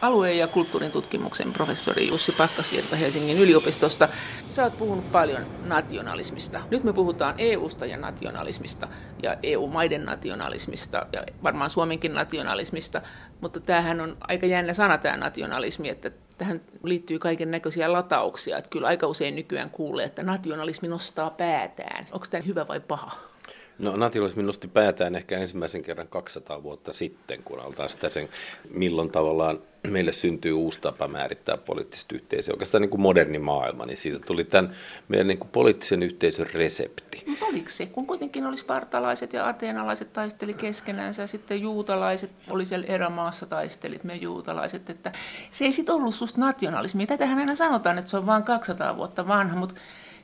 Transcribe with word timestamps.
alue- 0.00 0.34
ja 0.34 0.48
kulttuurin 0.48 0.90
tutkimuksen 0.90 1.52
professori 1.52 2.08
Jussi 2.08 2.32
Pakkasvirta 2.32 2.96
Helsingin 2.96 3.38
yliopistosta. 3.38 4.08
Sä 4.50 4.62
oot 4.62 4.78
puhunut 4.78 5.12
paljon 5.12 5.46
nationalismista. 5.64 6.60
Nyt 6.70 6.84
me 6.84 6.92
puhutaan 6.92 7.34
EUsta 7.38 7.86
ja 7.86 7.96
nationalismista 7.96 8.88
ja 9.22 9.36
EU-maiden 9.42 10.04
nationalismista 10.04 11.06
ja 11.12 11.24
varmaan 11.42 11.70
Suomenkin 11.70 12.14
nationalismista, 12.14 13.02
mutta 13.40 13.60
tämähän 13.60 14.00
on 14.00 14.16
aika 14.20 14.46
jännä 14.46 14.74
sana 14.74 14.98
tämä 14.98 15.16
nationalismi, 15.16 15.88
että 15.88 16.10
tähän 16.38 16.60
liittyy 16.82 17.18
kaiken 17.18 17.50
näköisiä 17.50 17.92
latauksia. 17.92 18.58
Että 18.58 18.70
kyllä 18.70 18.86
aika 18.86 19.06
usein 19.06 19.34
nykyään 19.36 19.70
kuulee, 19.70 20.06
että 20.06 20.22
nationalismi 20.22 20.88
nostaa 20.88 21.30
päätään. 21.30 22.06
Onko 22.12 22.26
tämä 22.30 22.42
hyvä 22.42 22.68
vai 22.68 22.80
paha? 22.80 23.33
No 23.78 23.96
nationalismi 23.96 24.42
nosti 24.42 24.68
päätään 24.68 25.14
ehkä 25.14 25.38
ensimmäisen 25.38 25.82
kerran 25.82 26.08
200 26.08 26.62
vuotta 26.62 26.92
sitten, 26.92 27.42
kun 27.42 27.60
altaan 27.60 27.88
sitä 27.88 28.08
sen, 28.08 28.28
milloin 28.70 29.10
tavallaan 29.10 29.58
meille 29.90 30.12
syntyy 30.12 30.52
uusi 30.52 30.80
tapa 30.80 31.08
määrittää 31.08 31.56
poliittista 31.56 32.14
yhteisöä. 32.14 32.52
Oikeastaan 32.52 32.82
niin 32.82 32.90
kuin 32.90 33.00
moderni 33.00 33.38
maailma, 33.38 33.86
niin 33.86 33.96
siitä 33.96 34.18
tuli 34.26 34.44
tämän 34.44 34.70
meidän 35.08 35.26
niin 35.26 35.38
kuin 35.38 35.50
poliittisen 35.52 36.02
yhteisön 36.02 36.46
resepti. 36.54 37.24
Mutta 37.26 37.46
oliko 37.46 37.68
se, 37.68 37.86
kun 37.86 38.06
kuitenkin 38.06 38.46
oli 38.46 38.56
spartalaiset 38.56 39.32
ja 39.32 39.48
ateenalaiset 39.48 40.12
taisteli 40.12 40.54
keskenään, 40.54 41.14
ja 41.18 41.26
sitten 41.26 41.60
juutalaiset 41.60 42.30
oli 42.50 42.64
siellä 42.64 42.86
erämaassa 42.86 43.46
taistelit, 43.46 44.04
me 44.04 44.14
juutalaiset, 44.14 44.90
että 44.90 45.12
se 45.50 45.64
ei 45.64 45.72
sitten 45.72 45.94
ollut 45.94 46.14
susta 46.14 46.40
nationalismia. 46.40 47.06
Tätähän 47.06 47.38
aina 47.38 47.54
sanotaan, 47.54 47.98
että 47.98 48.10
se 48.10 48.16
on 48.16 48.26
vain 48.26 48.42
200 48.42 48.96
vuotta 48.96 49.28
vanha, 49.28 49.56
mutta 49.56 49.74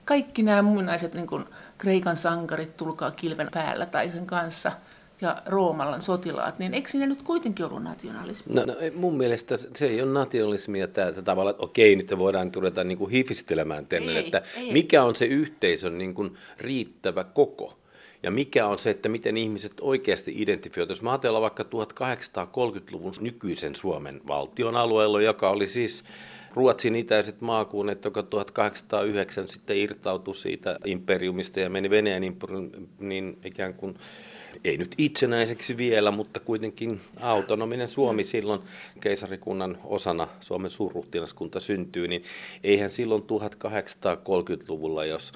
kaikki 0.04 0.42
nämä 0.42 0.62
muinaiset 0.62 1.14
niin 1.14 1.26
kuin 1.26 1.44
Kreikan 1.80 2.16
sankarit, 2.16 2.76
tulkaa 2.76 3.10
kilven 3.10 3.48
päällä 3.52 3.86
tai 3.86 4.10
sen 4.10 4.26
kanssa, 4.26 4.72
ja 5.20 5.42
Roomalan 5.46 6.02
sotilaat, 6.02 6.58
niin 6.58 6.74
eikö 6.74 6.90
ne 6.94 7.06
nyt 7.06 7.22
kuitenkin 7.22 7.66
ollut 7.66 7.82
nationalismi? 7.82 8.54
No, 8.54 8.64
no 8.64 8.74
mun 8.94 9.16
mielestä 9.16 9.56
se 9.56 9.86
ei 9.86 10.02
ole 10.02 10.12
nationalismia 10.12 10.88
tämä 10.88 11.12
tavalla, 11.12 11.50
että 11.50 11.62
okei, 11.62 11.96
nyt 11.96 12.18
voidaan 12.18 12.50
ruveta 12.54 12.84
niin 12.84 12.98
kuin 12.98 13.10
hifistelemään 13.10 13.86
tänne, 13.86 14.18
että 14.18 14.42
ei. 14.56 14.72
mikä 14.72 15.04
on 15.04 15.16
se 15.16 15.24
yhteisön 15.24 15.98
niin 15.98 16.14
kuin 16.14 16.34
riittävä 16.58 17.24
koko. 17.24 17.78
Ja 18.22 18.30
mikä 18.30 18.66
on 18.66 18.78
se, 18.78 18.90
että 18.90 19.08
miten 19.08 19.36
ihmiset 19.36 19.72
oikeasti 19.80 20.32
identifioituvat. 20.36 20.96
Jos 20.96 21.02
mä 21.02 21.10
ajatellaan 21.10 21.42
vaikka 21.42 21.62
1830-luvun 21.62 23.14
nykyisen 23.20 23.74
Suomen 23.76 24.20
valtion 24.26 24.76
alueella, 24.76 25.20
joka 25.20 25.50
oli 25.50 25.66
siis 25.66 26.04
Ruotsin 26.54 26.96
itäiset 26.96 27.40
maakunnat, 27.40 28.04
joka 28.04 28.22
1809 28.22 29.48
sitten 29.48 29.76
irtautui 29.76 30.34
siitä 30.34 30.76
imperiumista 30.84 31.60
ja 31.60 31.70
meni 31.70 31.90
Venäjän 31.90 32.24
imperium, 32.24 32.70
niin 33.00 33.38
ikään 33.44 33.74
kuin 33.74 33.98
ei 34.64 34.78
nyt 34.78 34.94
itsenäiseksi 34.98 35.76
vielä, 35.76 36.10
mutta 36.10 36.40
kuitenkin 36.40 37.00
autonominen 37.20 37.88
Suomi 37.88 38.24
silloin 38.24 38.60
keisarikunnan 39.00 39.78
osana 39.84 40.28
Suomen 40.40 40.70
suurruhtinaskunta 40.70 41.60
syntyy, 41.60 42.08
niin 42.08 42.22
eihän 42.64 42.90
silloin 42.90 43.22
1830-luvulla, 43.22 45.04
jos 45.04 45.32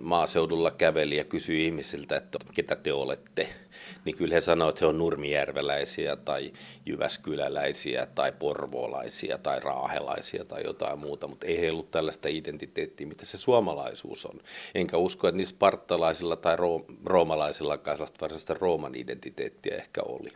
maaseudulla 0.00 0.70
käveli 0.70 1.16
ja 1.16 1.24
kysyi 1.24 1.64
ihmisiltä, 1.66 2.16
että 2.16 2.38
ketä 2.54 2.76
te 2.76 2.92
olette, 2.92 3.48
niin 4.04 4.16
kyllä 4.16 4.34
he 4.34 4.40
sanoivat, 4.40 4.74
että 4.74 4.84
he 4.84 4.88
on 4.88 4.98
nurmijärveläisiä 4.98 6.16
tai 6.16 6.52
jyväskyläläisiä 6.86 8.06
tai 8.14 8.32
porvoolaisia 8.32 9.38
tai 9.38 9.60
raahelaisia 9.60 10.44
tai 10.44 10.62
jotain 10.64 10.98
muuta, 10.98 11.26
mutta 11.26 11.46
ei 11.46 11.60
he 11.60 11.70
ollut 11.70 11.90
tällaista 11.90 12.28
identiteettiä, 12.28 13.06
mitä 13.06 13.24
se 13.24 13.38
suomalaisuus 13.38 14.26
on. 14.26 14.40
Enkä 14.74 14.96
usko, 14.96 15.28
että 15.28 15.36
niissä 15.36 15.54
spartalaisilla 15.54 16.36
tai 16.36 16.56
roomalaisillakaan 17.04 17.96
sellaista 17.96 18.20
varsinaista 18.20 18.54
Rooman 18.54 18.94
identiteettiä 18.94 19.76
ehkä 19.76 20.02
oli. 20.02 20.32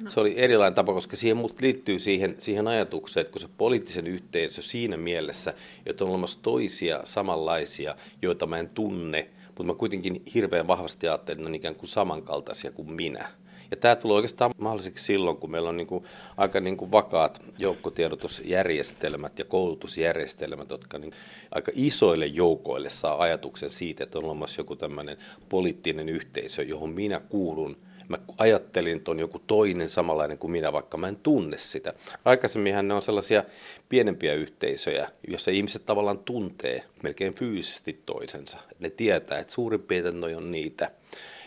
No. 0.00 0.10
Se 0.10 0.20
oli 0.20 0.34
erilainen 0.36 0.74
tapa, 0.74 0.92
koska 0.92 1.16
siihen 1.16 1.36
mut 1.36 1.60
liittyy 1.60 1.98
siihen, 1.98 2.36
siihen 2.38 2.68
ajatukseen, 2.68 3.22
että 3.22 3.32
kun 3.32 3.40
se 3.40 3.48
poliittisen 3.58 4.06
yhteisö 4.06 4.62
siinä 4.62 4.96
mielessä, 4.96 5.54
että 5.86 6.04
on 6.04 6.10
olemassa 6.10 6.38
toisia 6.42 7.00
samanlaisia, 7.04 7.96
joita 8.22 8.46
mä 8.46 8.58
en 8.58 8.68
tunne, 8.68 9.30
mutta 9.46 9.62
mä 9.62 9.74
kuitenkin 9.74 10.22
hirveän 10.34 10.66
vahvasti 10.66 11.08
ajattelen, 11.08 11.38
että 11.38 11.42
ne 11.42 11.48
on 11.48 11.54
ikään 11.54 11.76
kuin 11.76 11.88
samankaltaisia 11.88 12.72
kuin 12.72 12.92
minä. 12.92 13.28
Ja 13.70 13.76
tämä 13.76 13.96
tulee 13.96 14.14
oikeastaan 14.14 14.54
mahdolliseksi 14.58 15.04
silloin, 15.04 15.36
kun 15.36 15.50
meillä 15.50 15.68
on 15.68 15.76
niin 15.76 15.86
kuin 15.86 16.04
aika 16.36 16.60
niin 16.60 16.76
kuin 16.76 16.90
vakaat 16.90 17.44
joukkotiedotusjärjestelmät 17.58 19.38
ja 19.38 19.44
koulutusjärjestelmät, 19.44 20.70
jotka 20.70 20.98
niin 20.98 21.12
aika 21.50 21.72
isoille 21.74 22.26
joukoille 22.26 22.90
saa 22.90 23.22
ajatuksen 23.22 23.70
siitä, 23.70 24.04
että 24.04 24.18
on 24.18 24.24
olemassa 24.24 24.60
joku 24.60 24.76
tämmöinen 24.76 25.16
poliittinen 25.48 26.08
yhteisö, 26.08 26.62
johon 26.62 26.90
minä 26.90 27.20
kuulun 27.20 27.76
mä 28.08 28.18
ajattelin, 28.38 28.96
että 28.96 29.10
on 29.10 29.18
joku 29.18 29.38
toinen 29.38 29.88
samanlainen 29.88 30.38
kuin 30.38 30.50
minä, 30.50 30.72
vaikka 30.72 30.96
mä 30.96 31.08
en 31.08 31.16
tunne 31.16 31.58
sitä. 31.58 31.94
Aikaisemminhan 32.24 32.88
ne 32.88 32.94
on 32.94 33.02
sellaisia 33.02 33.44
pienempiä 33.88 34.34
yhteisöjä, 34.34 35.10
joissa 35.28 35.50
ihmiset 35.50 35.86
tavallaan 35.86 36.18
tuntee 36.18 36.84
melkein 37.02 37.34
fyysisesti 37.34 38.02
toisensa. 38.06 38.58
Ne 38.78 38.90
tietää, 38.90 39.38
että 39.38 39.52
suurin 39.52 39.82
piirtein 39.82 40.20
noi 40.20 40.34
on 40.34 40.52
niitä. 40.52 40.90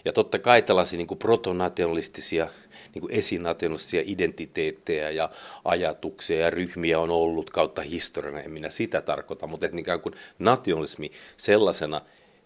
Ja 0.05 0.13
totta 0.13 0.39
kai 0.39 0.61
tällaisia 0.61 0.97
niin 0.97 1.07
kuin 1.07 1.17
protonationalistisia 1.17 2.47
niin 2.93 3.01
kuin 3.01 3.13
esinationalistisia 3.13 4.03
identiteettejä 4.05 5.09
ja 5.09 5.29
ajatuksia 5.65 6.39
ja 6.39 6.49
ryhmiä 6.49 6.99
on 6.99 7.09
ollut 7.09 7.49
kautta 7.49 7.81
historian, 7.81 8.37
en 8.37 8.51
minä 8.51 8.69
sitä 8.69 9.01
tarkoita, 9.01 9.47
mutta 9.47 9.65
että 9.65 9.79
ikään 9.79 10.01
kuin 10.01 10.15
nationalismi 10.39 11.11
sellaisena 11.37 12.01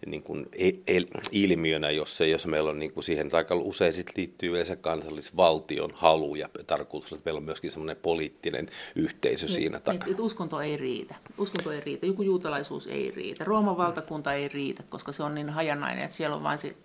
niin 0.06 0.24
kuin 0.24 0.46
el, 0.88 1.06
ilmiönä, 1.32 1.92
jossa, 1.92 2.26
jos 2.26 2.48
meillä 2.48 2.70
on 2.70 2.80
niin 2.80 2.94
kuin 2.94 3.04
siihen 3.04 3.30
aika 3.32 3.56
usein 3.56 3.94
sit 3.94 4.12
liittyy 4.16 4.50
yleensä 4.50 4.76
kansallisvaltion 4.76 5.92
halu 5.94 6.36
ja 6.36 6.50
tarkoitus, 6.68 7.14
että 7.14 7.22
meillä 7.26 7.38
on 7.38 7.44
myöskin 7.44 7.72
semmoinen 7.72 7.98
poliittinen 7.98 8.68
yhteisö 8.96 9.46
niin, 9.46 9.56
siinä 9.56 9.80
takana. 9.80 10.06
Et, 10.06 10.12
et 10.12 10.20
uskonto 10.20 10.62
ei 10.62 10.78
riitä. 10.78 11.16
Uskonto 11.38 11.72
ei 11.72 11.80
riitä. 11.80 12.06
Joku 12.06 12.24
juutalaisuus 12.24 12.88
ei 12.88 13.12
riitä. 13.12 13.44
Rooman 13.44 13.78
valtakunta 13.78 14.34
ei 14.34 14.48
riitä, 14.48 14.84
koska 14.90 15.12
se 15.12 15.24
on 15.24 15.36
niin 15.36 15.50
hajanainen, 15.50 16.04
että 16.04 16.18
siellä 16.18 16.36
on 16.36 16.44
vain 16.44 16.58
se 16.58 16.76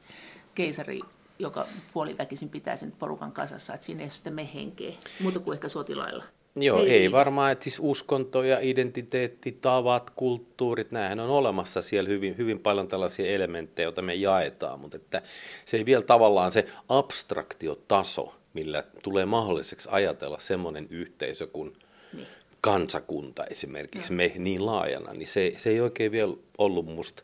keisari 0.55 1.01
joka 1.39 1.67
puoliväkisin 1.93 2.49
pitää 2.49 2.77
sen 2.77 2.93
porukan 2.93 3.33
kasassa, 3.33 3.75
että 3.75 3.87
siinä 3.87 4.01
ei 4.01 4.05
ole 4.05 4.11
sitten 4.11 4.35
me 4.35 4.49
henkeä, 4.55 4.93
muuta 5.21 5.39
kuin 5.39 5.55
ehkä 5.55 5.69
sotilailla. 5.69 6.25
Joo, 6.63 6.85
ei, 6.85 6.91
ei 6.91 7.13
varmaan, 7.13 7.53
että 7.53 7.63
siis 7.63 7.79
uskonto 7.83 8.43
ja 8.43 8.59
identiteetti, 8.61 9.53
tavat, 9.53 10.11
kulttuurit, 10.11 10.91
nämähän 10.91 11.21
on 11.21 11.31
olemassa 11.31 11.83
siellä 11.83 12.09
hyvin, 12.09 12.39
hyvin 12.39 12.59
paljon 12.59 12.89
tällaisia 12.89 13.27
elementtejä, 13.27 13.87
joita 13.87 14.03
me 14.03 14.15
jaetaan, 14.15 14.81
mutta 14.81 14.97
että 14.97 15.23
se 15.65 15.77
ei 15.77 15.85
vielä 15.85 16.03
tavallaan 16.03 16.53
se 16.53 16.65
abstraktiotaso, 16.89 18.35
millä 18.55 18.85
tulee 19.03 19.27
mahdolliseksi 19.27 19.89
ajatella 19.93 20.39
semmoinen 20.39 20.87
yhteisö 20.91 21.47
kuin 21.47 21.77
niin. 22.13 22.27
kansakunta 22.61 23.45
esimerkiksi, 23.45 24.13
no. 24.13 24.17
me 24.17 24.33
niin 24.39 24.67
laajana, 24.67 25.13
niin 25.13 25.27
se, 25.27 25.53
se 25.57 25.71
ei 25.71 25.81
oikein 25.81 26.13
vielä 26.13 26.35
ollut 26.59 26.87
musta 26.87 27.23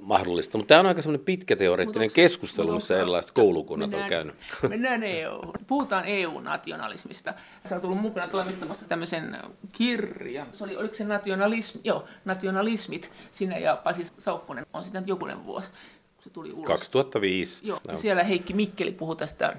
mahdollista. 0.00 0.58
Mutta 0.58 0.68
tämä 0.68 0.80
on 0.80 0.86
aika 0.86 1.02
semmoinen 1.02 1.24
pitkä 1.24 1.56
teoreettinen 1.56 2.10
keskustelu, 2.14 2.72
missä 2.72 2.98
erilaiset 2.98 3.30
koulukunnat 3.30 3.90
mennään, 3.90 4.04
on 4.04 4.10
käynyt. 4.10 4.34
Mennään 4.70 5.02
EU. 5.02 5.52
Puhutaan 5.66 6.04
EU-nationalismista. 6.04 7.34
Sä 7.68 7.74
oot 7.74 7.82
tullut 7.82 8.00
mukana 8.00 8.28
toimittamassa 8.28 8.88
tämmöisen 8.88 9.38
kirjan. 9.72 10.46
Se 10.52 10.64
oli, 10.64 10.76
oliko 10.76 10.94
se 10.94 11.04
nationalismi? 11.04 11.80
Joo, 11.84 12.04
nationalismit. 12.24 13.10
Sinä 13.32 13.58
ja 13.58 13.76
Pasi 13.76 14.04
Saukkonen 14.18 14.66
on 14.72 14.84
sitä 14.84 15.02
jokunen 15.06 15.44
vuosi. 15.46 15.70
Se 16.18 16.30
tuli 16.30 16.52
ulos. 16.52 16.66
2005. 16.66 17.68
Joo, 17.68 17.80
no. 17.88 17.96
siellä 17.96 18.24
Heikki 18.24 18.54
Mikkeli 18.54 18.92
puhui 18.92 19.16
tästä 19.16 19.56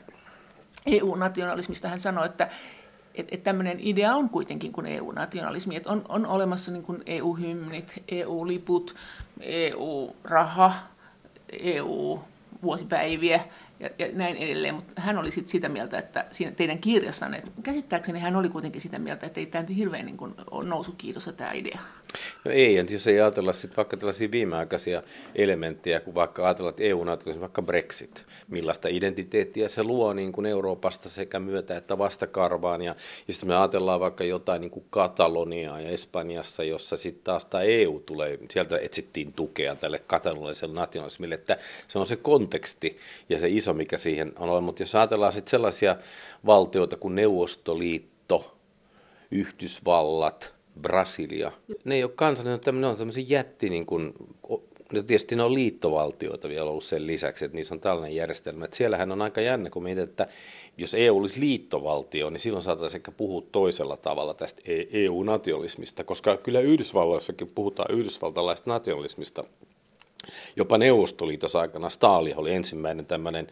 EU-nationalismista. 0.85 1.87
Hän 1.87 1.99
sanoi, 1.99 2.25
että 2.25 2.49
että 3.17 3.35
et 3.35 3.43
tämmöinen 3.43 3.77
idea 3.79 4.15
on 4.15 4.29
kuitenkin 4.29 4.71
kuin 4.71 4.85
EU-nationalismi, 4.85 5.75
että 5.75 5.91
on, 5.91 6.05
on 6.09 6.25
olemassa 6.25 6.71
niin 6.71 6.83
kuin 6.83 7.03
EU-hymnit, 7.05 8.03
EU-liput, 8.07 8.95
EU-raha, 9.41 10.73
EU-vuosipäiviä 11.59 13.41
ja, 13.79 13.89
ja 13.99 14.07
näin 14.13 14.35
edelleen, 14.35 14.75
mutta 14.75 15.01
hän 15.01 15.17
oli 15.17 15.31
sit 15.31 15.47
sitä 15.47 15.69
mieltä, 15.69 15.99
että 15.99 16.25
siinä 16.31 16.51
teidän 16.51 16.79
kirjassanne, 16.79 17.43
käsittääkseni 17.63 18.19
hän 18.19 18.35
oli 18.35 18.49
kuitenkin 18.49 18.81
sitä 18.81 18.99
mieltä, 18.99 19.25
että 19.25 19.39
ei 19.39 19.45
tämä 19.45 19.61
nyt 19.61 19.77
hirveän 19.77 20.05
niin 20.05 20.17
kuin 20.17 20.35
ole 20.51 20.69
nousu 20.69 20.91
kiitossa 20.97 21.33
tämä 21.33 21.51
idea. 21.51 21.79
No 22.45 22.51
ei, 22.51 22.85
jos 22.89 23.07
ei 23.07 23.21
ajatella 23.21 23.53
sitten 23.53 23.77
vaikka 23.77 23.97
tällaisia 23.97 24.31
viimeaikaisia 24.31 25.03
elementtejä, 25.35 25.99
kun 25.99 26.15
vaikka 26.15 26.45
ajatellaan, 26.45 26.69
että 26.69 26.83
EU 26.83 27.01
on 27.01 27.39
vaikka 27.39 27.61
Brexit, 27.61 28.25
millaista 28.47 28.87
identiteettiä 28.87 29.67
se 29.67 29.83
luo 29.83 30.13
niin 30.13 30.31
kuin 30.31 30.45
Euroopasta 30.45 31.09
sekä 31.09 31.39
myötä 31.39 31.77
että 31.77 31.97
vastakarvaan. 31.97 32.81
Ja, 32.81 32.95
ja 33.27 33.33
sitten 33.33 33.49
me 33.49 33.57
ajatellaan 33.57 33.99
vaikka 33.99 34.23
jotain 34.23 34.61
niin 34.61 34.71
kuin 34.71 34.85
Kataloniaa 34.89 35.81
ja 35.81 35.89
Espanjassa, 35.89 36.63
jossa 36.63 36.97
sitten 36.97 37.23
taas 37.23 37.45
tämä 37.45 37.63
EU 37.63 37.99
tulee, 38.05 38.39
sieltä 38.51 38.77
etsittiin 38.77 39.33
tukea 39.33 39.75
tälle 39.75 39.99
katalonialaiselle 39.99 40.75
nationalismille, 40.75 41.35
että 41.35 41.57
se 41.87 41.99
on 41.99 42.07
se 42.07 42.15
konteksti 42.15 42.97
ja 43.29 43.39
se 43.39 43.49
iso, 43.49 43.73
mikä 43.73 43.97
siihen 43.97 44.33
on 44.39 44.49
ollut. 44.49 44.63
Mutta 44.63 44.83
jos 44.83 44.95
ajatellaan 44.95 45.33
sitten 45.33 45.51
sellaisia 45.51 45.95
valtioita 46.45 46.97
kuin 46.97 47.15
Neuvostoliitto, 47.15 48.57
Yhdysvallat, 49.31 50.56
Brasilia. 50.77 51.51
Ne 51.83 51.95
ei 51.95 52.03
ole 52.03 52.11
kansallinen, 52.15 52.59
ne 52.73 52.87
on 52.87 52.97
tämmöisen 52.97 53.29
jätti 53.29 53.69
niin 53.69 53.85
kuin, 53.85 54.13
ja 54.93 55.03
tietysti 55.03 55.35
ne 55.35 55.43
on 55.43 55.53
liittovaltioita 55.53 56.49
vielä 56.49 56.69
ollut 56.69 56.83
sen 56.83 57.07
lisäksi, 57.07 57.45
että 57.45 57.55
niissä 57.55 57.73
on 57.73 57.79
tällainen 57.79 58.15
järjestelmä. 58.15 58.65
Että 58.65 58.77
siellähän 58.77 59.11
on 59.11 59.21
aika 59.21 59.41
jännä, 59.41 59.69
kun 59.69 59.83
mietit, 59.83 60.09
että 60.09 60.27
jos 60.77 60.93
EU 60.93 61.17
olisi 61.17 61.39
liittovaltio, 61.39 62.29
niin 62.29 62.39
silloin 62.39 62.63
saataisiin 62.63 62.99
ehkä 62.99 63.11
puhua 63.11 63.43
toisella 63.51 63.97
tavalla 63.97 64.33
tästä 64.33 64.61
EU-nationalismista, 64.91 66.03
koska 66.03 66.37
kyllä 66.37 66.59
Yhdysvalloissakin 66.59 67.47
puhutaan 67.47 67.95
yhdysvaltalaista 67.95 68.69
nationalismista. 68.69 69.43
Jopa 70.55 70.77
Neuvostoliitossa 70.77 71.59
aikana 71.59 71.89
Stalin 71.89 72.37
oli 72.37 72.53
ensimmäinen 72.53 73.05
tämmöinen 73.05 73.47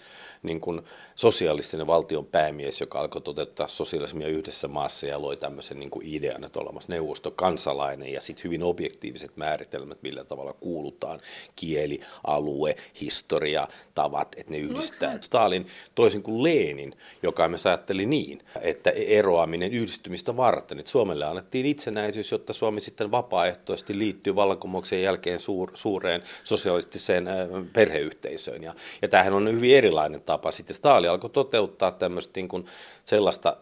niin 0.45 0.61
kuin 0.61 0.81
sosialistinen 1.15 1.87
valtion 1.87 2.25
päämies, 2.25 2.79
joka 2.79 2.99
alkoi 2.99 3.21
toteuttaa 3.21 3.67
sosialismia 3.67 4.27
yhdessä 4.27 4.67
maassa 4.67 5.05
ja 5.05 5.21
loi 5.21 5.37
tämmöisen 5.37 5.79
niin 5.79 5.89
kuin 5.89 6.07
idean, 6.07 6.43
että 6.43 6.59
olemassa 6.59 6.91
neuvostokansalainen 6.91 8.13
ja 8.13 8.21
sitten 8.21 8.43
hyvin 8.43 8.63
objektiiviset 8.63 9.37
määritelmät, 9.37 9.97
millä 10.01 10.23
tavalla 10.23 10.53
kuulutaan, 10.53 11.19
kieli, 11.55 11.99
alue, 12.27 12.75
historia, 13.01 13.67
tavat, 13.95 14.35
että 14.37 14.51
ne 14.51 14.57
yhdistää. 14.57 15.17
Stalin 15.21 15.67
toisin 15.95 16.23
kuin 16.23 16.43
Lenin, 16.43 16.93
joka 17.23 17.47
me 17.47 17.57
ajatteli 17.65 18.05
niin, 18.05 18.41
että 18.61 18.89
eroaminen 18.89 19.73
yhdistymistä 19.73 20.37
varten, 20.37 20.79
että 20.79 20.91
Suomelle 20.91 21.25
annettiin 21.25 21.65
itsenäisyys, 21.65 22.31
jotta 22.31 22.53
Suomi 22.53 22.81
sitten 22.81 23.11
vapaaehtoisesti 23.11 23.97
liittyy 23.97 24.35
vallankumouksen 24.35 25.01
jälkeen 25.01 25.39
suur, 25.39 25.71
suureen 25.73 26.23
sosialistiseen 26.43 27.27
äh, 27.27 27.35
perheyhteisöön. 27.73 28.63
Ja, 28.63 28.73
ja 29.01 29.07
tämähän 29.07 29.33
on 29.33 29.51
hyvin 29.51 29.75
erilainen 29.75 30.21
tapa. 30.21 30.34
Sitten 30.51 30.75
Stalin 30.75 31.09
alkoi 31.09 31.29
toteuttaa 31.29 31.91
tämmöistä 31.91 32.31
niin 32.35 32.47
kuin 32.47 32.65
sellaista 33.05 33.57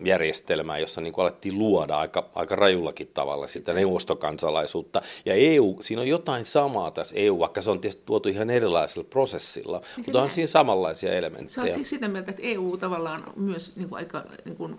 järjestelmää, 0.00 0.78
jossa 0.78 1.00
niin 1.00 1.12
kuin 1.12 1.22
alettiin 1.22 1.58
luoda 1.58 1.98
aika, 1.98 2.28
aika 2.34 2.56
rajullakin 2.56 3.10
tavalla 3.14 3.46
sitä 3.46 3.72
neuvostokansalaisuutta. 3.72 5.02
Ja 5.24 5.34
EU, 5.34 5.78
siinä 5.80 6.02
on 6.02 6.08
jotain 6.08 6.44
samaa 6.44 6.90
tässä 6.90 7.16
EU, 7.16 7.38
vaikka 7.38 7.62
se 7.62 7.70
on 7.70 7.80
tietysti 7.80 8.02
tuotu 8.06 8.28
ihan 8.28 8.50
erilaisella 8.50 9.08
prosessilla, 9.10 9.78
niin 9.78 10.04
mutta 10.06 10.22
on 10.22 10.30
siinä 10.30 10.46
samanlaisia 10.46 11.12
elementtejä. 11.12 11.66
Sä 11.66 11.74
siis 11.74 11.90
sitä 11.90 12.08
mieltä, 12.08 12.30
että 12.30 12.42
EU 12.42 12.76
tavallaan 12.76 13.24
myös 13.36 13.76
niin 13.76 13.88
kuin 13.88 13.98
aika, 13.98 14.24
niin 14.44 14.56
kuin, 14.56 14.78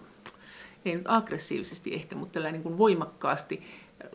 ei 0.85 0.95
nyt 0.95 1.05
aggressiivisesti 1.07 1.93
ehkä, 1.93 2.15
mutta 2.15 2.51
niin 2.51 2.63
kuin 2.63 2.77
voimakkaasti 2.77 3.63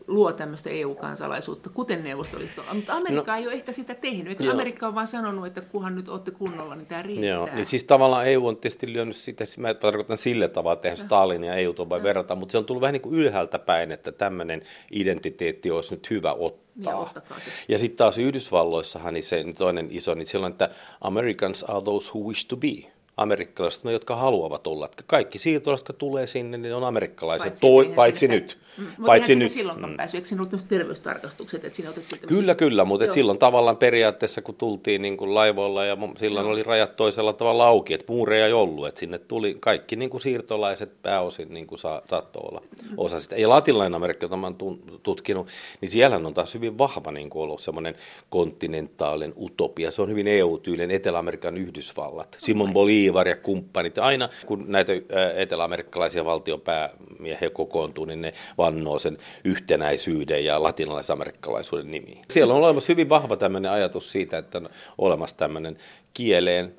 luo 0.06 0.32
tämmöistä 0.32 0.70
EU-kansalaisuutta, 0.70 1.70
kuten 1.70 2.04
Neuvostoliitto. 2.04 2.62
Mutta 2.74 2.94
Amerikka 2.94 3.32
no, 3.32 3.38
ei 3.38 3.46
ole 3.46 3.54
ehkä 3.54 3.72
sitä 3.72 3.94
tehnyt. 3.94 4.28
Eikö 4.28 4.44
joo. 4.44 4.54
Amerikka 4.54 4.88
on 4.88 4.94
vain 4.94 5.06
sanonut, 5.06 5.46
että 5.46 5.60
kunhan 5.60 5.94
nyt 5.94 6.08
olette 6.08 6.30
kunnolla, 6.30 6.74
niin 6.74 6.86
tämä 6.86 7.02
riittää? 7.02 7.28
Joo, 7.28 7.48
niin 7.54 7.66
siis 7.66 7.84
tavallaan 7.84 8.26
EU 8.26 8.46
on 8.46 8.56
tietysti 8.56 8.92
lyönyt 8.92 9.16
sitä, 9.16 9.44
mä 9.58 9.74
tarkoitan 9.74 10.16
sillä 10.16 10.48
tavalla, 10.48 10.74
että 10.74 10.96
Stalin 10.96 11.44
ja 11.44 11.54
EU 11.54 11.74
vai 11.88 12.02
verrata, 12.02 12.34
mutta 12.34 12.52
se 12.52 12.58
on 12.58 12.64
tullut 12.64 12.80
vähän 12.80 12.92
niin 12.92 13.02
kuin 13.02 13.14
ylhäältä 13.14 13.58
päin, 13.58 13.92
että 13.92 14.12
tämmöinen 14.12 14.62
identiteetti 14.90 15.70
olisi 15.70 15.94
nyt 15.94 16.10
hyvä 16.10 16.32
ottaa. 16.32 17.12
Ja, 17.14 17.22
ja 17.68 17.78
sitten 17.78 17.96
taas 17.96 18.18
Yhdysvalloissahan 18.18 19.14
niin 19.14 19.24
se 19.24 19.44
toinen 19.58 19.88
iso, 19.90 20.14
niin 20.14 20.26
silloin, 20.26 20.50
että 20.50 20.70
Americans 21.00 21.64
are 21.64 21.82
those 21.82 22.10
who 22.10 22.28
wish 22.28 22.46
to 22.46 22.56
be 22.56 22.91
amerikkalaiset, 23.16 23.84
ne 23.84 23.92
jotka 23.92 24.16
haluavat 24.16 24.66
olla. 24.66 24.84
Että 24.84 25.04
kaikki 25.06 25.38
siirtolaiset, 25.38 25.88
jotka 25.88 25.98
tulee 25.98 26.26
sinne, 26.26 26.58
niin 26.58 26.74
on 26.74 26.84
amerikkalaisia, 26.84 27.44
paitsi, 27.44 27.60
toi, 27.60 27.92
paitsi 27.94 28.28
nyt. 28.28 28.58
Mm, 28.78 28.86
paitsi 29.06 29.34
nyt. 29.34 29.52
silloinkaan 29.52 29.90
mm. 29.90 29.96
päässyt, 29.96 30.18
eikö 30.18 30.28
siinä 30.28 30.42
ollut 30.42 30.68
terveystarkastukset, 30.68 31.64
että 31.64 31.76
siinä 31.76 31.90
otettiin 31.90 32.20
tämmöisiä... 32.20 32.40
Kyllä, 32.40 32.54
kyllä, 32.54 32.84
mutta 32.84 33.12
silloin 33.12 33.38
tavallaan 33.38 33.76
periaatteessa, 33.76 34.42
kun 34.42 34.54
tultiin 34.54 35.02
niin 35.02 35.16
kuin 35.16 35.34
laivoilla 35.34 35.84
ja 35.84 35.96
silloin 36.16 36.46
no. 36.46 36.52
oli 36.52 36.62
rajat 36.62 36.96
toisella 36.96 37.32
tavalla 37.32 37.66
auki, 37.66 37.94
että 37.94 38.12
muureja 38.12 38.46
ei 38.46 38.52
ollut, 38.52 38.86
että 38.86 39.00
sinne 39.00 39.18
tuli 39.18 39.56
kaikki 39.60 39.96
niin 39.96 40.10
kuin 40.10 40.20
siirtolaiset 40.20 41.02
pääosin 41.02 41.54
niin 41.54 41.66
kuin 41.66 41.78
saa, 41.78 42.02
saattoi 42.10 42.42
olla 42.48 42.62
osa 42.96 43.18
sitä. 43.18 43.36
Ja 43.36 43.48
latinalainen 43.48 43.94
Amerikka, 43.94 44.24
jota 44.24 44.36
olen 44.36 44.56
tutkinut, 45.02 45.46
niin 45.80 45.90
siellä 45.90 46.16
on 46.16 46.34
taas 46.34 46.54
hyvin 46.54 46.78
vahva 46.78 47.12
niin 47.12 47.30
kuin 47.30 47.42
ollut 47.42 47.60
semmoinen 47.60 47.94
kontinentaalinen 48.30 49.34
utopia. 49.36 49.90
Se 49.90 50.02
on 50.02 50.10
hyvin 50.10 50.28
EU-tyylinen 50.28 50.90
Etelä-Amerikan 50.90 51.58
Yhdysvallat. 51.58 52.36
Simon 52.40 52.72
Bolivar 53.02 53.28
ja 53.28 53.36
kumppanit. 53.36 53.98
Aina 53.98 54.28
kun 54.46 54.64
näitä 54.68 54.92
etelä-amerikkalaisia 55.34 56.24
valtionpäämiehiä 56.24 57.50
kokoontuu, 57.50 58.04
niin 58.04 58.20
ne 58.20 58.32
vannoo 58.58 58.98
sen 58.98 59.18
yhtenäisyyden 59.44 60.44
ja 60.44 60.62
latinalaisamerikkalaisuuden 60.62 61.90
nimiin. 61.90 62.22
Siellä 62.30 62.54
on 62.54 62.60
olemassa 62.60 62.92
hyvin 62.92 63.08
vahva 63.08 63.36
tämmöinen 63.36 63.70
ajatus 63.70 64.12
siitä, 64.12 64.38
että 64.38 64.58
on 64.58 64.68
olemassa 64.98 65.36
tämmöinen 65.36 65.76
kieleen 66.14 66.74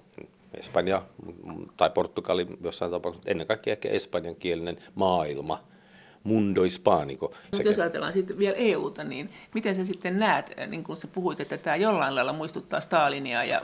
Espanja 0.54 1.02
tai 1.78 1.90
Portugali 1.90 2.48
jossain 2.64 2.92
tapauksessa, 2.92 3.31
ennen 3.31 3.48
kaikkea 3.48 3.72
ehkä 3.72 3.90
espanjankielinen 3.90 4.78
maailma, 4.96 5.64
mundo 6.24 6.64
hispanico. 6.64 7.34
Mutta 7.52 7.68
jos 7.68 7.80
ajatellaan 7.80 8.14
sitten 8.14 8.38
vielä 8.38 8.56
EUta, 8.56 9.04
niin 9.04 9.30
miten 9.54 9.75
sä 9.75 9.86
sitten 9.86 10.20
näet, 10.20 10.54
niin 10.68 10.84
kuin 10.84 10.98
sä 10.98 11.08
puhuit, 11.08 11.40
että 11.40 11.58
tämä 11.58 11.75
jollain 11.75 12.16
lailla 12.16 12.34
muistuttaa 12.34 12.80
Stalinia 12.80 13.44
ja 13.44 13.62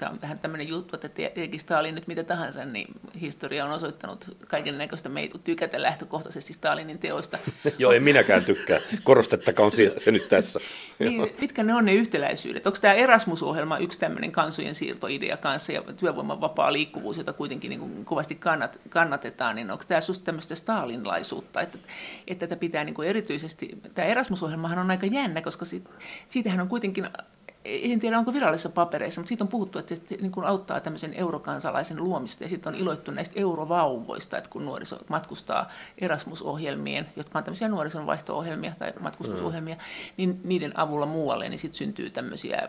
tämä 0.00 0.12
on 0.12 0.20
vähän 0.22 0.38
tämmöinen 0.38 0.68
juttu, 0.68 0.96
että 0.96 1.08
tietenkin 1.08 1.60
Stalin 1.60 1.94
nyt 1.94 2.06
mitä 2.06 2.24
tahansa, 2.24 2.64
niin 2.64 2.86
historia 3.20 3.64
on 3.64 3.70
osoittanut 3.70 4.36
kaiken 4.48 4.78
näköistä. 4.78 5.08
Me 5.08 5.20
ei 5.20 5.30
tykätä 5.44 5.82
lähtökohtaisesti 5.82 6.52
Stalinin 6.52 6.98
teoista. 6.98 7.38
Joo, 7.78 7.92
en 7.92 8.02
minäkään 8.02 8.44
tykkää. 8.44 8.80
Korostettakaan 9.04 9.72
se 9.98 10.10
nyt 10.10 10.28
tässä. 10.28 10.60
niin, 10.98 11.34
mitkä 11.40 11.62
ne 11.62 11.74
on 11.74 11.84
ne 11.84 11.94
yhtäläisyydet? 11.94 12.66
Onko 12.66 12.78
tämä 12.80 12.94
Erasmus-ohjelma 12.94 13.78
yksi 13.78 13.98
tämmöinen 13.98 14.32
kansojen 14.32 14.74
siirtoidea 14.74 15.36
kanssa 15.36 15.72
ja 15.72 15.82
työvoiman 15.82 16.40
vapaa 16.40 16.72
liikkuvuus, 16.72 17.18
jota 17.18 17.32
kuitenkin 17.32 17.68
niin 17.68 17.80
kuin 17.80 18.04
kovasti 18.04 18.34
kannat, 18.34 18.80
kannatetaan, 18.88 19.56
niin 19.56 19.70
onko 19.70 19.84
tämä 19.88 20.00
just 20.08 20.24
tämmöistä 20.24 20.54
stalinlaisuutta, 20.54 21.60
että, 21.60 21.78
että 22.26 22.46
tätä 22.46 22.60
pitää 22.60 22.84
niin 22.84 22.94
kuin 22.94 23.08
erityisesti, 23.08 23.78
tämä 23.94 24.08
Erasmus-ohjelmahan 24.08 24.78
on 24.78 24.90
aika 24.90 25.06
jännä, 25.06 25.42
koska 25.42 25.64
siitä, 25.64 25.90
siitähän 26.26 26.60
on 26.60 26.68
kuitenkin 26.68 27.08
en 27.64 28.00
tiedä 28.00 28.18
onko 28.18 28.32
virallisissa 28.32 28.68
papereissa, 28.68 29.20
mutta 29.20 29.28
siitä 29.28 29.44
on 29.44 29.48
puhuttu, 29.48 29.78
että 29.78 29.94
se 29.94 30.02
niin 30.20 30.32
kuin 30.32 30.46
auttaa 30.46 30.80
tämmöisen 30.80 31.14
eurokansalaisen 31.14 32.04
luomista 32.04 32.44
ja 32.44 32.48
sitten 32.50 32.74
on 32.74 32.80
iloittu 32.80 33.10
näistä 33.10 33.40
eurovauvoista, 33.40 34.38
että 34.38 34.50
kun 34.50 34.64
nuoriso 34.64 34.98
matkustaa 35.08 35.70
Erasmus-ohjelmien, 35.98 37.06
jotka 37.16 37.38
on 37.38 37.44
tämmöisiä 37.44 37.68
nuorison 37.68 38.06
vaihto-ohjelmia 38.06 38.72
tai 38.78 38.92
matkustusohjelmia, 39.00 39.74
mm. 39.74 39.80
niin 40.16 40.40
niiden 40.44 40.78
avulla 40.78 41.06
muualle, 41.06 41.48
niin 41.48 41.58
sitten 41.58 41.78
syntyy 41.78 42.10
tämmöisiä 42.10 42.68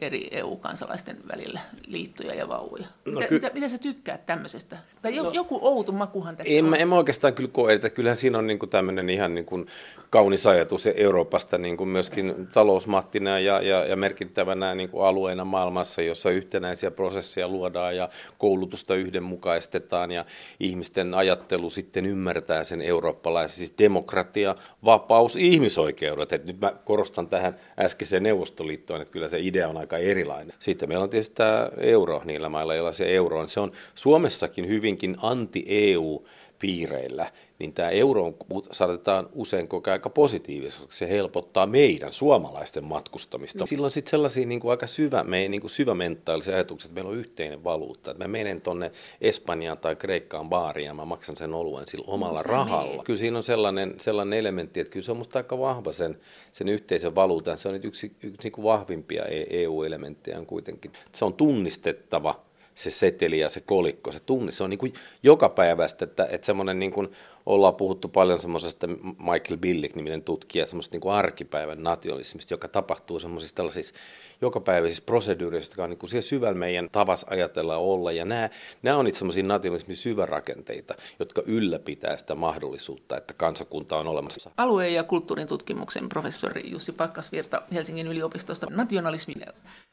eri 0.00 0.28
EU-kansalaisten 0.30 1.16
välillä 1.28 1.60
liittoja 1.86 2.34
ja 2.34 2.48
vauvoja. 2.48 2.86
No, 3.04 3.12
mitä, 3.12 3.28
ky- 3.28 3.34
mitä, 3.34 3.50
mitä 3.54 3.68
sä 3.68 3.78
tykkäät 3.78 4.26
tämmöisestä? 4.26 4.78
Tai 5.02 5.16
no, 5.16 5.30
joku 5.32 5.58
outo 5.62 5.92
makuhan 5.92 6.36
tässä 6.36 6.54
en, 6.54 6.64
on. 6.64 6.74
En 6.74 6.88
mä 6.88 6.96
oikeastaan 6.96 7.34
kyllä 7.34 7.50
koe, 7.52 7.74
että 7.74 7.90
kyllähän 7.90 8.16
siinä 8.16 8.38
on 8.38 8.46
niinku 8.46 8.66
tämmöinen 8.66 9.10
ihan 9.10 9.34
niinku 9.34 9.66
kaunis 10.10 10.46
ajatus 10.46 10.86
Euroopasta 10.86 11.58
niinku 11.58 11.84
myöskin 11.84 12.48
talousmattina 12.52 13.38
ja, 13.38 13.60
ja, 13.62 13.84
ja 13.84 13.96
merkittävänä 13.96 14.74
niinku 14.74 15.00
alueena 15.00 15.44
maailmassa, 15.44 16.02
jossa 16.02 16.30
yhtenäisiä 16.30 16.90
prosesseja 16.90 17.48
luodaan 17.48 17.96
ja 17.96 18.08
koulutusta 18.38 18.94
yhdenmukaistetaan 18.94 20.10
ja 20.10 20.24
ihmisten 20.60 21.14
ajattelu 21.14 21.70
sitten 21.70 22.06
ymmärtää 22.06 22.64
sen 22.64 22.82
eurooppalaisen, 22.82 23.56
siis 23.56 23.74
demokratia, 23.78 24.54
vapaus, 24.84 25.36
ihmisoikeudet. 25.36 26.32
Et 26.32 26.44
nyt 26.44 26.60
mä 26.60 26.72
korostan 26.84 27.28
tähän 27.28 27.56
äskeiseen 27.78 28.22
Neuvostoliittoon, 28.22 29.00
että 29.00 29.12
kyllä 29.12 29.28
se 29.28 29.40
idea 29.40 29.68
on 29.68 29.76
aika 29.82 29.98
erilainen. 29.98 30.56
Sitten 30.58 30.88
meillä 30.88 31.02
on 31.02 31.10
tietysti 31.10 31.34
tämä 31.34 31.68
euro 31.78 32.22
niillä 32.24 32.48
mailla, 32.48 32.74
joilla 32.74 32.92
se 32.92 33.14
euro 33.14 33.40
on. 33.40 33.48
Se 33.48 33.60
on 33.60 33.72
Suomessakin 33.94 34.68
hyvinkin 34.68 35.16
anti-EU 35.22 36.26
piireillä, 36.62 37.30
niin 37.58 37.72
tämä 37.72 37.90
euro 37.90 38.34
saatetaan 38.70 39.28
usein 39.32 39.68
kokea 39.68 39.92
aika 39.92 40.10
positiiviseksi. 40.10 40.98
Se 40.98 41.08
helpottaa 41.08 41.66
meidän 41.66 42.12
suomalaisten 42.12 42.84
matkustamista. 42.84 43.58
No. 43.58 43.66
Silloin 43.66 43.90
sitten 43.90 44.10
sellaisia 44.10 44.46
niin 44.46 44.60
kuin 44.60 44.70
aika 44.70 44.86
syvä, 44.86 45.24
me, 45.24 45.48
niin 45.48 45.60
kuin 45.60 45.70
syvämentaalisia 45.70 46.54
ajatuksia, 46.54 46.86
että 46.86 46.94
meillä 46.94 47.10
on 47.10 47.16
yhteinen 47.16 47.64
valuutta. 47.64 48.10
Että 48.10 48.24
mä 48.24 48.28
menen 48.28 48.60
tuonne 48.60 48.92
Espanjaan 49.20 49.78
tai 49.78 49.96
Kreikkaan 49.96 50.48
baariin 50.48 50.86
ja 50.86 50.94
mä 50.94 51.04
maksan 51.04 51.36
sen 51.36 51.54
oluen 51.54 51.86
sillä 51.86 52.04
omalla 52.08 52.38
no, 52.38 52.52
rahalla. 52.52 52.92
Niin. 52.92 53.04
Kyllä 53.04 53.18
siinä 53.18 53.36
on 53.36 53.42
sellainen, 53.42 53.94
sellainen 54.00 54.38
elementti, 54.38 54.80
että 54.80 54.90
kyllä 54.90 55.04
se 55.04 55.10
on 55.10 55.18
musta 55.18 55.38
aika 55.38 55.58
vahva 55.58 55.92
sen, 55.92 56.18
sen 56.52 56.68
yhteisen 56.68 57.14
valuutan. 57.14 57.58
Se 57.58 57.68
on 57.68 57.74
nyt 57.74 57.84
yksi, 57.84 58.06
yksi 58.22 58.38
niin 58.42 58.52
kuin 58.52 58.64
vahvimpia 58.64 59.24
EU-elementtejä 59.50 60.38
on 60.38 60.46
kuitenkin. 60.46 60.92
Se 61.12 61.24
on 61.24 61.34
tunnistettava 61.34 62.51
se 62.74 62.90
seteli 62.90 63.38
ja 63.38 63.48
se 63.48 63.60
kolikko, 63.60 64.12
se 64.12 64.20
tunne, 64.20 64.52
se 64.52 64.64
on 64.64 64.70
niin 64.70 64.78
kuin 64.78 64.92
joka 65.22 65.48
päivästä, 65.48 66.04
että, 66.04 66.28
että 66.30 66.46
semmoinen 66.46 66.78
niin 66.78 66.92
kuin 66.92 67.08
ollaan 67.46 67.74
puhuttu 67.74 68.08
paljon 68.08 68.40
semmoisesta 68.40 68.86
Michael 69.18 69.56
Billick-niminen 69.60 70.22
tutkija, 70.22 70.66
semmoista 70.66 70.94
niin 70.94 71.00
kuin 71.00 71.14
arkipäivän 71.14 71.82
nationalismista, 71.82 72.54
joka 72.54 72.68
tapahtuu 72.68 73.18
semmoisissa 73.18 73.56
tällaisissa 73.56 73.94
jokapäiväisissä 74.40 75.02
proseduureissa, 75.06 75.70
jotka 75.70 75.84
on 75.84 75.90
niin 75.90 75.98
kuin 75.98 76.10
siellä 76.10 76.28
syvällä 76.28 76.58
meidän 76.58 76.90
tavas 76.90 77.26
ajatella 77.30 77.76
olla. 77.76 78.12
Ja 78.12 78.24
nämä, 78.24 78.48
nämä 78.82 78.96
on 78.96 79.04
niitä 79.04 79.18
semmoisia 79.18 79.42
nationalismin 79.42 79.96
syvärakenteita, 79.96 80.94
jotka 81.18 81.42
ylläpitää 81.46 82.16
sitä 82.16 82.34
mahdollisuutta, 82.34 83.16
että 83.16 83.34
kansakunta 83.34 83.96
on 83.96 84.08
olemassa. 84.08 84.50
Alue- 84.56 84.90
ja 84.90 85.04
kulttuurin 85.04 85.48
tutkimuksen 85.48 86.08
professori 86.08 86.70
Jussi 86.70 86.92
Pakkasvirta 86.92 87.62
Helsingin 87.72 88.06
yliopistosta. 88.06 88.66
Nationalismin 88.70 89.42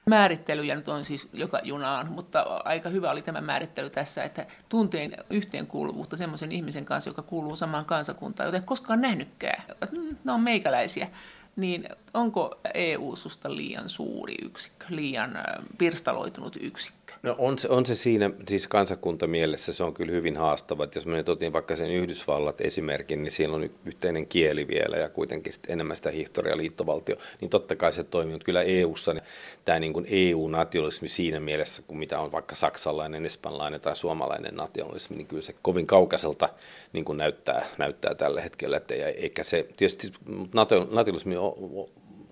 määrittelyjä 0.05 0.75
nyt 0.75 0.87
on 0.87 1.05
siis 1.05 1.27
joka 1.33 1.59
junaan, 1.63 2.11
mutta 2.11 2.41
aika 2.41 2.89
hyvä 2.89 3.11
oli 3.11 3.21
tämä 3.21 3.41
määrittely 3.41 3.89
tässä, 3.89 4.23
että 4.23 4.45
tunteen 4.69 5.17
yhteenkuuluvuutta 5.29 6.17
semmoisen 6.17 6.51
ihmisen 6.51 6.85
kanssa, 6.85 7.09
joka 7.09 7.21
kuuluu 7.21 7.38
samaan 7.57 7.85
kansakuntaan, 7.85 8.47
joten 8.47 8.63
koskaan 8.63 9.01
nähnytkään. 9.01 9.63
Mm, 9.91 10.15
ne 10.23 10.31
on 10.31 10.41
meikäläisiä 10.41 11.07
niin 11.55 11.89
onko 12.13 12.59
EU 12.73 13.15
susta 13.15 13.55
liian 13.55 13.89
suuri 13.89 14.35
yksikkö, 14.41 14.85
liian 14.89 15.37
pirstaloitunut 15.77 16.57
yksikkö? 16.61 16.99
No 17.23 17.35
on 17.37 17.59
se, 17.59 17.69
on 17.69 17.85
se 17.85 17.95
siinä, 17.95 18.31
siis 18.47 18.67
kansakuntamielessä 18.67 19.73
se 19.73 19.83
on 19.83 19.93
kyllä 19.93 20.11
hyvin 20.11 20.37
haastava. 20.37 20.83
Että 20.83 20.97
jos 20.97 21.05
me 21.05 21.15
nyt 21.15 21.29
otin 21.29 21.53
vaikka 21.53 21.75
sen 21.75 21.91
Yhdysvallat 21.91 22.61
esimerkin, 22.61 23.23
niin 23.23 23.31
siellä 23.31 23.55
on 23.55 23.69
yhteinen 23.85 24.27
kieli 24.27 24.67
vielä 24.67 24.97
ja 24.97 25.09
kuitenkin 25.09 25.53
enemmän 25.67 25.97
sitä 25.97 26.11
historia 26.11 26.57
liittovaltio, 26.57 27.15
niin 27.41 27.49
totta 27.49 27.75
kai 27.75 27.93
se 27.93 28.03
toimii. 28.03 28.33
Mutta 28.33 28.45
kyllä 28.45 28.61
EU-ssa 28.61 29.13
niin 29.13 29.23
tämä 29.65 29.79
niin 29.79 30.05
EU-nationalismi 30.09 31.07
siinä 31.07 31.39
mielessä, 31.39 31.81
kuin 31.81 31.97
mitä 31.97 32.19
on 32.19 32.31
vaikka 32.31 32.55
saksalainen, 32.55 33.25
espanjalainen 33.25 33.81
tai 33.81 33.95
suomalainen 33.95 34.55
nationalismi, 34.55 35.17
niin 35.17 35.27
kyllä 35.27 35.41
se 35.41 35.55
kovin 35.61 35.87
kaukaiselta 35.87 36.49
niin 36.93 37.05
kuin 37.05 37.17
näyttää, 37.17 37.65
näyttää 37.77 38.15
tällä 38.15 38.41
hetkellä. 38.41 38.77
Että 38.77 38.93
eikä 38.93 39.43
se, 39.43 39.67
tietysti 39.77 40.11
nationalismi 40.53 41.35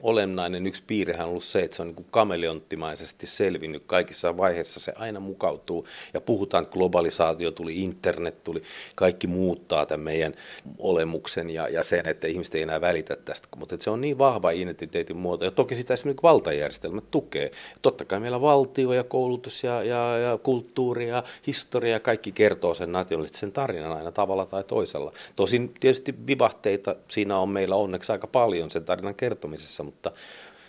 olennainen 0.04 0.68
yksi 0.68 0.84
piirrehän 0.88 1.26
on 1.26 1.30
ollut 1.30 1.44
se, 1.44 1.60
että 1.60 1.76
se 1.76 1.82
on 1.82 1.88
niin 1.88 1.96
kuin 1.96 2.08
kameleonttimaisesti 2.12 3.28
selvinnyt 3.28 3.84
kaikissa 3.86 4.38
vaiheissa. 4.38 4.80
Se 4.80 4.94
aina 4.96 5.20
mukautuu 5.20 5.88
ja 6.14 6.22
puhutaan, 6.22 6.64
että 6.64 6.74
globalisaatio 6.74 7.52
tuli, 7.52 7.84
internet 7.84 8.44
tuli, 8.44 8.64
kaikki 8.96 9.28
muuttaa 9.28 9.86
tämän 9.86 10.04
meidän 10.04 10.34
olemuksen 10.78 11.50
ja, 11.50 11.68
ja 11.68 11.84
sen, 11.84 12.08
että 12.08 12.28
ihmiset 12.28 12.56
ei 12.56 12.62
enää 12.62 12.82
välitä 12.82 13.16
tästä. 13.16 13.48
Mutta 13.56 13.78
se 13.80 13.90
on 13.90 14.02
niin 14.02 14.18
vahva 14.18 14.52
identiteetin 14.52 15.18
muoto 15.18 15.46
ja 15.46 15.52
toki 15.52 15.76
sitä 15.76 15.94
esimerkiksi 15.94 16.24
valtajärjestelmät 16.24 17.12
tukee. 17.12 17.52
Totta 17.82 18.06
kai 18.06 18.20
meillä 18.20 18.42
valtio 18.42 18.94
ja 18.94 19.04
koulutus 19.04 19.64
ja, 19.64 19.84
ja, 19.84 20.18
ja 20.18 20.38
kulttuuri 20.38 21.10
ja 21.10 21.24
historia 21.48 21.92
ja 21.92 22.00
kaikki 22.00 22.32
kertoo 22.32 22.74
sen 22.74 22.92
nationalistisen 22.92 23.52
tarinan 23.52 23.98
aina 23.98 24.12
tavalla 24.12 24.46
tai 24.46 24.64
toisella. 24.64 25.14
Tosin 25.36 25.74
tietysti 25.80 26.16
vivahteita 26.28 26.96
siinä 27.08 27.38
on 27.38 27.50
meillä 27.50 27.76
onneksi 27.76 28.12
aika 28.12 28.28
paljon 28.28 28.72
sen 28.72 28.86
tarinan 28.86 29.16
kertomisessa, 29.16 29.84
mutta 29.88 30.12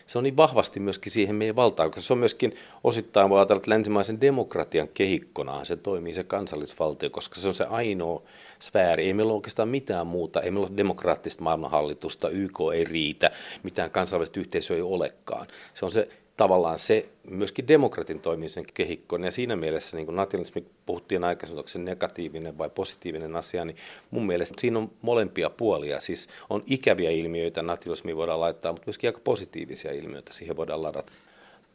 se 0.06 0.18
on 0.18 0.24
niin 0.24 0.36
vahvasti 0.36 0.80
myöskin 0.80 1.12
siihen 1.12 1.36
meidän 1.36 1.56
valtaan, 1.56 1.90
koska 1.90 2.02
se 2.02 2.12
on 2.12 2.18
myöskin 2.18 2.54
osittain, 2.84 3.30
voi 3.30 3.38
ajatella, 3.38 3.58
että 3.58 3.70
länsimaisen 3.70 4.20
demokratian 4.20 4.88
kehikkonaan 4.88 5.66
se 5.66 5.76
toimii 5.76 6.12
se 6.12 6.24
kansallisvaltio, 6.24 7.10
koska 7.10 7.40
se 7.40 7.48
on 7.48 7.54
se 7.54 7.64
ainoa 7.64 8.22
sfääri. 8.60 9.06
Ei 9.06 9.14
meillä 9.14 9.30
ole 9.30 9.36
oikeastaan 9.36 9.68
mitään 9.68 10.06
muuta, 10.06 10.40
ei 10.40 10.50
meillä 10.50 10.66
ole 10.66 10.76
demokraattista 10.76 11.42
maailmanhallitusta, 11.42 12.28
YK 12.28 12.58
ei 12.74 12.84
riitä, 12.84 13.30
mitään 13.62 13.90
kansainvälistä 13.90 14.40
yhteisöä 14.40 14.76
ei 14.76 14.82
olekaan. 14.82 15.46
Se 15.74 15.84
on 15.84 15.90
se 15.90 16.08
tavallaan 16.38 16.78
se 16.78 17.08
myöskin 17.30 17.68
demokratin 17.68 18.20
toimimisen 18.20 18.64
kehikko. 18.74 19.16
Ja 19.16 19.30
siinä 19.30 19.56
mielessä, 19.56 19.96
niin 19.96 20.06
kuin 20.06 20.16
nationalismi 20.16 20.66
puhuttiin 20.86 21.24
aikaisemmin, 21.24 21.58
onko 21.58 21.68
se 21.68 21.78
negatiivinen 21.78 22.58
vai 22.58 22.70
positiivinen 22.70 23.36
asia, 23.36 23.64
niin 23.64 23.76
mun 24.10 24.26
mielestä 24.26 24.60
siinä 24.60 24.78
on 24.78 24.90
molempia 25.02 25.50
puolia. 25.50 26.00
Siis 26.00 26.28
on 26.50 26.62
ikäviä 26.66 27.10
ilmiöitä, 27.10 27.62
nationalismi 27.62 28.16
voidaan 28.16 28.40
laittaa, 28.40 28.72
mutta 28.72 28.86
myöskin 28.86 29.08
aika 29.08 29.20
positiivisia 29.24 29.92
ilmiöitä 29.92 30.32
siihen 30.32 30.56
voidaan 30.56 30.82
ladata. 30.82 31.12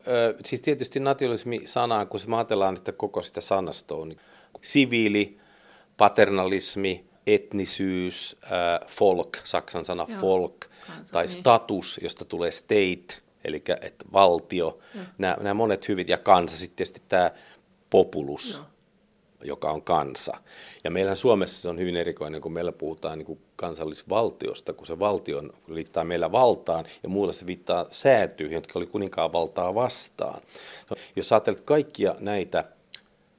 Öö, 0.07 0.33
siis 0.45 0.61
tietysti 0.61 0.99
nationalismi 0.99 1.61
sanaan, 1.65 2.07
kun 2.07 2.19
se 2.19 2.27
ajatellaan 2.35 2.77
että 2.77 2.91
koko 2.91 3.21
sitä 3.21 3.41
sanastoa, 3.41 4.05
niin 4.05 4.19
siviili, 4.61 5.37
paternalismi, 5.97 7.05
etnisyys, 7.27 8.35
äh, 8.43 8.87
folk, 8.87 9.37
saksan 9.43 9.85
sana 9.85 10.05
Joo, 10.09 10.19
folk, 10.19 10.59
kansa, 10.87 11.13
tai 11.13 11.25
niin. 11.25 11.29
status, 11.29 11.99
josta 12.03 12.25
tulee 12.25 12.51
state, 12.51 13.22
eli 13.45 13.63
että 13.81 14.05
valtio, 14.13 14.79
nämä, 15.17 15.37
nämä 15.41 15.53
monet 15.53 15.87
hyvit, 15.87 16.09
ja 16.09 16.17
kansa, 16.17 16.57
sitten 16.57 16.75
tietysti 16.75 17.01
tämä 17.09 17.31
populus, 17.89 18.53
Joo. 18.53 18.65
joka 19.43 19.71
on 19.71 19.81
kansa. 19.81 20.37
Ja 20.83 20.91
meillähän 20.91 21.17
Suomessa 21.17 21.61
se 21.61 21.69
on 21.69 21.79
hyvin 21.79 21.95
erikoinen, 21.95 22.41
kun 22.41 22.53
meillä 22.53 22.71
puhutaan 22.71 23.17
niin 23.17 23.25
kuin 23.25 23.39
kansallisvaltiosta, 23.55 24.73
kun 24.73 24.87
se 24.87 24.99
valtio 24.99 25.43
liittää 25.67 26.03
meillä 26.03 26.31
valtaan, 26.31 26.85
ja 27.03 27.09
muulla 27.09 27.33
se 27.33 27.45
viittaa 27.45 27.85
säätyihin, 27.89 28.55
jotka 28.55 28.79
oli 28.79 28.85
kuninkaan 28.85 29.33
valtaa 29.33 29.75
vastaan. 29.75 30.41
Jos 31.15 31.31
ajattelet 31.31 31.61
kaikkia 31.61 32.15
näitä 32.19 32.63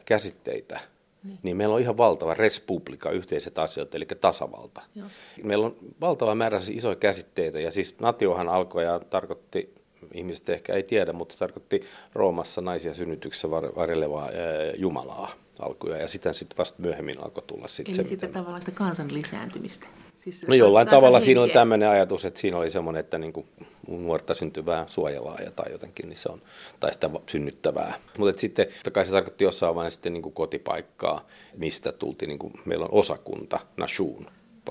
käsitteitä, 0.04 0.80
niin. 1.24 1.38
niin 1.42 1.56
meillä 1.56 1.74
on 1.74 1.80
ihan 1.80 1.96
valtava 1.96 2.34
respublika, 2.34 3.10
yhteiset 3.10 3.58
asiat, 3.58 3.94
eli 3.94 4.06
tasavalta. 4.20 4.82
Joo. 4.94 5.06
Meillä 5.42 5.66
on 5.66 5.76
valtava 6.00 6.34
määrä 6.34 6.60
siis 6.60 6.76
isoja 6.76 6.96
käsitteitä, 6.96 7.60
ja 7.60 7.70
siis 7.70 8.00
natiohan 8.00 8.48
alkoi 8.48 8.84
ja 8.84 9.00
tarkoitti 9.10 9.74
ihmiset 10.14 10.48
ehkä 10.48 10.74
ei 10.74 10.82
tiedä, 10.82 11.12
mutta 11.12 11.32
se 11.32 11.38
tarkoitti 11.38 11.82
Roomassa 12.12 12.60
naisia 12.60 12.94
synnytyksessä 12.94 13.50
varjelevaa 13.50 14.30
Jumalaa 14.76 15.32
alkuja, 15.58 15.96
ja 15.96 16.08
sitä 16.08 16.32
sitten 16.32 16.58
vasta 16.58 16.82
myöhemmin 16.82 17.24
alkoi 17.24 17.44
tulla 17.46 17.68
sitten 17.68 17.94
Eli 17.94 18.04
se, 18.04 18.08
sitä 18.08 18.28
tavallaan 18.28 18.62
sitä 18.62 18.72
kansan 18.72 19.14
lisääntymistä. 19.14 19.86
Siis 20.16 20.46
no 20.46 20.54
jollain 20.54 20.88
tavalla 20.88 21.20
siinä 21.20 21.40
oli 21.40 21.50
tämmöinen 21.50 21.88
ajatus, 21.88 22.24
että 22.24 22.40
siinä 22.40 22.56
oli 22.56 22.70
semmoinen, 22.70 23.00
että 23.00 23.18
niin 23.18 23.32
kuin 23.32 23.46
nuorta 23.88 24.34
syntyvää 24.34 24.84
suojelaa 24.88 25.38
ja 25.44 25.50
tai 25.50 25.72
jotenkin, 25.72 26.08
niin 26.08 26.16
se 26.16 26.28
on, 26.28 26.42
tai 26.80 26.92
sitä 26.92 27.10
synnyttävää. 27.26 27.94
Mutta 28.18 28.40
sitten 28.40 28.66
totta 28.66 28.90
kai 28.90 29.06
se 29.06 29.12
tarkoitti 29.12 29.44
jossain 29.44 29.74
vaiheessa 29.74 29.96
sitten 29.96 30.12
niin 30.12 30.22
kuin 30.22 30.32
kotipaikkaa, 30.32 31.26
mistä 31.56 31.92
tultiin, 31.92 32.28
niin 32.28 32.38
kuin, 32.38 32.52
meillä 32.64 32.84
on 32.84 32.92
osakunta, 32.92 33.60
på 33.76 33.86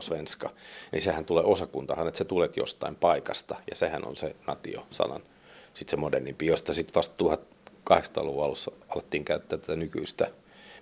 svenska, 0.01 0.49
niin 0.91 1.01
sehän 1.01 1.25
tulee 1.25 1.43
osakuntahan, 1.43 2.07
että 2.07 2.17
sä 2.17 2.25
tulet 2.25 2.57
jostain 2.57 2.95
paikasta, 2.95 3.55
ja 3.69 3.75
sehän 3.75 4.07
on 4.07 4.15
se 4.15 4.35
natio-sanan 4.47 5.21
sitten 5.73 5.91
se 5.91 5.97
modernimpi, 5.97 6.45
josta 6.45 6.73
sitten 6.73 6.95
vasta 6.95 7.23
1800-luvun 7.89 8.45
alussa 8.45 8.71
alettiin 8.89 9.25
käyttää 9.25 9.57
tätä 9.57 9.75
nykyistä 9.75 10.31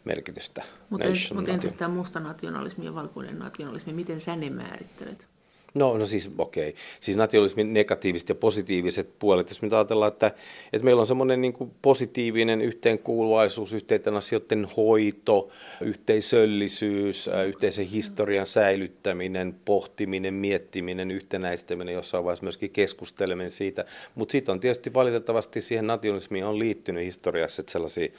merkitystä. 0.03 0.63
Mutta 0.89 1.07
mut 1.33 1.49
entäs 1.49 1.73
tämä 1.73 1.95
musta 1.95 2.19
nationalismi 2.19 2.85
ja 2.85 2.95
valkoinen 2.95 3.39
nationalismi, 3.39 3.93
miten 3.93 4.21
sä 4.21 4.35
ne 4.35 4.49
määrittelet? 4.49 5.30
No, 5.73 5.97
no 5.97 6.05
siis 6.05 6.31
okei. 6.37 6.69
Okay. 6.69 6.81
Siis 6.99 7.17
nationalismin 7.17 7.73
negatiiviset 7.73 8.29
ja 8.29 8.35
positiiviset 8.35 9.09
puolet, 9.19 9.49
jos 9.49 9.61
me 9.61 9.69
ajatellaan, 9.71 10.11
että, 10.11 10.31
että 10.73 10.85
meillä 10.85 10.99
on 10.99 11.07
semmoinen 11.07 11.41
niin 11.41 11.53
positiivinen 11.81 12.61
yhteenkuuluvaisuus, 12.61 13.73
yhteiden 13.73 14.17
asioiden 14.17 14.67
hoito, 14.77 15.49
yhteisöllisyys, 15.81 17.29
yhteisen 17.47 17.85
historian 17.85 18.45
säilyttäminen, 18.45 19.55
pohtiminen, 19.65 20.33
miettiminen, 20.33 21.11
yhtenäistäminen, 21.11 21.93
jossain 21.93 22.23
vaiheessa 22.23 22.43
myöskin 22.45 22.69
keskusteleminen 22.69 23.51
siitä. 23.51 23.85
Mutta 24.15 24.31
sitten 24.31 24.53
on 24.53 24.59
tietysti 24.59 24.93
valitettavasti 24.93 25.61
siihen 25.61 25.87
nationalismiin 25.87 26.45
on 26.45 26.59
liittynyt 26.59 27.05
historiassa 27.05 27.63
sellaisia 27.67 28.09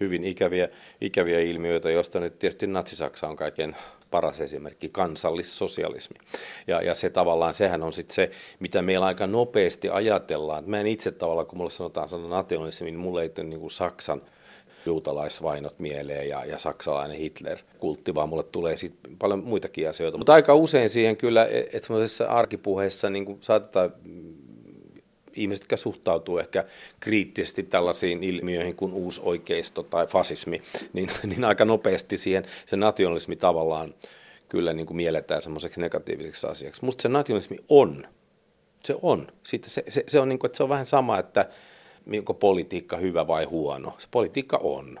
hyvin 0.00 0.24
ikäviä, 0.24 0.68
ikäviä 1.00 1.40
ilmiöitä, 1.40 1.90
joista 1.90 2.20
nyt 2.20 2.38
tietysti 2.38 2.66
Natsi-Saksa 2.66 3.28
on 3.28 3.36
kaiken 3.36 3.76
paras 4.12 4.40
esimerkki, 4.40 4.88
kansallissosialismi. 4.88 6.16
Ja, 6.66 6.82
ja 6.82 6.94
se 6.94 7.10
tavallaan, 7.10 7.54
sehän 7.54 7.82
on 7.82 7.92
sitten 7.92 8.14
se, 8.14 8.30
mitä 8.60 8.82
meillä 8.82 9.06
aika 9.06 9.26
nopeasti 9.26 9.88
ajatellaan. 9.88 10.64
Mä 10.66 10.80
en 10.80 10.86
itse 10.86 11.12
tavallaan, 11.12 11.46
kun 11.46 11.58
mulle 11.58 11.70
sanotaan 11.70 12.08
sana 12.08 12.28
nationalismi, 12.28 12.90
niin 12.90 13.00
mulle 13.00 13.22
ei 13.22 13.28
tule 13.28 13.46
niin 13.46 13.60
kuin 13.60 13.70
Saksan 13.70 14.22
juutalaisvainot 14.86 15.78
mieleen 15.78 16.28
ja, 16.28 16.44
ja 16.44 16.58
saksalainen 16.58 17.16
Hitler-kultti, 17.16 18.14
vaan 18.14 18.28
mulle 18.28 18.42
tulee 18.42 18.76
siitä 18.76 18.96
paljon 19.18 19.44
muitakin 19.44 19.88
asioita. 19.88 20.18
Mutta 20.18 20.34
aika 20.34 20.54
usein 20.54 20.88
siihen 20.88 21.16
kyllä, 21.16 21.44
e, 21.44 21.60
että 21.72 22.28
arkipuheessa 22.28 23.10
niin 23.10 23.38
saatetaan 23.40 23.92
ihmiset, 25.36 25.62
jotka 25.62 25.76
suhtautuu 25.76 26.38
ehkä 26.38 26.64
kriittisesti 27.00 27.62
tällaisiin 27.62 28.22
ilmiöihin 28.22 28.76
kuin 28.76 28.92
uusoikeisto 28.92 29.82
tai 29.82 30.06
fasismi, 30.06 30.62
niin, 30.92 31.10
niin 31.28 31.44
aika 31.44 31.64
nopeasti 31.64 32.16
siihen 32.16 32.44
se 32.66 32.76
nationalismi 32.76 33.36
tavallaan 33.36 33.94
kyllä 34.48 34.72
niin 34.72 34.86
kuin 34.86 34.96
mielletään 34.96 35.42
semmoiseksi 35.42 35.80
negatiiviseksi 35.80 36.46
asiaksi. 36.46 36.84
Musta 36.84 37.02
se 37.02 37.08
nationalismi 37.08 37.58
on. 37.68 38.06
Se 38.84 38.94
on. 39.02 39.26
Sitten 39.42 39.70
se, 39.70 39.84
se, 39.88 40.04
se, 40.08 40.20
on 40.20 40.28
niin 40.28 40.38
kuin, 40.38 40.48
että 40.48 40.56
se 40.56 40.62
on 40.62 40.68
vähän 40.68 40.86
sama, 40.86 41.18
että 41.18 41.48
onko 42.18 42.34
politiikka 42.34 42.96
hyvä 42.96 43.26
vai 43.26 43.44
huono. 43.44 43.94
Se 43.98 44.08
politiikka 44.10 44.56
on. 44.56 45.00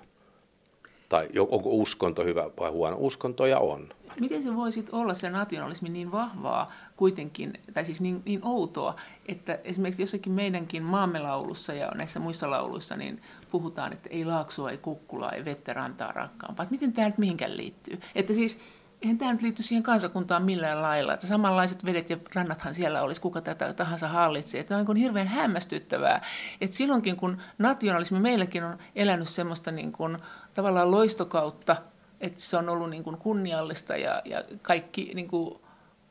Tai 1.08 1.28
onko 1.38 1.70
uskonto 1.70 2.24
hyvä 2.24 2.50
vai 2.60 2.70
huono. 2.70 2.96
Uskontoja 3.00 3.58
on. 3.58 3.94
Miten 4.20 4.42
se 4.42 4.56
voisi 4.56 4.84
olla 4.92 5.14
se 5.14 5.30
nationalismi 5.30 5.88
niin 5.88 6.12
vahvaa 6.12 6.72
kuitenkin, 6.96 7.52
tai 7.72 7.84
siis 7.84 8.00
niin, 8.00 8.22
niin 8.24 8.40
outoa, 8.42 8.96
että 9.26 9.58
esimerkiksi 9.64 10.02
jossakin 10.02 10.32
meidänkin 10.32 10.82
maamme 10.82 11.18
laulussa 11.18 11.74
ja 11.74 11.92
näissä 11.94 12.20
muissa 12.20 12.50
lauluissa 12.50 12.96
niin 12.96 13.22
puhutaan, 13.50 13.92
että 13.92 14.08
ei 14.12 14.24
laaksua, 14.24 14.70
ei 14.70 14.78
kukkulaa, 14.78 15.32
ei 15.32 15.44
vettä 15.44 15.72
rantaa 15.72 16.12
rakkaampaa. 16.12 16.64
Että 16.64 16.74
miten 16.74 16.92
tämä 16.92 17.08
nyt 17.08 17.18
mihinkään 17.18 17.56
liittyy? 17.56 18.00
Että 18.14 18.32
siis 18.32 18.60
eihän 19.02 19.18
tämä 19.18 19.32
nyt 19.32 19.42
liitty 19.42 19.62
siihen 19.62 19.82
kansakuntaan 19.82 20.42
millään 20.44 20.82
lailla. 20.82 21.14
Että 21.14 21.26
samanlaiset 21.26 21.84
vedet 21.84 22.10
ja 22.10 22.16
rannathan 22.34 22.74
siellä 22.74 23.02
olisi, 23.02 23.20
kuka 23.20 23.40
tätä 23.40 23.72
tahansa 23.72 24.08
hallitsee. 24.08 24.60
Että 24.60 24.76
on 24.76 24.86
niin 24.86 24.96
hirveän 24.96 25.28
hämmästyttävää, 25.28 26.22
että 26.60 26.76
silloinkin 26.76 27.16
kun 27.16 27.38
nationalismi 27.58 28.20
meilläkin 28.20 28.64
on 28.64 28.78
elänyt 28.94 29.28
semmoista 29.28 29.70
niin 29.70 29.92
kuin, 29.92 30.18
tavallaan 30.54 30.90
loistokautta, 30.90 31.76
että 32.22 32.40
se 32.40 32.56
on 32.56 32.68
ollut 32.68 32.90
niin 32.90 33.04
kuin 33.04 33.16
kunniallista 33.16 33.96
ja, 33.96 34.22
ja 34.24 34.44
kaikki 34.62 35.10
niin 35.14 35.28
kuin, 35.28 35.58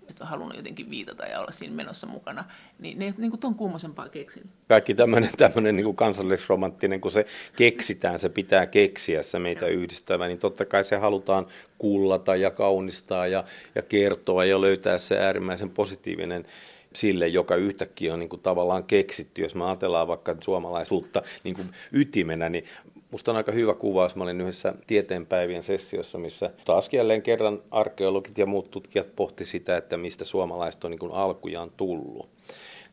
että 0.10 0.24
on 0.24 0.30
halunnut 0.30 0.58
jotenkin 0.58 0.89
viitata 0.89 1.25
ja 1.25 1.39
olla 1.39 1.51
siinä 1.51 1.75
menossa 1.75 2.08
mukana, 2.08 2.46
niin 2.80 3.00
ne 3.00 3.13
niin 3.18 3.32
kuin 3.32 3.39
ton 3.39 3.56
kummosempaa 3.56 4.10
keksin. 4.10 4.44
Kaikki 4.68 4.96
tämmöinen, 4.96 5.30
tämmöinen 5.38 5.75
niin 5.75 5.96
kansallisromanttinen, 5.96 7.01
kun 7.01 7.12
se 7.12 7.25
keksitään, 7.56 8.20
se 8.20 8.30
pitää 8.30 8.65
keksiä 8.65 9.24
se 9.24 9.39
meitä 9.39 9.65
yhdistävä, 9.65 10.27
niin 10.27 10.39
totta 10.39 10.65
kai 10.65 10.84
se 10.84 10.98
halutaan 10.98 11.48
kuullata 11.77 12.36
ja 12.36 12.51
kaunistaa 12.51 13.27
ja, 13.27 13.44
ja 13.75 13.82
kertoa 13.82 14.46
ja 14.46 14.62
löytää 14.62 14.98
se 14.98 15.20
äärimmäisen 15.20 15.70
positiivinen 15.70 16.46
sille, 16.94 17.27
joka 17.27 17.56
yhtäkkiä 17.56 18.13
on 18.13 18.20
niin 18.20 18.30
kuin 18.30 18.41
tavallaan 18.41 18.84
keksitty. 18.84 19.41
Jos 19.41 19.56
me 19.56 19.65
ajatellaan 19.65 20.08
vaikka 20.08 20.36
suomalaisuutta 20.44 21.22
niin 21.44 21.56
kuin 21.56 21.70
ytimenä, 21.91 22.50
niin 22.50 22.65
Musta 23.12 23.32
on 23.32 23.38
aika 23.38 23.51
hyvä 23.51 23.74
kuvaus. 23.74 24.15
Mä 24.15 24.24
olin 24.24 24.41
yhdessä 24.41 24.74
tieteenpäivien 24.88 25.63
sessiossa, 25.63 26.18
missä 26.18 26.50
taas 26.65 26.89
jälleen 26.91 27.22
kerran 27.22 27.62
arkeologit 27.72 28.38
ja 28.38 28.46
muut 28.46 28.72
tutkijat 28.72 29.15
pohti 29.15 29.46
sitä, 29.46 29.77
että 29.77 29.98
mistä 29.98 30.25
suomalaiset 30.25 30.84
on 30.84 30.91
niin 30.91 31.00
kuin 31.00 31.12
alkujaan 31.12 31.72
tullut. 31.77 32.30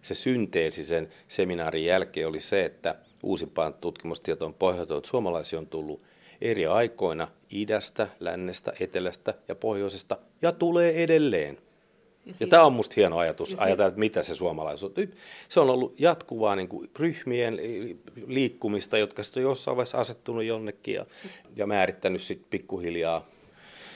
Se 0.02 0.14
synteesi 0.14 0.84
sen 0.84 1.08
seminaarin 1.28 1.84
jälkeen 1.84 2.28
oli 2.28 2.40
se, 2.40 2.64
että 2.64 2.94
uusimpaan 3.22 3.74
tutkimustietoon 3.74 4.54
pohjautuen, 4.54 4.98
että 4.98 5.10
suomalaisia 5.10 5.58
on 5.58 5.66
tullut 5.66 6.02
eri 6.40 6.66
aikoina 6.66 7.28
idästä, 7.50 8.08
lännestä, 8.20 8.72
etelästä 8.80 9.34
ja 9.48 9.54
pohjoisesta 9.54 10.18
ja 10.42 10.52
tulee 10.52 11.02
edelleen. 11.02 11.58
Ja, 12.28 12.34
ja 12.40 12.46
tämä 12.46 12.62
on 12.64 12.72
musta 12.72 12.94
hieno 12.96 13.18
ajatus, 13.18 13.50
se... 13.50 13.56
ajatella, 13.58 13.88
että 13.88 14.00
mitä 14.00 14.22
se 14.22 14.34
suomalaisuus 14.34 14.92
on. 14.98 15.08
Se 15.48 15.60
on 15.60 15.70
ollut 15.70 16.00
jatkuvaa 16.00 16.56
niin 16.56 16.68
kuin 16.68 16.90
ryhmien 16.98 17.58
liikkumista, 18.26 18.98
jotka 18.98 19.22
sitten 19.22 19.40
on 19.40 19.50
jossain 19.50 19.76
vaiheessa 19.76 19.98
asettunut 19.98 20.44
jonnekin 20.44 20.94
ja, 20.94 21.06
ja 21.56 21.66
määrittänyt 21.66 22.22
sitten 22.22 22.50
pikkuhiljaa 22.50 23.26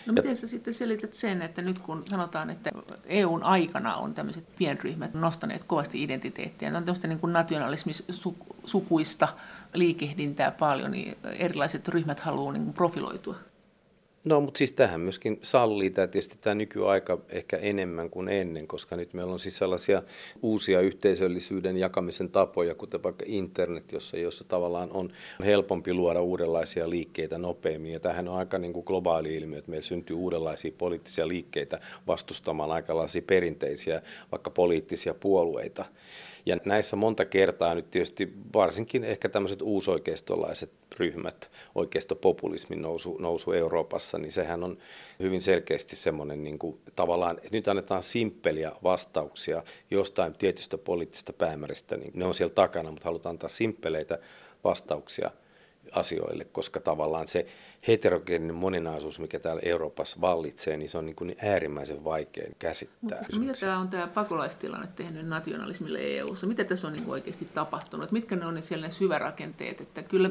No 0.06 0.12
miten 0.12 0.36
sä 0.36 0.48
sitten 0.48 0.74
selität 0.74 1.14
sen, 1.14 1.42
että 1.42 1.62
nyt 1.62 1.78
kun 1.78 2.04
sanotaan, 2.06 2.50
että 2.50 2.70
EUn 3.06 3.42
aikana 3.42 3.96
on 3.96 4.14
tämmöiset 4.14 4.44
pienryhmät 4.58 5.14
nostaneet 5.14 5.64
kovasti 5.64 6.02
identiteettiä, 6.02 6.70
ne 6.70 6.76
on 6.76 6.84
tämmöistä 6.84 7.08
niin 7.08 7.18
kuin 7.18 7.32
nationalismisukuista 7.32 9.28
liikehdintää 9.74 10.50
paljon, 10.50 10.90
niin 10.90 11.16
erilaiset 11.38 11.88
ryhmät 11.88 12.20
haluaa 12.20 12.52
niin 12.52 12.64
kuin 12.64 12.74
profiloitua? 12.74 13.36
No, 14.24 14.40
mutta 14.40 14.58
siis 14.58 14.72
tähän 14.72 15.00
myöskin 15.00 15.38
sallii 15.42 15.90
tämä 15.90 16.06
tietysti 16.06 16.38
tämä 16.40 16.54
nykyaika 16.54 17.18
ehkä 17.28 17.56
enemmän 17.56 18.10
kuin 18.10 18.28
ennen, 18.28 18.66
koska 18.66 18.96
nyt 18.96 19.14
meillä 19.14 19.32
on 19.32 19.40
siis 19.40 19.56
sellaisia 19.56 20.02
uusia 20.42 20.80
yhteisöllisyyden 20.80 21.76
jakamisen 21.76 22.28
tapoja, 22.30 22.74
kuten 22.74 23.02
vaikka 23.02 23.24
internet, 23.28 23.92
jossa, 23.92 24.16
jossa 24.16 24.44
tavallaan 24.44 24.90
on 24.92 25.12
helpompi 25.44 25.94
luoda 25.94 26.22
uudenlaisia 26.22 26.90
liikkeitä 26.90 27.38
nopeammin. 27.38 27.92
Ja 27.92 28.00
tämähän 28.00 28.28
on 28.28 28.36
aika 28.36 28.58
niin 28.58 28.72
kuin 28.72 28.84
globaali 28.86 29.34
ilmiö, 29.34 29.58
että 29.58 29.70
meillä 29.70 29.86
syntyy 29.86 30.16
uudenlaisia 30.16 30.72
poliittisia 30.78 31.28
liikkeitä 31.28 31.80
vastustamaan 32.06 32.72
aikalaisia 32.72 33.22
perinteisiä, 33.26 34.02
vaikka 34.32 34.50
poliittisia 34.50 35.14
puolueita. 35.14 35.84
Ja 36.46 36.56
näissä 36.64 36.96
monta 36.96 37.24
kertaa 37.24 37.74
nyt 37.74 37.90
tietysti 37.90 38.32
varsinkin 38.54 39.04
ehkä 39.04 39.28
tämmöiset 39.28 39.62
uusoikeistolaiset 39.62 40.70
ryhmät, 40.98 41.50
oikeistopopulismin 41.74 42.82
nousu, 42.82 43.16
nousu 43.20 43.52
Euroopassa, 43.52 44.18
niin 44.18 44.32
sehän 44.32 44.64
on 44.64 44.78
hyvin 45.20 45.40
selkeästi 45.40 45.96
semmoinen 45.96 46.44
niin 46.44 46.58
kuin, 46.58 46.80
tavallaan, 46.96 47.36
että 47.36 47.48
nyt 47.52 47.68
annetaan 47.68 48.02
simppeliä 48.02 48.72
vastauksia 48.82 49.62
jostain 49.90 50.34
tietystä 50.34 50.78
poliittisesta 50.78 51.32
päämäristä, 51.32 51.96
niin 51.96 52.12
ne 52.14 52.24
on 52.24 52.34
siellä 52.34 52.54
takana, 52.54 52.90
mutta 52.90 53.04
halutaan 53.04 53.34
antaa 53.34 53.48
simppeleitä 53.48 54.18
vastauksia 54.64 55.30
asioille, 55.94 56.44
koska 56.44 56.80
tavallaan 56.80 57.26
se 57.26 57.46
heterogeeninen 57.88 58.56
moninaisuus, 58.56 59.20
mikä 59.20 59.38
täällä 59.38 59.62
Euroopassa 59.64 60.20
vallitsee, 60.20 60.76
niin 60.76 60.88
se 60.88 60.98
on 60.98 61.06
niin, 61.06 61.16
kuin 61.16 61.36
äärimmäisen 61.42 62.04
vaikea 62.04 62.48
käsittää. 62.58 63.18
Mutta 63.18 63.38
mitä 63.38 63.52
tämä 63.60 63.78
on 63.78 63.88
tämä 63.88 64.06
pakolaistilanne 64.06 64.88
tehnyt 64.96 65.26
nationalismille 65.26 65.98
EU-ssa? 66.02 66.46
Mitä 66.46 66.64
tässä 66.64 66.86
on 66.86 66.92
niin 66.92 67.10
oikeasti 67.10 67.48
tapahtunut? 67.54 68.12
Mitkä 68.12 68.36
ne 68.36 68.46
on 68.46 68.54
ne 68.54 68.60
siellä 68.60 68.86
ne 68.86 68.92
syvärakenteet? 68.92 69.80
Että 69.80 70.02
kyllä 70.02 70.30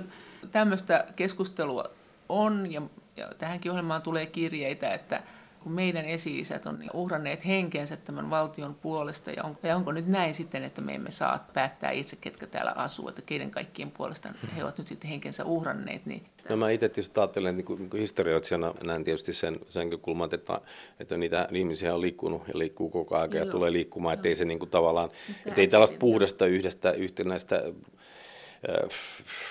tämmöistä 0.51 1.05
keskustelua 1.15 1.85
on, 2.29 2.71
ja, 2.71 2.81
ja 3.17 3.29
tähänkin 3.37 3.71
ohjelmaan 3.71 4.01
tulee 4.01 4.25
kirjeitä, 4.25 4.93
että 4.93 5.23
kun 5.63 5.71
meidän 5.71 6.05
esi-isät 6.05 6.65
on 6.65 6.83
uhranneet 6.93 7.45
henkensä 7.45 7.97
tämän 7.97 8.29
valtion 8.29 8.75
puolesta, 8.75 9.31
ja, 9.31 9.43
on, 9.43 9.57
ja 9.63 9.75
onko 9.75 9.91
nyt 9.91 10.07
näin 10.07 10.33
sitten, 10.33 10.63
että 10.63 10.81
me 10.81 10.95
emme 10.95 11.11
saa 11.11 11.47
päättää 11.53 11.91
itse, 11.91 12.15
ketkä 12.15 12.47
täällä 12.47 12.71
asuu, 12.71 13.09
että 13.09 13.21
keiden 13.21 13.51
kaikkien 13.51 13.91
puolesta 13.91 14.29
he 14.55 14.63
ovat 14.63 14.77
nyt 14.77 14.87
sitten 14.87 15.09
henkensä 15.09 15.45
uhranneet. 15.45 16.05
Niin 16.05 16.23
no 16.49 16.55
mä 16.55 16.69
itse 16.69 16.89
tietysti 16.89 17.19
ajattelen, 17.19 17.59
että 17.59 17.71
niin 17.71 17.89
kuin 17.89 17.99
historioitsijana 18.01 18.73
näen 18.83 19.03
tietysti 19.03 19.33
sen, 19.33 19.59
sen 19.69 19.99
kulman, 19.99 20.29
että, 20.33 20.61
että 20.99 21.17
niitä 21.17 21.47
ihmisiä 21.51 21.95
on 21.95 22.01
liikkunut 22.01 22.47
ja 22.47 22.57
liikkuu 22.57 22.89
koko 22.89 23.15
ajan 23.15 23.33
ja 23.33 23.45
tulee 23.45 23.71
liikkumaan, 23.71 24.13
että 24.13 24.27
ei 24.27 24.35
se 24.35 24.45
niin 24.45 24.59
kuin 24.59 24.69
tavallaan, 24.69 25.09
että 25.45 25.61
ei 25.61 25.67
tällaista 25.67 25.97
puhdasta 26.00 26.45
yhdestä 26.45 26.91
yhtenäistä 26.91 27.63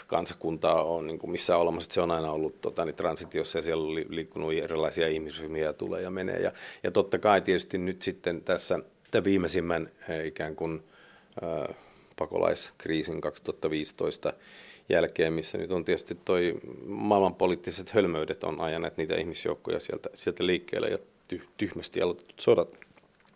kansakuntaa 0.06 0.82
on 0.82 1.06
niin 1.06 1.18
kuin 1.18 1.30
missään 1.30 1.60
olemassa. 1.60 1.92
Se 1.92 2.00
on 2.00 2.10
aina 2.10 2.30
ollut 2.30 2.60
tota, 2.60 2.84
niin 2.84 2.94
transitiossa 2.94 3.58
ja 3.58 3.62
siellä 3.62 3.84
on 3.84 3.94
liikkunut 3.94 4.52
erilaisia 4.52 5.08
ihmisryhmiä 5.08 5.64
ja 5.64 5.72
tulee 5.72 6.02
ja 6.02 6.10
menee. 6.10 6.38
Ja, 6.38 6.52
ja 6.82 6.90
totta 6.90 7.18
kai 7.18 7.40
tietysti 7.40 7.78
nyt 7.78 8.02
sitten 8.02 8.42
tässä 8.42 8.78
tämän 9.10 9.24
viimeisimmän 9.24 9.90
ikään 10.24 10.56
kuin 10.56 10.82
äh, 11.42 11.76
pakolaiskriisin 12.18 13.20
2015 13.20 14.32
jälkeen, 14.88 15.32
missä 15.32 15.58
nyt 15.58 15.72
on 15.72 15.84
tietysti 15.84 16.14
toi 16.24 16.60
maailmanpoliittiset 16.86 17.90
hölmöydet 17.90 18.44
on 18.44 18.60
ajaneet 18.60 18.96
niitä 18.96 19.16
ihmisjoukkoja 19.16 19.80
sieltä, 19.80 20.08
sieltä 20.14 20.46
liikkeelle 20.46 20.88
ja 20.88 20.98
tyhmästi 21.56 22.02
aloitetut 22.02 22.40
sodat. 22.40 22.78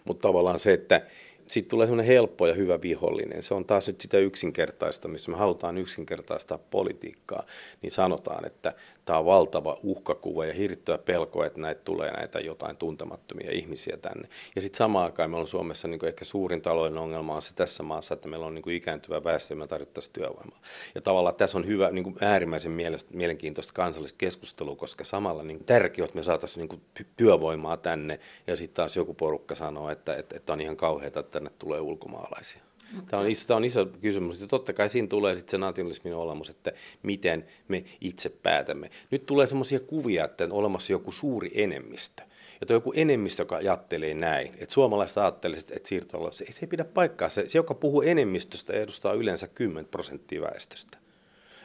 Mutta 0.04 0.28
tavallaan 0.28 0.58
se, 0.58 0.72
että 0.72 1.06
siitä 1.48 1.68
tulee 1.68 1.86
semmoinen 1.86 2.06
helppo 2.06 2.46
ja 2.46 2.54
hyvä 2.54 2.82
vihollinen. 2.82 3.42
Se 3.42 3.54
on 3.54 3.64
taas 3.64 3.86
nyt 3.86 4.00
sitä 4.00 4.18
yksinkertaista, 4.18 5.08
missä 5.08 5.30
me 5.30 5.36
halutaan 5.36 5.78
yksinkertaistaa 5.78 6.58
politiikkaa, 6.58 7.46
niin 7.82 7.92
sanotaan, 7.92 8.46
että 8.46 8.74
tämä 9.04 9.18
on 9.18 9.26
valtava 9.26 9.78
uhkakuva 9.82 10.46
ja 10.46 10.54
hirttyä 10.54 10.98
pelko, 10.98 11.44
että 11.44 11.60
näitä 11.60 11.80
tulee 11.84 12.10
näitä 12.12 12.40
jotain 12.40 12.76
tuntemattomia 12.76 13.50
ihmisiä 13.52 13.96
tänne. 13.96 14.28
Ja 14.56 14.62
sitten 14.62 14.78
samaan 14.78 15.04
aikaan 15.04 15.30
meillä 15.30 15.42
on 15.42 15.48
Suomessa 15.48 15.88
niin 15.88 16.04
ehkä 16.04 16.24
suurin 16.24 16.62
talouden 16.62 16.98
ongelma 16.98 17.34
on 17.34 17.42
se 17.42 17.54
tässä 17.54 17.82
maassa, 17.82 18.14
että 18.14 18.28
meillä 18.28 18.46
on 18.46 18.54
niin 18.54 18.70
ikääntyvä 18.70 19.24
väestö 19.24 19.54
ja 19.54 19.58
me 19.58 19.66
tarvittaisiin 19.66 20.12
työvoimaa. 20.12 20.60
Ja 20.94 21.00
tavallaan 21.00 21.36
tässä 21.36 21.58
on 21.58 21.66
hyvä, 21.66 21.90
niin 21.90 22.16
äärimmäisen 22.20 22.72
mielenkiintoista 23.10 23.72
kansallista 23.72 24.18
keskustelua, 24.18 24.76
koska 24.76 25.04
samalla 25.04 25.42
niin 25.42 25.64
tärkeää, 25.64 26.04
että 26.04 26.18
me 26.18 26.22
saataisiin 26.22 26.68
niin 26.68 27.06
työvoimaa 27.16 27.76
tänne 27.76 28.20
ja 28.46 28.56
sitten 28.56 28.74
taas 28.76 28.96
joku 28.96 29.14
porukka 29.14 29.54
sanoo, 29.54 29.90
että, 29.90 30.16
että, 30.16 30.36
että 30.36 30.52
on 30.52 30.60
ihan 30.60 30.76
kauheata, 30.76 31.20
että 31.20 31.32
tänne 31.32 31.50
tulee 31.58 31.80
ulkomaalaisia. 31.80 32.62
Tämä 33.06 33.22
on, 33.22 33.28
iso, 33.28 33.46
tämä 33.46 33.56
on 33.56 33.64
iso 33.64 33.86
kysymys. 33.86 34.40
Ja 34.40 34.46
totta 34.46 34.72
kai 34.72 34.88
siinä 34.88 35.08
tulee 35.08 35.34
sitten 35.34 35.50
se 35.50 35.58
nationalismin 35.58 36.14
olemus, 36.14 36.50
että 36.50 36.72
miten 37.02 37.46
me 37.68 37.84
itse 38.00 38.28
päätämme. 38.28 38.90
Nyt 39.10 39.26
tulee 39.26 39.46
semmoisia 39.46 39.80
kuvia, 39.80 40.24
että 40.24 40.44
on 40.44 40.52
olemassa 40.52 40.92
joku 40.92 41.12
suuri 41.12 41.50
enemmistö. 41.54 42.22
Ja 42.60 42.74
joku 42.74 42.92
enemmistö, 42.96 43.42
joka 43.42 43.56
ajattelee 43.56 44.14
näin, 44.14 44.54
että 44.58 44.74
suomalaiset 44.74 45.18
ajattelee, 45.18 45.58
että 45.58 45.88
siirtoalla 45.88 46.32
se, 46.32 46.44
se 46.44 46.58
ei 46.62 46.68
pidä 46.68 46.84
paikkaa. 46.84 47.28
Se, 47.28 47.48
se, 47.48 47.58
joka 47.58 47.74
puhuu 47.74 48.02
enemmistöstä, 48.02 48.72
edustaa 48.72 49.12
yleensä 49.12 49.48
10 49.48 49.90
prosenttia 49.90 50.40
väestöstä. 50.40 50.98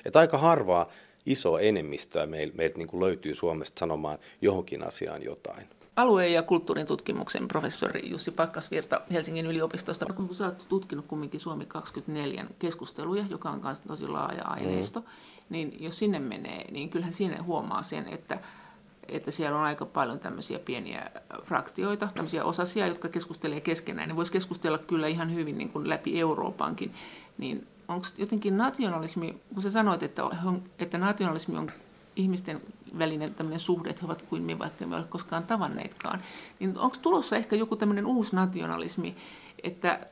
Että 0.06 0.20
aika 0.20 0.38
harvaa 0.38 0.92
isoa 1.26 1.60
enemmistöä 1.60 2.26
meiltä 2.26 2.58
meil, 2.58 2.72
niin 2.76 3.00
löytyy 3.00 3.36
Suomesta 3.36 3.80
sanomaan 3.80 4.20
johonkin 4.42 4.84
asiaan 4.84 5.24
jotain 5.24 5.68
alue- 6.02 6.30
ja 6.30 6.44
kulttuurin 6.44 6.88
tutkimuksen 6.88 7.48
professori 7.48 8.10
Jussi 8.10 8.32
Pakkasvirta 8.32 9.02
Helsingin 9.12 9.46
yliopistosta. 9.46 10.06
Kun 10.06 10.36
sä 10.36 10.46
oot 10.46 10.66
tutkinut 10.70 11.06
kumminkin 11.06 11.40
Suomi 11.40 11.66
24 11.66 12.46
keskusteluja, 12.60 13.26
joka 13.30 13.50
on 13.50 13.62
myös 13.64 13.80
tosi 13.80 14.08
laaja 14.08 14.44
aineisto, 14.44 15.00
mm. 15.00 15.06
niin 15.50 15.84
jos 15.84 16.00
sinne 16.00 16.20
menee, 16.20 16.72
niin 16.72 16.90
kyllähän 16.90 17.14
sinne 17.14 17.38
huomaa 17.38 17.84
sen, 17.84 18.08
että 18.08 18.40
että 19.08 19.32
siellä 19.32 19.60
on 19.60 19.66
aika 19.66 19.86
paljon 19.86 20.20
tämmöisiä 20.20 20.60
pieniä 20.60 21.12
fraktioita, 21.44 22.10
tämmöisiä 22.16 22.44
osasia, 22.44 22.88
jotka 22.88 23.10
keskustelee 23.10 23.62
keskenään. 23.62 24.10
Ne 24.10 24.16
voisi 24.16 24.32
keskustella 24.32 24.78
kyllä 24.78 25.08
ihan 25.08 25.34
hyvin 25.34 25.58
niin 25.58 25.70
kuin 25.70 25.90
läpi 25.90 26.20
Euroopankin. 26.20 26.94
Niin 27.38 27.68
onko 27.88 28.08
jotenkin 28.18 28.58
nationalismi, 28.58 29.42
kun 29.54 29.64
sä 29.64 29.70
sanoit, 29.70 30.04
että, 30.04 30.24
että 30.80 30.98
nationalismi 30.98 31.58
on 31.58 31.72
ihmisten 32.16 32.62
välinen 33.00 33.34
tämmöinen 33.34 33.60
suhde, 33.60 33.90
että 33.90 34.02
he 34.02 34.06
ovat 34.06 34.22
kuin 34.22 34.44
me, 34.44 34.60
vaikka 34.60 34.88
me 34.88 34.96
ole 34.96 35.06
koskaan 35.10 35.44
tavanneetkaan. 35.44 36.22
Niin 36.60 36.78
onko 36.78 36.96
tulossa 37.02 37.36
ehkä 37.36 37.56
joku 37.56 37.76
tämmöinen 37.76 38.06
uusi 38.06 38.36
nationalismi, 38.36 39.16
että, 39.64 40.08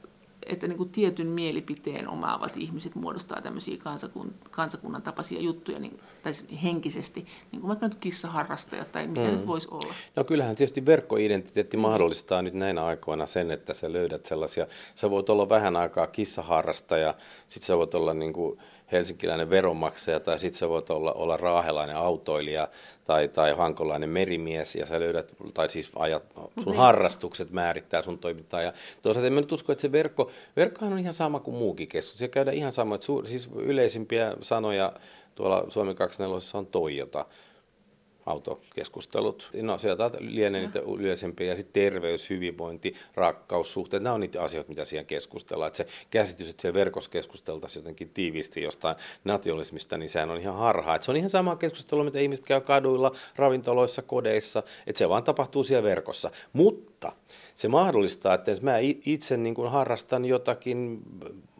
että 0.45 0.67
niin 0.67 0.77
kuin 0.77 0.89
tietyn 0.89 1.27
mielipiteen 1.27 2.09
omaavat 2.09 2.57
ihmiset 2.57 2.95
muodostaa 2.95 3.41
tämmöisiä 3.41 3.77
kansakun, 3.77 4.33
kansakunnan 4.51 5.01
tapaisia 5.01 5.41
juttuja, 5.41 5.79
niin, 5.79 5.99
tai 6.23 6.31
henkisesti, 6.63 7.25
niin 7.51 7.61
kuin 7.61 7.67
vaikka 7.67 7.87
nyt 7.87 7.95
kissaharrastajat 7.95 8.91
tai 8.91 9.07
mitä 9.07 9.27
mm. 9.27 9.31
nyt 9.31 9.47
voisi 9.47 9.67
olla? 9.71 9.93
No 10.15 10.23
kyllähän 10.23 10.55
tietysti 10.55 10.85
verkkoidentiteetti 10.85 11.77
mahdollistaa 11.77 12.41
nyt 12.41 12.53
näinä 12.53 12.85
aikoina 12.85 13.25
sen, 13.25 13.51
että 13.51 13.73
sä 13.73 13.93
löydät 13.93 14.25
sellaisia, 14.25 14.67
sä 14.95 15.09
voit 15.09 15.29
olla 15.29 15.49
vähän 15.49 15.75
aikaa 15.75 16.07
kissaharrastaja, 16.07 17.13
sitten 17.47 17.67
sä 17.67 17.77
voit 17.77 17.95
olla 17.95 18.13
niin 18.13 18.33
kuin, 18.33 18.59
helsinkiläinen 18.91 19.49
veronmaksaja 19.49 20.19
tai 20.19 20.39
sitten 20.39 20.59
sä 20.59 20.69
voit 20.69 20.89
olla, 20.89 21.13
olla 21.13 21.37
raahelainen 21.37 21.95
autoilija 21.95 22.67
tai, 23.05 23.27
tai 23.27 23.53
hankolainen 23.53 24.09
merimies 24.09 24.75
ja 24.75 24.85
sä 24.85 24.99
löydät, 24.99 25.31
tai 25.53 25.69
siis 25.69 25.91
ajat, 25.95 26.23
sun 26.35 26.65
niin. 26.65 26.75
harrastukset 26.75 27.51
määrittää 27.51 28.01
sun 28.01 28.19
toimintaa. 28.19 28.61
Ja 28.61 28.73
toisaalta 29.01 29.27
en 29.27 29.33
mä 29.33 29.41
nyt 29.41 29.51
usko, 29.51 29.71
että 29.71 29.81
se 29.81 29.91
verkko, 29.91 30.31
verkkohan 30.55 30.93
on 30.93 30.99
ihan 30.99 31.13
sama 31.13 31.39
kuin 31.39 31.57
muukin 31.57 31.87
keskus. 31.87 32.19
Se 32.19 32.27
käydään 32.27 32.57
ihan 32.57 32.71
sama, 32.71 32.95
että 32.95 33.05
suur, 33.05 33.27
siis 33.27 33.49
yleisimpiä 33.55 34.33
sanoja 34.41 34.93
tuolla 35.35 35.65
Suomen 35.69 35.95
24 35.95 36.59
on 36.59 36.67
Toyota 36.67 37.25
autokeskustelut. 38.27 39.49
No 39.61 39.77
sieltä 39.77 40.11
lienee 40.19 40.61
niitä 40.61 40.79
yleisempiä 40.79 41.47
ja 41.47 41.55
sitten 41.55 41.73
terveys, 41.73 42.29
hyvinvointi, 42.29 42.95
rakkaussuhteet, 43.15 44.03
nämä 44.03 44.13
on 44.13 44.19
niitä 44.19 44.41
asioita, 44.41 44.69
mitä 44.69 44.85
siellä 44.85 45.03
keskustellaan. 45.03 45.67
Että 45.67 45.77
se 45.77 45.87
käsitys, 46.11 46.49
että 46.49 46.61
siellä 46.61 46.79
verkossa 46.79 47.09
keskusteltaisiin 47.09 47.81
jotenkin 47.81 48.09
tiiviisti 48.09 48.61
jostain 48.61 48.95
nationalismista, 49.23 49.97
niin 49.97 50.09
sehän 50.09 50.29
on 50.29 50.41
ihan 50.41 50.55
harhaa. 50.55 50.95
Että 50.95 51.05
se 51.05 51.11
on 51.11 51.17
ihan 51.17 51.29
sama 51.29 51.55
keskustelu, 51.55 52.03
mitä 52.03 52.19
ihmiset 52.19 52.45
käy 52.45 52.61
kaduilla, 52.61 53.11
ravintoloissa, 53.35 54.01
kodeissa, 54.01 54.63
että 54.87 54.99
se 54.99 55.09
vaan 55.09 55.23
tapahtuu 55.23 55.63
siellä 55.63 55.83
verkossa. 55.83 56.31
Mutta 56.53 57.11
se 57.55 57.67
mahdollistaa, 57.67 58.33
että 58.33 58.51
jos 58.51 58.61
mä 58.61 58.77
itse 59.05 59.37
niin 59.37 59.55
kuin 59.55 59.71
harrastan 59.71 60.25
jotakin, 60.25 61.01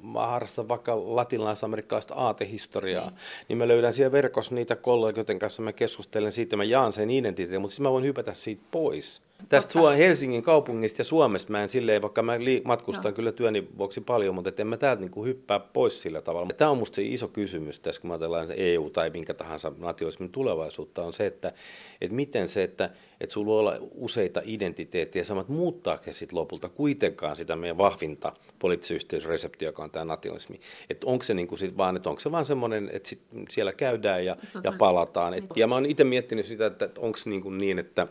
mä 0.08 0.28
harrastan 0.28 0.68
vaikka 0.68 1.16
latinalais-amerikkalaista 1.16 2.14
aatehistoriaa, 2.16 3.10
mm. 3.10 3.16
niin 3.48 3.58
mä 3.58 3.68
löydän 3.68 3.94
siellä 3.94 4.12
verkossa 4.12 4.56
niitä 4.56 4.76
kollegoiden 4.76 5.40
kanssa, 5.40 5.62
mä 5.62 5.74
keskustelen 5.74 6.32
siitä, 6.32 6.58
mä 6.58 6.64
jaan 6.64 6.94
sen 6.94 7.10
identiteetin, 7.10 7.62
mutta 7.62 7.74
sitten 7.74 7.84
mä 7.84 7.92
voin 7.92 8.04
hypätä 8.04 8.34
siitä 8.34 8.64
pois. 8.72 9.27
Tästä 9.50 9.74
Totta. 9.74 9.92
Helsingin 9.92 10.44
kaupungista 10.44 11.00
ja 11.02 11.06
Suomesta 11.06 11.52
mä 11.52 11.62
en 11.62 11.70
silleen, 11.70 12.02
vaikka 12.02 12.22
mä 12.22 12.34
matkustan 12.64 13.12
no. 13.12 13.16
kyllä 13.16 13.32
työni 13.32 13.68
vuoksi 13.78 14.02
paljon, 14.02 14.36
mutta 14.36 14.52
en 14.58 14.68
mä 14.68 14.78
täältä 14.78 15.02
niin 15.02 15.26
hyppää 15.26 15.60
pois 15.60 16.02
sillä 16.02 16.22
tavalla. 16.22 16.50
Tämä 16.58 16.72
on 16.72 16.78
musta 16.78 16.96
se 16.96 17.04
iso 17.04 17.28
kysymys 17.28 17.80
tässä, 17.80 18.02
kun 18.02 18.08
mä 18.08 18.14
ajatellaan 18.14 18.48
EU 18.58 18.90
tai 18.90 19.10
minkä 19.10 19.34
tahansa 19.34 19.72
nationalismin 19.78 20.30
tulevaisuutta, 20.30 21.04
on 21.04 21.14
se, 21.14 21.26
että, 21.26 21.54
että 22.02 22.16
miten 22.16 22.50
se, 22.50 22.64
että, 22.64 22.90
että 23.22 23.34
sulla 23.34 23.48
voi 23.48 23.60
olla 23.60 23.78
useita 23.92 24.42
identiteettejä, 24.46 25.24
samat 25.24 25.50
muuttaa 25.50 26.00
sitten 26.12 26.40
lopulta 26.40 26.70
kuitenkaan 26.70 27.38
sitä 27.38 27.56
meidän 27.56 27.78
vahvinta 27.78 28.34
poliittisen 28.60 28.96
yhteisreseptiä, 28.96 29.68
joka 29.70 29.84
on 29.84 29.92
tämä 29.92 30.06
nationalismi. 30.06 30.60
Että 30.90 31.08
onko 31.08 31.24
se 31.24 31.34
niin 31.34 31.48
kuin 31.48 31.60
sit 31.60 31.78
vaan, 31.78 31.96
että 31.96 32.10
onko 32.10 32.20
se 32.20 32.32
vaan 32.32 32.46
semmoinen, 32.46 32.90
että 32.94 33.10
sit 33.10 33.22
siellä 33.50 33.74
käydään 33.74 34.26
ja, 34.26 34.38
ja 34.64 34.74
palataan. 34.78 35.34
Et, 35.34 35.46
ja 35.56 35.68
mä 35.68 35.76
oon 35.76 35.86
itse 35.86 36.04
miettinyt 36.04 36.46
sitä, 36.46 36.66
että 36.66 36.90
onko 36.98 37.20
niin, 37.26 37.42
kuin 37.42 37.58
niin 37.58 37.80
että 37.80 38.08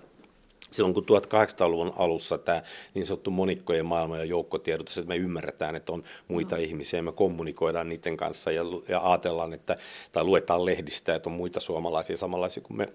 silloin 0.76 0.94
kun 0.94 1.04
1800-luvun 1.04 1.92
alussa 1.96 2.38
tämä 2.38 2.62
niin 2.94 3.06
sanottu 3.06 3.30
monikkojen 3.30 3.86
maailma 3.86 4.16
ja 4.16 4.24
joukkotiedotus, 4.24 4.98
että 4.98 5.08
me 5.08 5.16
ymmärretään, 5.16 5.76
että 5.76 5.92
on 5.92 6.04
muita 6.28 6.56
no. 6.56 6.62
ihmisiä 6.62 6.98
ja 6.98 7.02
me 7.02 7.12
kommunikoidaan 7.12 7.88
niiden 7.88 8.16
kanssa 8.16 8.50
ja, 8.50 8.62
ja 8.88 9.10
ajatellaan, 9.10 9.52
että, 9.52 9.76
tai 10.12 10.24
luetaan 10.24 10.64
lehdistä, 10.64 11.14
että 11.14 11.28
on 11.28 11.36
muita 11.36 11.60
suomalaisia 11.60 12.16
samanlaisia 12.16 12.62
kuin 12.62 12.76
me. 12.76 12.86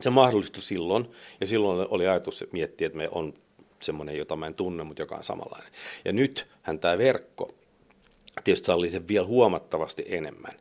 Se 0.00 0.10
mahdollistui 0.10 0.62
silloin 0.62 1.10
ja 1.40 1.46
silloin 1.46 1.86
oli 1.90 2.06
ajatus 2.06 2.44
miettiä, 2.52 2.86
että 2.86 2.96
me 2.96 3.08
on 3.12 3.34
semmoinen, 3.82 4.18
jota 4.18 4.36
mä 4.36 4.46
en 4.46 4.54
tunne, 4.54 4.84
mutta 4.84 5.02
joka 5.02 5.16
on 5.16 5.24
samanlainen. 5.24 5.72
Ja 6.04 6.12
nythän 6.12 6.78
tämä 6.78 6.98
verkko 6.98 7.50
tietysti 8.44 8.66
sallii 8.66 8.90
sen 8.90 9.08
vielä 9.08 9.26
huomattavasti 9.26 10.04
enemmän. 10.08 10.52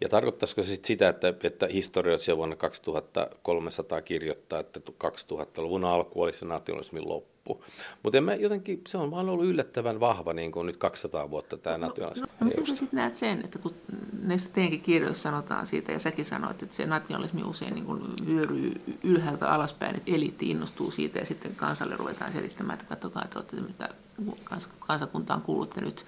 Ja 0.00 0.08
tarkoittaisiko 0.08 0.62
se 0.62 0.74
sit 0.74 0.84
sitä, 0.84 1.08
että, 1.08 1.34
että 1.42 1.66
historioitsija 1.66 2.36
vuonna 2.36 2.56
2300 2.56 4.02
kirjoittaa, 4.02 4.60
että 4.60 4.80
2000-luvun 5.04 5.84
alku 5.84 6.22
oli 6.22 6.32
se 6.32 6.44
nationalismin 6.44 7.08
loppu. 7.08 7.64
Mutta 8.02 8.18
jotenkin, 8.38 8.80
se 8.86 8.98
on 8.98 9.10
vaan 9.10 9.28
ollut 9.28 9.46
yllättävän 9.46 10.00
vahva 10.00 10.32
niin 10.32 10.52
kuin 10.52 10.66
nyt 10.66 10.76
200 10.76 11.30
vuotta 11.30 11.58
tämä 11.58 11.78
no, 11.78 11.86
nationalismi. 11.86 12.26
No, 12.26 12.32
no, 12.40 12.46
miten 12.46 12.66
sä 12.66 12.76
sitten 12.76 12.96
näet 12.96 13.16
sen, 13.16 13.44
että 13.44 13.58
kun 13.58 13.74
näissä 14.22 14.50
teidänkin 14.52 14.80
kirjoissa 14.80 15.22
sanotaan 15.22 15.66
siitä, 15.66 15.92
ja 15.92 15.98
säkin 15.98 16.24
sanoit, 16.24 16.62
että 16.62 16.76
se 16.76 16.86
nationalismi 16.86 17.42
usein 17.42 17.74
niin 17.74 17.86
kuin 17.86 18.02
vyöryy 18.26 18.72
ylhäältä 19.02 19.50
alaspäin, 19.50 19.96
että 19.96 20.12
eliitti 20.12 20.50
innostuu 20.50 20.90
siitä, 20.90 21.18
ja 21.18 21.26
sitten 21.26 21.54
kansalle 21.54 21.96
ruvetaan 21.96 22.32
selittämään, 22.32 22.78
että 22.78 22.88
katsokaa, 22.88 23.24
että 23.24 23.38
olette 23.38 23.56
mitä 23.56 23.88
kansakuntaan 24.80 25.42
kuulutte 25.42 25.80
nyt, 25.80 26.04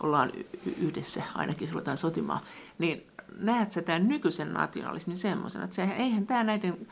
ollaan 0.00 0.32
yhdessä, 0.80 1.22
ainakin 1.34 1.70
ruvetaan 1.70 1.96
sotimaan. 1.96 2.40
Niin 2.78 3.06
näet 3.38 3.72
sä 3.72 3.82
tämän 3.82 4.08
nykyisen 4.08 4.52
nationalismin 4.52 5.18
semmoisena, 5.18 5.64
että 5.64 5.76
sehän, 5.76 5.96
eihän 5.96 6.26
tämä 6.26 6.44
näiden, 6.44 6.86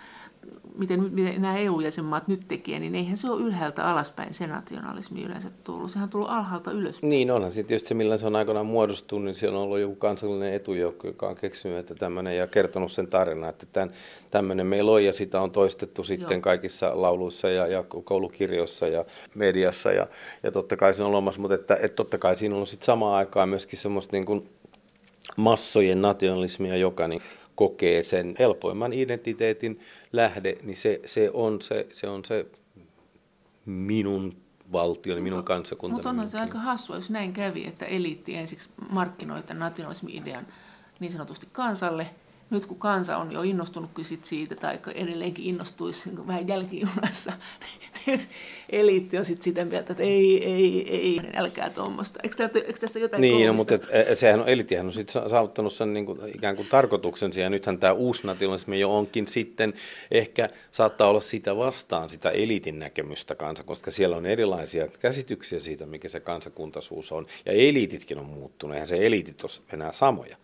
miten, 0.78 1.14
miten 1.14 1.42
nämä 1.42 1.58
EU-jäsenmaat 1.58 2.28
nyt 2.28 2.40
tekee, 2.48 2.78
niin 2.78 2.94
eihän 2.94 3.16
se 3.16 3.30
ole 3.30 3.42
ylhäältä 3.42 3.84
alaspäin 3.84 4.34
se 4.34 4.46
nationalismi 4.46 5.22
yleensä 5.22 5.50
tullut. 5.64 5.90
Sehän 5.90 6.04
on 6.06 6.10
tullut 6.10 6.30
alhaalta 6.30 6.70
ylös. 6.70 7.02
Niin 7.02 7.30
onhan 7.30 7.52
se 7.52 7.62
tietysti 7.62 7.88
se, 7.88 7.94
millä 7.94 8.16
se 8.16 8.26
on 8.26 8.36
aikanaan 8.36 8.66
muodostunut, 8.66 9.24
niin 9.24 9.34
siellä 9.34 9.58
on 9.58 9.64
ollut 9.64 9.78
joku 9.78 9.94
kansallinen 9.94 10.54
etujoukko, 10.54 11.06
joka 11.06 11.28
on 11.28 11.36
keksinyt 11.36 11.78
että 11.78 11.94
tämmöinen 11.94 12.36
ja 12.36 12.46
kertonut 12.46 12.92
sen 12.92 13.06
tarinan, 13.06 13.50
että 13.50 13.66
tämän, 13.72 13.90
tämmöinen 14.30 14.66
meillä 14.66 14.90
on 14.92 15.04
ja 15.04 15.12
sitä 15.12 15.40
on 15.40 15.50
toistettu 15.50 16.04
sitten 16.04 16.36
Joo. 16.36 16.40
kaikissa 16.40 17.02
lauluissa 17.02 17.48
ja, 17.48 17.66
ja 17.66 17.84
koulukirjoissa 18.04 18.88
ja 18.88 19.04
mediassa 19.34 19.92
ja, 19.92 20.06
ja 20.42 20.52
totta 20.52 20.76
kai 20.76 20.94
se 20.94 21.02
on 21.02 21.10
olemassa, 21.10 21.40
mutta 21.40 21.54
että, 21.54 21.74
että 21.74 21.96
totta 21.96 22.18
kai 22.18 22.36
siinä 22.36 22.56
on 22.56 22.66
sitten 22.66 22.86
samaan 22.86 23.16
aikaan 23.16 23.48
myöskin 23.48 23.78
semmoista 23.78 24.16
niin 24.16 24.26
kuin 24.26 24.48
massojen 25.36 26.02
nationalismia, 26.02 26.76
joka 26.76 27.08
niin 27.08 27.22
kokee 27.54 28.02
sen 28.02 28.34
helpoimman 28.38 28.92
identiteetin 28.92 29.80
lähde, 30.12 30.58
niin 30.62 30.76
se, 30.76 31.00
se, 31.04 31.30
on, 31.32 31.62
se, 31.62 31.86
se 31.94 32.08
on 32.08 32.24
se 32.24 32.46
minun 33.66 34.36
valtioni, 34.72 35.20
minun 35.20 35.44
kansakuntani. 35.44 35.96
Mutta 35.96 36.10
onhan 36.10 36.28
se 36.28 36.40
aika 36.40 36.58
hassua, 36.58 36.96
jos 36.96 37.10
näin 37.10 37.32
kävi, 37.32 37.66
että 37.66 37.84
eliitti 37.84 38.34
ensiksi 38.34 38.68
markkinoi 38.90 39.42
tämän 39.42 39.60
nationalismi-idean 39.60 40.46
niin 41.00 41.12
sanotusti 41.12 41.48
kansalle, 41.52 42.10
nyt 42.50 42.66
kun 42.66 42.78
kansa 42.78 43.16
on 43.16 43.32
jo 43.32 43.42
innostunutkin 43.42 44.04
sit 44.04 44.24
siitä, 44.24 44.54
tai 44.54 44.78
edelleenkin 44.94 45.44
innostuisi 45.44 46.10
niin 46.10 46.26
vähän 46.26 46.48
jälkijunassa, 46.48 47.32
eliitti 48.70 49.18
on 49.18 49.24
sitten 49.24 49.44
sitä 49.44 49.64
mieltä, 49.64 49.92
että 49.92 50.02
ei, 50.02 50.44
ei, 50.44 50.86
ei, 50.90 51.20
älkää 51.34 51.70
tuommoista. 51.70 52.20
Eikö, 52.22 52.50
eikö 52.54 52.80
tässä 52.80 52.98
jotain 52.98 53.20
Niin, 53.20 53.46
no, 53.46 53.52
mutta 53.52 53.74
et, 53.74 53.88
e, 53.90 54.14
sehän 54.14 54.40
on, 54.40 54.48
eliittihän 54.48 54.86
on 54.86 54.92
sitten 54.92 55.30
saavuttanut 55.30 55.72
sen 55.72 55.94
niin 55.94 56.06
kuin, 56.06 56.18
ikään 56.34 56.56
kuin 56.56 56.68
tarkoituksensa, 56.68 57.40
ja 57.40 57.50
nythän 57.50 57.78
tämä 57.78 57.92
uusnationalismi 57.92 58.80
jo 58.80 58.96
onkin 58.96 59.26
sitten, 59.26 59.74
ehkä 60.10 60.48
saattaa 60.70 61.08
olla 61.08 61.20
sitä 61.20 61.56
vastaan, 61.56 62.10
sitä 62.10 62.30
eliitin 62.30 62.78
näkemystä 62.78 63.34
kansa, 63.34 63.62
koska 63.62 63.90
siellä 63.90 64.16
on 64.16 64.26
erilaisia 64.26 64.88
käsityksiä 64.88 65.60
siitä, 65.60 65.86
mikä 65.86 66.08
se 66.08 66.20
kansakuntaisuus 66.20 67.12
on, 67.12 67.26
ja 67.46 67.52
eliititkin 67.52 68.18
on 68.18 68.26
muuttunut, 68.26 68.74
eihän 68.74 68.88
se 68.88 69.06
eliitit 69.06 69.44
ole 69.44 69.50
enää 69.72 69.92
samoja. 69.92 70.36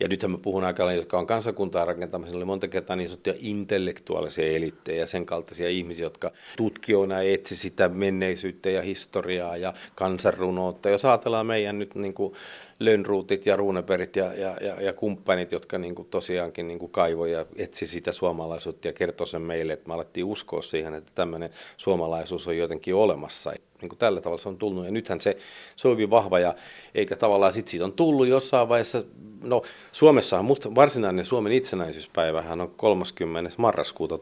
Ja 0.00 0.08
nythän 0.08 0.30
mä 0.30 0.38
puhun 0.38 0.64
aika 0.64 0.92
jotka 0.92 1.18
on 1.18 1.26
kansakuntaa 1.26 1.84
rakentamassa, 1.84 2.36
oli 2.36 2.44
monta 2.44 2.68
kertaa 2.68 2.96
niin 2.96 3.08
sanottuja 3.08 3.34
intellektuaalisia 3.38 4.46
elittejä, 4.46 5.06
sen 5.06 5.26
kaltaisia 5.26 5.68
ihmisiä, 5.68 6.06
jotka 6.06 6.32
tutkijoina 6.56 7.09
etsi 7.18 7.56
sitä 7.56 7.88
menneisyyttä 7.88 8.70
ja 8.70 8.82
historiaa 8.82 9.56
ja 9.56 9.74
kansanrunoutta. 9.94 10.90
Jos 10.90 11.04
ajatellaan 11.04 11.46
meidän 11.46 11.78
nyt 11.78 11.94
niin 11.94 12.14
kuin 12.14 12.34
Lönnruutit 12.80 13.46
ja 13.46 13.56
Runeberit 13.56 14.16
ja, 14.16 14.34
ja, 14.34 14.56
ja, 14.60 14.80
ja 14.80 14.92
kumppanit, 14.92 15.52
jotka 15.52 15.78
niin 15.78 15.94
kuin 15.94 16.08
tosiaankin 16.08 16.68
niin 16.68 16.78
kuin 16.78 16.92
kaivoi 16.92 17.32
ja 17.32 17.46
etsi 17.56 17.86
sitä 17.86 18.12
suomalaisuutta 18.12 18.88
ja 18.88 18.92
kertoi 18.92 19.26
sen 19.26 19.42
meille, 19.42 19.72
että 19.72 19.88
me 19.88 19.94
alettiin 19.94 20.26
uskoa 20.26 20.62
siihen, 20.62 20.94
että 20.94 21.12
tämmöinen 21.14 21.50
suomalaisuus 21.76 22.46
on 22.46 22.56
jotenkin 22.56 22.94
olemassa. 22.94 23.52
Niin 23.80 23.88
kuin 23.88 23.98
tällä 23.98 24.20
tavalla 24.20 24.42
se 24.42 24.48
on 24.48 24.56
tullut 24.56 24.84
ja 24.84 24.90
nythän 24.90 25.20
se, 25.20 25.36
se 25.76 25.88
on 25.88 25.92
hyvin 25.92 26.10
vahva 26.10 26.38
ja 26.38 26.54
eikä 26.94 27.16
tavallaan 27.16 27.52
sitten 27.52 27.70
siitä 27.70 27.84
on 27.84 27.92
tullut 27.92 28.26
jossain 28.26 28.68
vaiheessa, 28.68 29.04
no 29.42 29.62
Suomessa 29.92 30.38
on 30.38 30.44
musta 30.44 30.74
varsinainen 30.74 31.24
Suomen 31.24 31.52
itsenäisyyspäivähän 31.52 32.60
on 32.60 32.70
30. 32.76 33.50
marraskuuta 33.56 34.18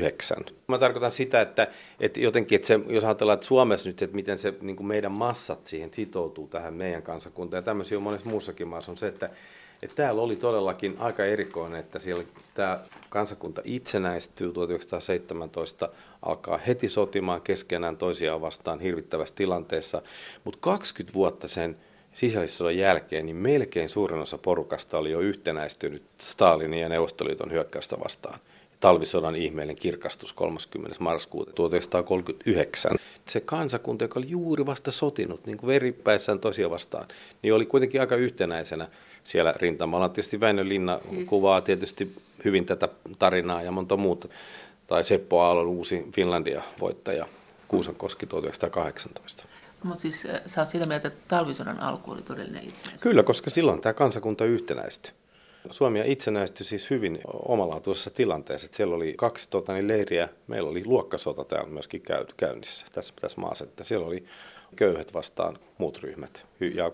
1939. 0.00 0.36
Mä 0.68 0.78
tarkoitan 0.78 1.12
sitä, 1.12 1.40
että, 1.40 1.68
että 2.00 2.20
jotenkin, 2.20 2.56
että 2.56 2.68
se, 2.68 2.80
jos 2.88 3.04
ajatellaan, 3.04 3.34
että 3.34 3.46
Suomessa 3.46 3.88
nyt, 3.88 4.02
että 4.02 4.16
miten 4.16 4.38
se 4.38 4.54
niin 4.60 4.76
kuin 4.76 4.86
meidän 4.86 5.12
massat 5.12 5.66
siihen 5.66 5.94
sitoutuu 5.94 6.48
tähän 6.48 6.74
meidän 6.74 7.02
kansakuntaan 7.02 7.58
ja 7.58 7.62
tämmöisiä 7.62 7.98
on 7.98 8.02
monessa 8.02 8.30
muussakin 8.30 8.68
maassa 8.68 8.92
on 8.92 8.98
se, 8.98 9.08
että 9.08 9.30
että 9.82 9.96
täällä 9.96 10.22
oli 10.22 10.36
todellakin 10.36 10.96
aika 10.98 11.24
erikoinen, 11.24 11.80
että 11.80 11.98
siellä 11.98 12.24
tämä 12.54 12.80
kansakunta 13.08 13.62
itsenäistyy 13.64 14.52
1917, 14.52 15.88
alkaa 16.22 16.58
heti 16.58 16.88
sotimaan 16.88 17.42
keskenään 17.42 17.96
toisiaan 17.96 18.40
vastaan 18.40 18.80
hirvittävässä 18.80 19.34
tilanteessa, 19.34 20.02
mutta 20.44 20.58
20 20.60 21.14
vuotta 21.14 21.48
sen 21.48 21.76
sisällissodan 22.12 22.76
jälkeen, 22.76 23.26
niin 23.26 23.36
melkein 23.36 23.88
suurin 23.88 24.20
osa 24.20 24.38
porukasta 24.38 24.98
oli 24.98 25.10
jo 25.10 25.20
yhtenäistynyt 25.20 26.02
Stalinin 26.20 26.80
ja 26.80 26.88
Neuvostoliiton 26.88 27.50
hyökkäystä 27.50 27.96
vastaan. 28.04 28.38
Talvisodan 28.82 29.36
ihmeellinen 29.36 29.76
kirkastus 29.76 30.32
30. 30.32 30.96
marraskuuta 31.00 31.52
1939. 31.52 32.92
Se 33.28 33.40
kansakunta, 33.40 34.04
joka 34.04 34.20
oli 34.20 34.30
juuri 34.30 34.66
vasta 34.66 34.90
sotinut, 34.90 35.46
niin 35.46 35.58
kuin 35.58 35.68
veripäissään 35.68 36.38
tosia 36.38 36.70
vastaan, 36.70 37.08
niin 37.42 37.54
oli 37.54 37.66
kuitenkin 37.66 38.00
aika 38.00 38.16
yhtenäisenä 38.16 38.88
siellä 39.24 39.54
rintamalla. 39.56 40.08
Tietysti 40.08 40.40
Väinö 40.40 40.68
Linna 40.68 41.00
siis... 41.10 41.28
kuvaa 41.28 41.60
tietysti 41.60 42.12
hyvin 42.44 42.66
tätä 42.66 42.88
tarinaa 43.18 43.62
ja 43.62 43.70
monta 43.70 43.96
muuta. 43.96 44.28
Tai 44.86 45.04
Seppo 45.04 45.40
Aallon 45.40 45.66
uusi 45.66 46.04
Finlandia-voittaja 46.14 47.26
Kuusankoski 47.68 48.26
1918. 48.26 49.44
Mutta 49.82 50.00
siis 50.00 50.26
sä 50.46 50.60
oot 50.60 50.70
sitä 50.70 50.86
mieltä, 50.86 51.08
että 51.08 51.20
talvisodan 51.28 51.80
alku 51.80 52.10
oli 52.10 52.22
todellinen 52.22 52.64
itsenäisyys? 52.64 53.00
Kyllä, 53.00 53.22
koska 53.22 53.50
silloin 53.50 53.80
tämä 53.80 53.92
kansakunta 53.92 54.44
yhtenäistyi. 54.44 55.12
Suomi 55.70 56.02
itsenäistyi 56.06 56.66
siis 56.66 56.90
hyvin 56.90 57.18
omalaatuisessa 57.48 58.10
tilanteessa. 58.10 58.64
Että 58.64 58.76
siellä 58.76 58.94
oli 58.94 59.14
kaksi 59.16 59.48
tota, 59.50 59.72
niin 59.72 59.88
leiriä. 59.88 60.28
Meillä 60.46 60.70
oli 60.70 60.82
luokkasota 60.86 61.44
täällä 61.44 61.70
myöskin 61.70 62.02
käynnissä 62.36 62.86
tässä, 62.92 63.14
tässä 63.20 63.40
maassa. 63.40 63.64
Että 63.64 63.84
siellä 63.84 64.06
oli 64.06 64.24
köyhät 64.76 65.14
vastaan 65.14 65.58
muut 65.78 66.02
ryhmät 66.02 66.46
ja, 66.74 66.92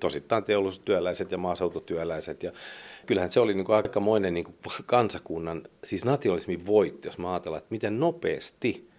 tosittain 0.00 0.44
teollisuustyöläiset 0.44 1.32
ja 1.32 1.38
maaseututyöläiset. 1.38 2.42
Ja 2.42 2.52
kyllähän 3.06 3.30
se 3.30 3.40
oli 3.40 3.54
niin 3.54 3.64
kuin 3.64 3.76
aikamoinen 3.76 4.34
niin 4.34 4.44
kuin 4.44 4.56
kansakunnan, 4.86 5.62
siis 5.84 6.04
nationalismin 6.04 6.66
voitti, 6.66 7.08
jos 7.08 7.18
mä 7.18 7.32
ajatellaan, 7.32 7.58
että 7.58 7.74
miten 7.74 8.00
nopeasti 8.00 8.89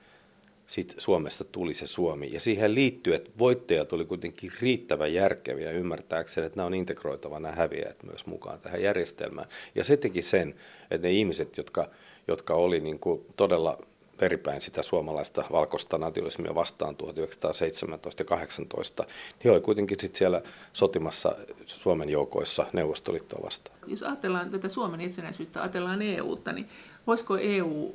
sit 0.72 0.96
Suomesta 0.98 1.44
tuli 1.44 1.74
se 1.74 1.88
Suomi. 1.88 2.30
Ja 2.34 2.40
siihen 2.40 2.76
liittyy, 2.76 3.16
että 3.16 3.32
voittajat 3.40 3.94
oli 3.94 4.06
kuitenkin 4.06 4.52
riittävän 4.62 5.14
järkeviä 5.14 5.72
ymmärtääkseen, 5.72 6.46
että 6.48 6.58
nämä 6.58 6.66
on 6.66 6.74
integroitava 6.74 7.40
nämä 7.40 7.56
häviäjät 7.56 8.04
myös 8.04 8.26
mukaan 8.26 8.60
tähän 8.60 8.82
järjestelmään. 8.82 9.48
Ja 9.76 9.84
se 9.84 9.98
teki 9.98 10.22
sen, 10.22 10.56
että 10.92 11.08
ne 11.08 11.14
ihmiset, 11.14 11.58
jotka, 11.58 11.90
jotka 12.28 12.54
oli 12.54 12.80
niin 12.80 13.00
kuin 13.00 13.26
todella 13.36 13.78
veripäin 14.22 14.62
sitä 14.62 14.84
suomalaista 14.84 15.44
valkoista 15.52 15.98
nationalismia 15.98 16.56
vastaan 16.56 16.96
1917 16.96 18.22
ja 18.22 18.26
18, 18.26 19.04
niin 19.04 19.44
he 19.44 19.52
oli 19.52 19.62
kuitenkin 19.62 19.98
sit 20.00 20.16
siellä 20.16 20.42
sotimassa 20.74 21.36
Suomen 21.66 22.10
joukoissa 22.10 22.66
Neuvostoliittoa 22.74 23.40
vastaan. 23.44 23.78
Jos 23.88 24.04
ajatellaan 24.04 24.52
tätä 24.52 24.70
Suomen 24.70 25.02
itsenäisyyttä, 25.02 25.62
ajatellaan 25.62 26.02
EUta, 26.02 26.54
niin 26.54 26.70
voisiko 27.08 27.38
EU 27.38 27.92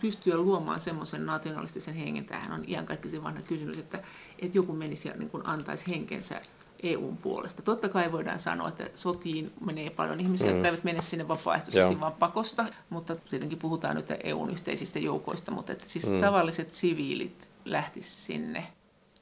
pystyä 0.00 0.36
luomaan 0.36 0.80
semmoisen 0.80 1.26
nationalistisen 1.26 1.94
hengen, 1.94 2.24
tähän 2.24 2.52
on 2.52 2.64
ihan 2.66 2.86
kaikki 2.86 3.10
se 3.10 3.22
vanha 3.22 3.42
kysymys, 3.42 3.78
että, 3.78 3.98
että 4.38 4.58
joku 4.58 4.72
menisi 4.72 5.08
ja 5.08 5.14
niin 5.16 5.30
kuin 5.30 5.46
antaisi 5.46 5.88
henkensä 5.88 6.40
EUn 6.82 7.16
puolesta. 7.16 7.62
Totta 7.62 7.88
kai 7.88 8.12
voidaan 8.12 8.38
sanoa, 8.38 8.68
että 8.68 8.90
sotiin 8.94 9.50
menee 9.66 9.90
paljon 9.90 10.20
ihmisiä, 10.20 10.46
mm. 10.46 10.52
jotka 10.52 10.68
eivät 10.68 10.84
mene 10.84 11.02
sinne 11.02 11.28
vapaaehtoisesti 11.28 11.92
Joo. 11.92 12.00
vaan 12.00 12.12
pakosta, 12.12 12.64
mutta 12.90 13.16
tietenkin 13.16 13.58
puhutaan 13.58 13.96
nyt 13.96 14.06
EUn 14.24 14.50
yhteisistä 14.50 14.98
joukoista, 14.98 15.50
mutta 15.50 15.72
että 15.72 15.88
siis 15.88 16.12
mm. 16.12 16.20
tavalliset 16.20 16.72
siviilit 16.72 17.48
lähtisivät 17.64 18.26
sinne. 18.26 18.66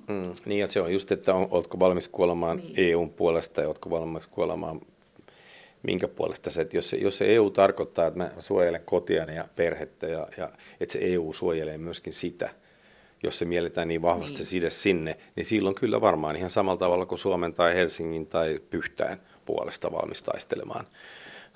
Mm. 0.08 0.34
Niin, 0.44 0.60
ja 0.60 0.68
se 0.68 0.80
on 0.80 0.92
just, 0.92 1.12
että 1.12 1.34
on, 1.34 1.48
oletko 1.50 1.78
valmis 1.78 2.08
kuolemaan 2.08 2.56
niin. 2.56 2.74
EUn 2.76 3.10
puolesta 3.10 3.60
ja 3.60 3.66
oletko 3.66 3.90
valmis 3.90 4.26
kuolemaan 4.26 4.80
minkä 5.82 6.08
puolesta 6.08 6.50
se, 6.50 6.60
että 6.60 6.76
jos 6.76 6.90
se, 6.90 6.96
jos 6.96 7.18
se 7.18 7.24
EU 7.24 7.50
tarkoittaa, 7.50 8.06
että 8.06 8.18
mä 8.18 8.30
suojelen 8.38 8.82
kotiani 8.84 9.34
ja 9.34 9.48
perhettä 9.56 10.06
ja, 10.06 10.28
ja 10.36 10.50
että 10.80 10.92
se 10.92 10.98
EU 11.02 11.32
suojelee 11.32 11.78
myöskin 11.78 12.12
sitä, 12.12 12.50
jos 13.22 13.38
se 13.38 13.44
mielletään 13.44 13.88
niin 13.88 14.02
vahvasti 14.02 14.38
niin. 14.38 14.46
side 14.46 14.70
sinne, 14.70 15.16
niin 15.36 15.44
silloin 15.44 15.74
kyllä 15.74 16.00
varmaan 16.00 16.36
ihan 16.36 16.50
samalla 16.50 16.78
tavalla 16.78 17.06
kuin 17.06 17.18
Suomen 17.18 17.54
tai 17.54 17.74
Helsingin 17.74 18.26
tai 18.26 18.60
Pyhtään 18.70 19.20
puolesta 19.44 19.92
valmis 19.92 20.22
taistelemaan 20.22 20.86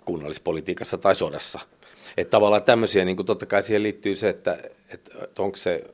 kunnallispolitiikassa 0.04 0.98
tai 0.98 1.14
sodassa. 1.14 1.61
Että 2.16 2.30
tavallaan 2.30 2.62
tämmöisiä, 2.62 3.04
niin 3.04 3.16
kuin 3.16 3.26
totta 3.26 3.46
kai 3.46 3.62
siihen 3.62 3.83
liittyy 3.83 4.16
se, 4.16 4.28
että, 4.28 4.59
että, 4.88 5.24
että 5.24 5.42
onko 5.42 5.56
se, 5.56 5.85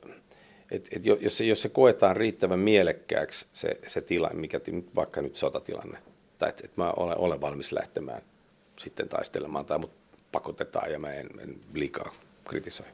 että, 0.70 0.90
että 0.96 1.08
jos, 1.20 1.38
se, 1.38 1.44
jos 1.44 1.62
se 1.62 1.68
koetaan 1.68 2.16
riittävän 2.16 2.58
mielekkääksi 2.58 3.46
se, 3.52 3.78
se 3.86 4.00
tila, 4.00 4.30
mikä 4.34 4.60
vaikka 4.94 5.22
nyt 5.22 5.36
sotatilanne, 5.36 5.98
tai 6.38 6.48
että, 6.48 6.62
että 6.64 6.80
mä 6.82 6.90
olen, 6.90 7.18
olen 7.18 7.40
valmis 7.40 7.72
lähtemään 7.72 8.22
sitten 8.78 9.08
taistelemaan, 9.08 9.66
tai 9.66 9.78
mut 9.78 9.92
pakotetaan 10.32 10.92
ja 10.92 10.98
mä 10.98 11.10
en, 11.10 11.26
en 11.40 11.60
liikaa 11.74 12.12
kritisoi. 12.44 12.86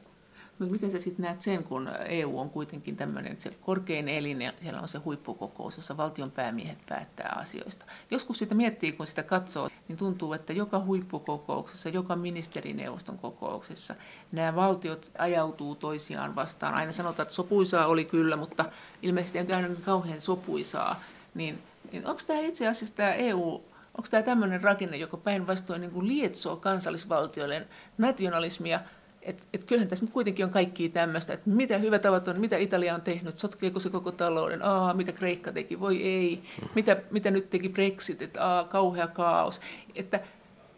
Mutta 0.59 0.73
miten 0.73 0.91
sä 0.91 0.99
sitten 0.99 1.23
näet 1.23 1.41
sen, 1.41 1.63
kun 1.63 1.89
EU 2.07 2.39
on 2.39 2.49
kuitenkin 2.49 2.95
tämmöinen 2.95 3.37
korkein 3.61 4.09
elin 4.09 4.41
ja 4.41 4.53
siellä 4.61 4.81
on 4.81 4.87
se 4.87 4.97
huippukokous, 4.97 5.77
jossa 5.77 5.97
valtion 5.97 6.31
päämiehet 6.31 6.77
päättää 6.89 7.37
asioista. 7.39 7.85
Joskus 8.11 8.39
sitä 8.39 8.55
miettii, 8.55 8.91
kun 8.91 9.07
sitä 9.07 9.23
katsoo, 9.23 9.69
niin 9.87 9.97
tuntuu, 9.97 10.33
että 10.33 10.53
joka 10.53 10.79
huippukokouksessa, 10.79 11.89
joka 11.89 12.15
ministerineuvoston 12.15 13.17
kokouksessa 13.17 13.95
nämä 14.31 14.55
valtiot 14.55 15.11
ajautuu 15.17 15.75
toisiaan 15.75 16.35
vastaan. 16.35 16.73
Aina 16.73 16.91
sanotaan, 16.91 17.23
että 17.23 17.35
sopuisaa 17.35 17.87
oli 17.87 18.05
kyllä, 18.05 18.35
mutta 18.35 18.65
ilmeisesti 19.01 19.39
ei 19.39 19.51
aina 19.51 19.75
kauhean 19.85 20.21
sopuisaa. 20.21 21.03
Niin, 21.33 21.63
niin 21.93 22.07
onko 22.07 22.21
tämä 22.27 22.39
itse 22.39 22.67
asiassa 22.67 22.95
tämä 22.95 23.13
EU 23.13 23.63
Onko 23.97 24.07
tämä 24.11 24.23
tämmöinen 24.23 24.63
rakenne, 24.63 24.97
joka 24.97 25.17
päinvastoin 25.17 25.81
niin 25.81 26.07
lietsoo 26.07 26.55
kansallisvaltioiden 26.55 27.67
nationalismia? 27.97 28.79
Et, 29.21 29.47
et 29.53 29.63
kyllähän 29.63 29.89
tässä 29.89 30.05
nyt 30.05 30.13
kuitenkin 30.13 30.45
on 30.45 30.51
kaikki 30.51 30.89
tämmöistä, 30.89 31.33
että 31.33 31.49
mitä 31.49 31.77
hyvät 31.77 32.01
tavat 32.01 32.27
on, 32.27 32.39
mitä 32.39 32.57
Italia 32.57 32.95
on 32.95 33.01
tehnyt, 33.01 33.37
sotkeeko 33.37 33.79
se 33.79 33.89
koko 33.89 34.11
talouden, 34.11 34.65
aa, 34.65 34.93
mitä 34.93 35.11
Kreikka 35.11 35.51
teki, 35.51 35.79
voi 35.79 36.03
ei, 36.03 36.43
mitä, 36.75 36.97
mitä 37.11 37.31
nyt 37.31 37.49
teki 37.49 37.69
Brexit, 37.69 38.21
että 38.21 38.47
aa, 38.47 38.63
kauhea 38.63 39.07
kaos. 39.07 39.61
Että 39.95 40.19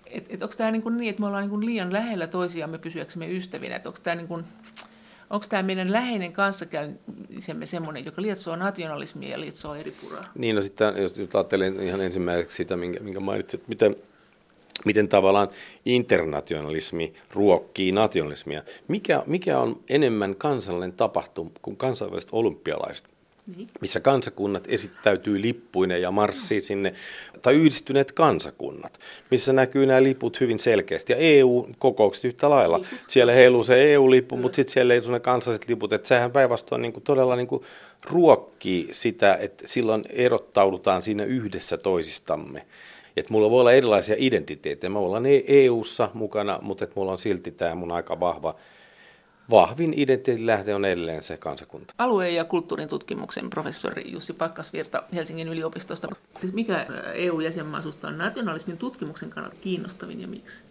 et, 0.06 0.26
et 0.30 0.42
onko 0.42 0.56
tämä 0.58 0.72
niin, 0.72 0.98
niin, 0.98 1.10
että 1.10 1.22
me 1.22 1.28
ollaan 1.28 1.50
niin 1.50 1.66
liian 1.66 1.94
lähellä 1.94 2.28
toisiamme 2.28 2.78
pysyäksemme 2.78 3.32
ystävinä, 3.32 3.76
että 3.76 3.90
onko 3.90 4.00
tämä 4.04 4.16
niin 4.16 4.28
kuin, 4.28 4.46
Onko 5.36 5.48
tämä 5.50 5.64
meidän 5.64 5.92
läheinen 5.92 6.34
kanssakäymisemme 6.34 7.66
semmoinen, 7.66 8.06
joka 8.06 8.22
lietsoo 8.22 8.56
nationalismia 8.56 9.30
ja 9.30 9.40
lietsoo 9.40 9.76
eri 9.76 9.92
puraa? 9.92 10.24
Niin, 10.36 10.56
no 10.56 10.62
sitten 10.62 10.94
jos 10.98 11.20
ajattelen 11.34 11.80
ihan 11.80 12.02
ensimmäiseksi 12.02 12.56
sitä, 12.56 12.78
minkä, 12.78 13.00
minkä 13.00 13.20
mainitsit, 13.20 13.68
miten 13.68 13.96
miten 14.86 15.08
tavallaan 15.08 15.50
internationalismi 15.86 17.14
ruokkii 17.34 17.92
nationalismia. 17.92 18.64
Mikä, 18.88 19.24
mikä 19.26 19.60
on 19.60 19.80
enemmän 19.90 20.36
kansallinen 20.36 20.94
tapahtuma 20.94 21.52
kuin 21.62 21.78
kansainväliset 21.78 22.30
olympialaiset? 22.32 23.15
Niin. 23.56 23.68
missä 23.82 24.00
kansakunnat 24.00 24.64
esittäytyy 24.68 25.42
lippuinen 25.42 26.02
ja 26.02 26.12
marssii 26.12 26.62
sinne, 26.62 26.94
tai 27.42 27.54
yhdistyneet 27.54 28.12
kansakunnat, 28.12 29.00
missä 29.32 29.54
näkyy 29.54 29.86
nämä 29.86 30.04
liput 30.04 30.40
hyvin 30.40 30.60
selkeästi. 30.60 31.14
Ja 31.14 31.18
EU-kokoukset 31.18 32.24
yhtä 32.24 32.50
lailla. 32.50 32.80
Liput. 32.80 33.00
Siellä 33.08 33.34
heiluu 33.34 33.64
se 33.64 33.94
EU-lippu, 33.94 34.38
mutta 34.38 34.56
sitten 34.56 34.74
siellä 34.74 34.94
ei 34.94 35.00
ole 35.00 35.12
ne 35.12 35.20
kansalliset 35.20 35.68
liput. 35.68 35.94
Että 35.94 36.08
sehän 36.08 36.32
päinvastoin 36.32 36.82
niin 36.82 37.02
todella 37.04 37.36
niin 37.36 37.48
kuin 37.48 37.64
ruokkii 38.04 38.88
sitä, 38.92 39.36
että 39.36 39.68
silloin 39.68 40.04
erottaudutaan 40.10 41.02
siinä 41.02 41.24
yhdessä 41.24 41.78
toisistamme. 41.78 42.66
Että 43.18 43.34
mulla 43.34 43.50
voi 43.50 43.60
olla 43.60 43.72
erilaisia 43.72 44.16
identiteettejä. 44.18 44.90
Mä 44.90 45.00
ollaan 45.00 45.24
EU-ssa 45.48 46.10
mukana, 46.14 46.60
mutta 46.62 46.84
että 46.84 47.00
mulla 47.00 47.12
on 47.12 47.20
silti 47.20 47.52
tämä 47.52 47.76
mun 47.76 47.92
aika 47.92 48.20
vahva, 48.20 48.56
vahvin 49.50 49.94
identiteetin 49.94 50.46
lähde 50.46 50.76
on 50.76 50.86
edelleen 50.86 51.24
se 51.24 51.38
kansakunta. 51.38 51.94
Alueen 51.98 52.36
ja 52.36 52.46
kulttuurin 52.46 52.90
tutkimuksen 52.90 53.50
professori 53.50 54.12
Jussi 54.12 54.34
Pakkasvirta 54.34 55.04
Helsingin 55.14 55.48
yliopistosta. 55.48 56.08
Mikä 56.54 56.86
EU-jäsenmaa 57.14 57.82
on 58.04 58.18
nationalismin 58.18 58.78
tutkimuksen 58.78 59.30
kannalta 59.30 59.58
kiinnostavin 59.62 60.22
ja 60.22 60.28
miksi? 60.28 60.64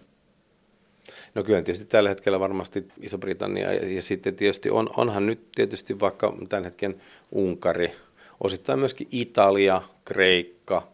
No 1.34 1.44
kyllä 1.44 1.62
tietysti 1.62 1.84
tällä 1.84 2.08
hetkellä 2.08 2.40
varmasti 2.40 2.88
Iso-Britannia 3.00 3.72
ja 3.72 4.02
sitten 4.02 4.36
tietysti 4.36 4.70
on, 4.70 4.90
onhan 4.96 5.26
nyt 5.26 5.52
tietysti 5.54 6.00
vaikka 6.00 6.36
tämän 6.48 6.64
hetken 6.64 7.00
Unkari, 7.32 7.92
osittain 8.40 8.78
myöskin 8.78 9.08
Italia, 9.10 9.82
Kreikka, 10.04 10.88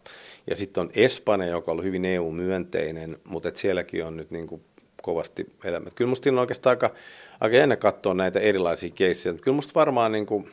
ja 0.47 0.55
sitten 0.55 0.81
on 0.81 0.89
Espanja, 0.95 1.47
joka 1.47 1.71
on 1.71 1.73
ollut 1.73 1.85
hyvin 1.85 2.05
EU-myönteinen, 2.05 3.17
mutta 3.23 3.49
et 3.49 3.57
sielläkin 3.57 4.05
on 4.05 4.17
nyt 4.17 4.31
niin 4.31 4.47
kuin 4.47 4.61
kovasti 5.01 5.55
elämät. 5.63 5.93
Kyllä 5.93 6.09
musta 6.09 6.29
on 6.29 6.39
oikeastaan 6.39 6.71
aika, 6.71 6.91
aika 7.41 7.55
jännä 7.55 7.75
katsoa 7.75 8.13
näitä 8.13 8.39
erilaisia 8.39 8.89
keissejä. 8.95 9.33
Kyllä 9.33 9.55
musta 9.55 9.73
varmaan 9.75 10.11
niin 10.11 10.25
kuin, 10.25 10.51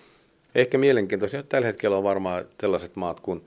ehkä 0.55 0.79
mielenkiintoisia, 0.79 1.43
tällä 1.43 1.67
hetkellä 1.67 1.97
on 1.97 2.05
varmaan 2.05 2.45
tällaiset 2.59 2.97
maat 2.97 3.21
kuin 3.21 3.43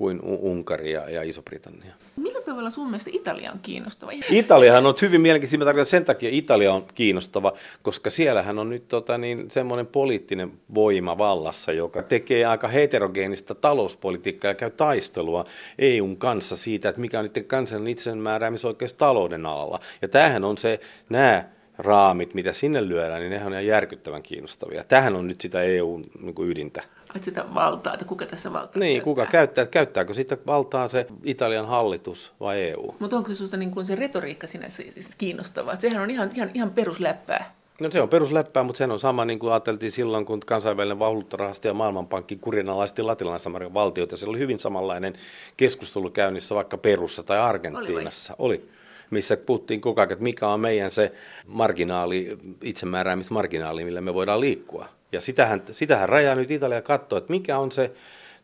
kuin 0.00 0.20
Unkari 0.22 0.92
ja 0.92 1.22
Iso-Britannia. 1.22 1.94
Millä 2.16 2.40
tavalla 2.40 2.70
sun 2.70 2.86
mielestä 2.86 3.10
Italia 3.12 3.52
on 3.52 3.58
kiinnostava? 3.58 4.10
Italiahan 4.30 4.86
on 4.86 4.94
hyvin 5.02 5.20
mielenkiintoista. 5.20 5.74
Mä 5.74 5.84
sen 5.84 6.04
takia 6.04 6.28
Italia 6.32 6.72
on 6.72 6.86
kiinnostava, 6.94 7.52
koska 7.82 8.10
siellähän 8.10 8.58
on 8.58 8.70
nyt 8.70 8.88
tota, 8.88 9.18
niin, 9.18 9.50
semmoinen 9.50 9.86
poliittinen 9.86 10.52
voima 10.74 11.18
vallassa, 11.18 11.72
joka 11.72 12.02
tekee 12.02 12.44
aika 12.44 12.68
heterogeenista 12.68 13.54
talouspolitiikkaa 13.54 14.50
ja 14.50 14.54
käy 14.54 14.70
taistelua 14.70 15.44
EUn 15.78 16.16
kanssa 16.16 16.56
siitä, 16.56 16.88
että 16.88 17.00
mikä 17.00 17.18
on 17.18 17.24
niiden 17.24 17.44
kansallinen 17.44 17.92
itsemääräämisoikeus 17.92 18.94
talouden 18.94 19.46
alalla. 19.46 19.80
Ja 20.02 20.08
tämähän 20.08 20.44
on 20.44 20.58
se, 20.58 20.80
nämä 21.08 21.44
raamit, 21.84 22.34
mitä 22.34 22.52
sinne 22.52 22.88
lyödään, 22.88 23.20
niin 23.20 23.30
nehän 23.30 23.46
on 23.46 23.52
ihan 23.52 23.66
järkyttävän 23.66 24.22
kiinnostavia. 24.22 24.84
Tähän 24.84 25.16
on 25.16 25.28
nyt 25.28 25.40
sitä 25.40 25.62
EUn 25.62 26.04
niin 26.20 26.34
ydintä. 26.50 26.82
Että 27.16 27.24
sitä 27.24 27.44
valtaa, 27.54 27.94
että 27.94 28.04
kuka 28.06 28.26
tässä 28.26 28.52
valtaa 28.52 28.80
Niin, 28.80 28.92
käyttää. 28.92 29.04
kuka 29.04 29.26
käyttää, 29.26 29.66
käyttääkö 29.66 30.14
sitä 30.14 30.36
valtaa 30.46 30.88
se 30.88 31.06
Italian 31.24 31.66
hallitus 31.66 32.32
vai 32.40 32.62
EU? 32.62 32.94
Mutta 32.98 33.16
onko 33.16 33.28
se 33.28 33.34
sinusta 33.34 33.56
niin 33.56 33.70
kuin 33.70 33.86
se 33.86 33.94
retoriikka 33.94 34.46
sinne 34.46 34.68
siis 34.68 35.14
kiinnostavaa? 35.18 35.76
Sehän 35.76 36.02
on 36.02 36.10
ihan, 36.10 36.30
ihan, 36.34 36.50
ihan 36.54 36.70
perusläppää. 36.70 37.54
No 37.80 37.90
se 37.90 38.02
on 38.02 38.08
perusläppää, 38.08 38.62
mutta 38.62 38.78
se 38.78 38.84
on 38.84 39.00
sama 39.00 39.24
niin 39.24 39.38
kuin 39.38 39.52
ajateltiin 39.52 39.92
silloin, 39.92 40.24
kun 40.26 40.40
kansainvälinen 40.46 40.98
valuuttarahasto 40.98 41.68
ja 41.68 41.74
maailmanpankki 41.74 42.36
kurinalaisti 42.36 43.02
latinalaisen 43.02 43.50
Amerikan 43.50 43.74
valtioita. 43.74 44.16
Se 44.16 44.28
oli 44.28 44.38
hyvin 44.38 44.58
samanlainen 44.58 45.14
keskustelu 45.56 46.10
käynnissä 46.10 46.54
vaikka 46.54 46.78
Perussa 46.78 47.22
tai 47.22 47.38
Argentiinassa. 47.38 48.34
Oli. 48.38 48.54
oli 48.54 48.68
missä 49.10 49.36
puhuttiin 49.36 49.80
koko 49.80 50.00
ajan, 50.00 50.12
että 50.12 50.22
mikä 50.22 50.48
on 50.48 50.60
meidän 50.60 50.90
se 50.90 51.12
marginaali, 51.46 52.38
itsemääräämismarginaali, 52.62 53.84
millä 53.84 54.00
me 54.00 54.14
voidaan 54.14 54.40
liikkua. 54.40 54.88
Ja 55.12 55.20
sitähän, 55.20 55.62
sitähän 55.72 56.08
rajaa 56.08 56.34
nyt 56.34 56.50
Italia 56.50 56.82
katsoa, 56.82 57.18
että 57.18 57.32
mikä 57.32 57.58
on 57.58 57.72
se 57.72 57.92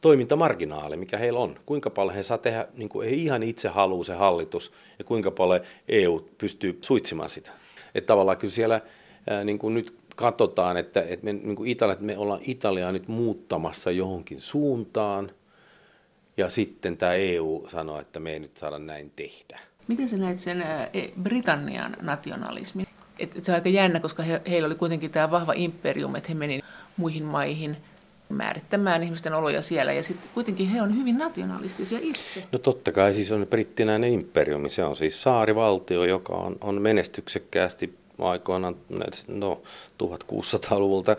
toimintamarginaali, 0.00 0.96
mikä 0.96 1.18
heillä 1.18 1.38
on. 1.38 1.56
Kuinka 1.66 1.90
paljon 1.90 2.14
he 2.14 2.22
saa 2.22 2.38
tehdä, 2.38 2.66
niin 2.76 2.88
kuin 2.88 3.08
ei 3.08 3.24
ihan 3.24 3.42
itse 3.42 3.68
halua 3.68 4.04
se 4.04 4.14
hallitus, 4.14 4.72
ja 4.98 5.04
kuinka 5.04 5.30
paljon 5.30 5.60
EU 5.88 6.28
pystyy 6.38 6.78
suitsimaan 6.80 7.30
sitä. 7.30 7.50
Että 7.94 8.06
tavallaan 8.06 8.38
kyllä 8.38 8.54
siellä 8.54 8.80
niin 9.44 9.58
kuin 9.58 9.74
nyt 9.74 9.94
katsotaan, 10.16 10.76
että, 10.76 11.02
että 11.02 11.24
me, 11.24 11.32
niin 11.32 11.56
kuin 11.56 11.70
Italia, 11.70 11.96
me 12.00 12.18
ollaan 12.18 12.40
Italiaa 12.42 12.92
nyt 12.92 13.08
muuttamassa 13.08 13.90
johonkin 13.90 14.40
suuntaan, 14.40 15.30
ja 16.36 16.50
sitten 16.50 16.96
tämä 16.96 17.14
EU 17.14 17.66
sanoo, 17.70 18.00
että 18.00 18.20
me 18.20 18.32
ei 18.32 18.38
nyt 18.38 18.56
saada 18.56 18.78
näin 18.78 19.12
tehdä. 19.16 19.60
Miten 19.88 20.08
sä 20.08 20.16
näet 20.16 20.40
sen 20.40 20.62
e, 20.62 21.10
Britannian 21.22 21.96
nationalismin? 22.02 22.86
Et, 23.18 23.36
et 23.36 23.44
se 23.44 23.52
on 23.52 23.54
aika 23.54 23.68
jännä, 23.68 24.00
koska 24.00 24.22
he, 24.22 24.40
heillä 24.50 24.66
oli 24.66 24.74
kuitenkin 24.74 25.10
tämä 25.10 25.30
vahva 25.30 25.52
imperium, 25.56 26.14
että 26.14 26.28
he 26.28 26.34
meni 26.34 26.60
muihin 26.96 27.24
maihin 27.24 27.76
määrittämään 28.28 29.02
ihmisten 29.02 29.34
oloja 29.34 29.62
siellä, 29.62 29.92
ja 29.92 30.02
sitten 30.02 30.30
kuitenkin 30.34 30.68
he 30.68 30.82
on 30.82 30.96
hyvin 30.96 31.18
nationalistisia 31.18 31.98
itse. 32.02 32.44
No 32.52 32.58
totta 32.58 32.92
kai 32.92 33.14
siis 33.14 33.32
on 33.32 33.46
brittinäinen 33.50 34.12
imperiumi, 34.12 34.70
se 34.70 34.84
on 34.84 34.96
siis 34.96 35.22
saarivaltio, 35.22 36.04
joka 36.04 36.32
on, 36.32 36.56
on 36.60 36.82
menestyksekkäästi 36.82 37.94
aikoinaan 38.18 38.76
no, 39.28 39.62
1600-luvulta 40.02 41.16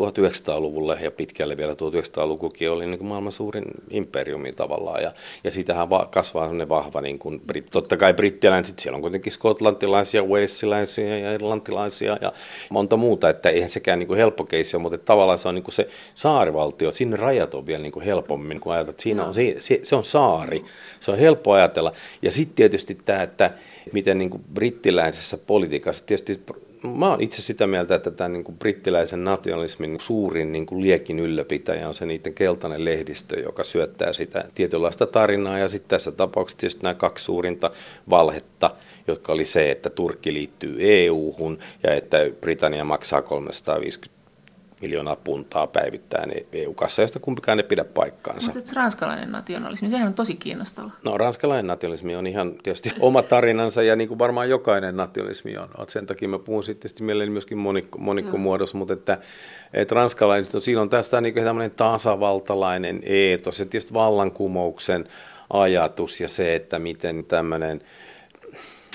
1900-luvulle 0.00 0.98
ja 1.02 1.10
pitkälle 1.10 1.56
vielä 1.56 1.72
1900-lukukin 1.72 2.70
oli 2.70 2.86
niin 2.86 2.98
kuin 2.98 3.08
maailman 3.08 3.32
suurin 3.32 3.64
imperiumi 3.90 4.52
tavallaan. 4.52 5.02
Ja, 5.02 5.12
ja 5.44 5.50
siitähän 5.50 5.90
va- 5.90 6.08
kasvaa 6.10 6.44
sellainen 6.44 6.68
vahva, 6.68 7.00
niin 7.00 7.18
kuin, 7.18 7.42
totta 7.70 7.96
kai 7.96 8.14
brittiläiset, 8.14 8.78
siellä 8.78 8.96
on 8.96 9.02
kuitenkin 9.02 9.32
skotlantilaisia, 9.32 10.24
walesilaisia 10.24 11.18
ja 11.18 11.32
irlantilaisia 11.32 12.18
ja 12.20 12.32
monta 12.70 12.96
muuta, 12.96 13.28
että 13.28 13.50
eihän 13.50 13.70
sekään 13.70 13.98
niin 13.98 14.06
kuin 14.06 14.18
helppo 14.18 14.44
keissi 14.44 14.76
ole, 14.76 14.82
mutta 14.82 14.98
tavallaan 14.98 15.38
se 15.38 15.48
on 15.48 15.54
niin 15.54 15.64
kuin 15.64 15.74
se 15.74 15.88
saarivaltio, 16.14 16.92
sinne 16.92 17.16
rajat 17.16 17.54
on 17.54 17.66
vielä 17.66 17.82
niin 17.82 17.92
kuin 17.92 18.04
helpommin, 18.04 18.60
kun 18.60 18.72
ajatellaan, 18.72 18.90
että 18.90 19.02
siinä 19.02 19.24
on, 19.24 19.34
se, 19.34 19.56
se, 19.58 19.80
se 19.82 19.96
on 19.96 20.04
saari, 20.04 20.64
se 21.00 21.10
on 21.10 21.18
helppo 21.18 21.52
ajatella. 21.52 21.92
Ja 22.22 22.32
sitten 22.32 22.56
tietysti 22.56 22.94
tämä, 23.04 23.22
että 23.22 23.50
miten 23.92 24.18
niin 24.18 24.30
kuin 24.30 24.44
brittiläisessä 24.54 25.38
politiikassa, 25.38 26.04
tietysti 26.06 26.40
mä 26.82 27.08
oon 27.08 27.20
itse 27.20 27.42
sitä 27.42 27.66
mieltä, 27.66 27.94
että 27.94 28.10
tämä 28.10 28.28
niin 28.28 28.44
kuin 28.44 28.58
brittiläisen 28.58 29.24
nationalismin 29.24 30.00
suurin 30.00 30.52
niin 30.52 30.66
kuin 30.66 30.82
liekin 30.82 31.20
ylläpitäjä 31.20 31.88
on 31.88 31.94
se 31.94 32.06
niiden 32.06 32.34
keltainen 32.34 32.84
lehdistö, 32.84 33.40
joka 33.40 33.64
syöttää 33.64 34.12
sitä 34.12 34.44
tietynlaista 34.54 35.06
tarinaa. 35.06 35.58
Ja 35.58 35.68
sitten 35.68 35.88
tässä 35.88 36.12
tapauksessa 36.12 36.58
tietysti 36.58 36.82
nämä 36.82 36.94
kaksi 36.94 37.24
suurinta 37.24 37.70
valhetta, 38.10 38.70
jotka 39.06 39.32
oli 39.32 39.44
se, 39.44 39.70
että 39.70 39.90
Turkki 39.90 40.32
liittyy 40.32 40.76
EU-hun 40.78 41.58
ja 41.82 41.94
että 41.94 42.18
Britannia 42.40 42.84
maksaa 42.84 43.22
350 43.22 44.21
miljoonaa 44.82 45.16
puntaa 45.16 45.66
päivittäin 45.66 46.46
EU-kassa, 46.52 47.02
josta 47.02 47.18
kumpikaan 47.18 47.58
ei 47.58 47.64
pidä 47.64 47.84
paikkaansa. 47.84 48.52
Mutta 48.54 48.70
ranskalainen 48.76 49.32
nationalismi, 49.32 49.90
sehän 49.90 50.06
on 50.06 50.14
tosi 50.14 50.34
kiinnostava. 50.34 50.90
No 51.04 51.18
ranskalainen 51.18 51.66
nationalismi 51.66 52.16
on 52.16 52.26
ihan 52.26 52.54
tietysti 52.62 52.92
oma 53.00 53.22
tarinansa 53.22 53.82
ja 53.82 53.96
niin 53.96 54.08
kuin 54.08 54.18
varmaan 54.18 54.50
jokainen 54.50 54.96
nationalismi 54.96 55.56
on. 55.56 55.68
Sen 55.88 56.06
takia 56.06 56.28
mä 56.28 56.38
puhun 56.38 56.64
sitten 56.64 56.90
mielelläni 57.00 57.30
myöskin 57.30 57.58
monikko, 57.58 57.98
monikkomuodossa, 57.98 58.76
mutta 58.76 58.94
että, 58.94 59.18
että 59.72 59.94
ranskalainen, 59.94 60.50
no 60.52 60.60
siinä 60.60 60.80
on 60.80 60.90
tästä 60.90 61.20
niin 61.20 61.34
kuin 61.34 61.44
tämmöinen 61.44 61.70
tasavaltalainen 61.70 63.00
eetos 63.04 63.58
ja 63.58 63.66
tietysti 63.66 63.94
vallankumouksen 63.94 65.08
ajatus 65.50 66.20
ja 66.20 66.28
se, 66.28 66.54
että 66.54 66.78
miten 66.78 67.24
tämmöinen, 67.24 67.80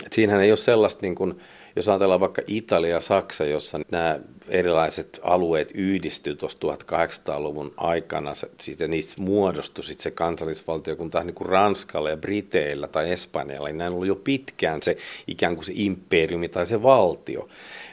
että 0.03 0.15
siinähän 0.15 0.41
ei 0.41 0.51
ole 0.51 0.57
sellaista 0.57 1.01
niin 1.01 1.15
kuin, 1.15 1.39
jos 1.77 1.89
ajatellaan 1.89 2.19
vaikka 2.19 2.41
Italia 2.47 2.89
ja 2.89 3.01
Saksa, 3.01 3.45
jossa 3.45 3.79
nämä 3.91 4.19
erilaiset 4.49 5.19
alueet 5.23 5.71
yhdistyivät 5.73 6.39
tuossa 6.39 6.59
1800-luvun 6.93 7.73
aikana, 7.77 8.31
siitä 8.61 8.87
niistä 8.87 9.21
muodostui 9.21 9.83
sit 9.83 9.99
se 9.99 10.11
kansallisvaltio, 10.11 10.95
kun 10.95 11.11
taas 11.11 11.25
niin 11.25 11.35
kuin 11.35 11.49
Ranskalla 11.49 12.09
ja 12.09 12.17
Briteillä 12.17 12.87
tai 12.87 13.11
Espanjalla, 13.11 13.67
niin 13.67 13.77
näin 13.77 13.93
ollut 13.93 14.07
jo 14.07 14.15
pitkään 14.15 14.83
se 14.83 14.97
ikään 15.27 15.55
kuin 15.55 15.65
se 15.65 15.73
imperiumi 15.75 16.49
tai 16.49 16.65
se 16.65 16.83
valtio. 16.83 17.47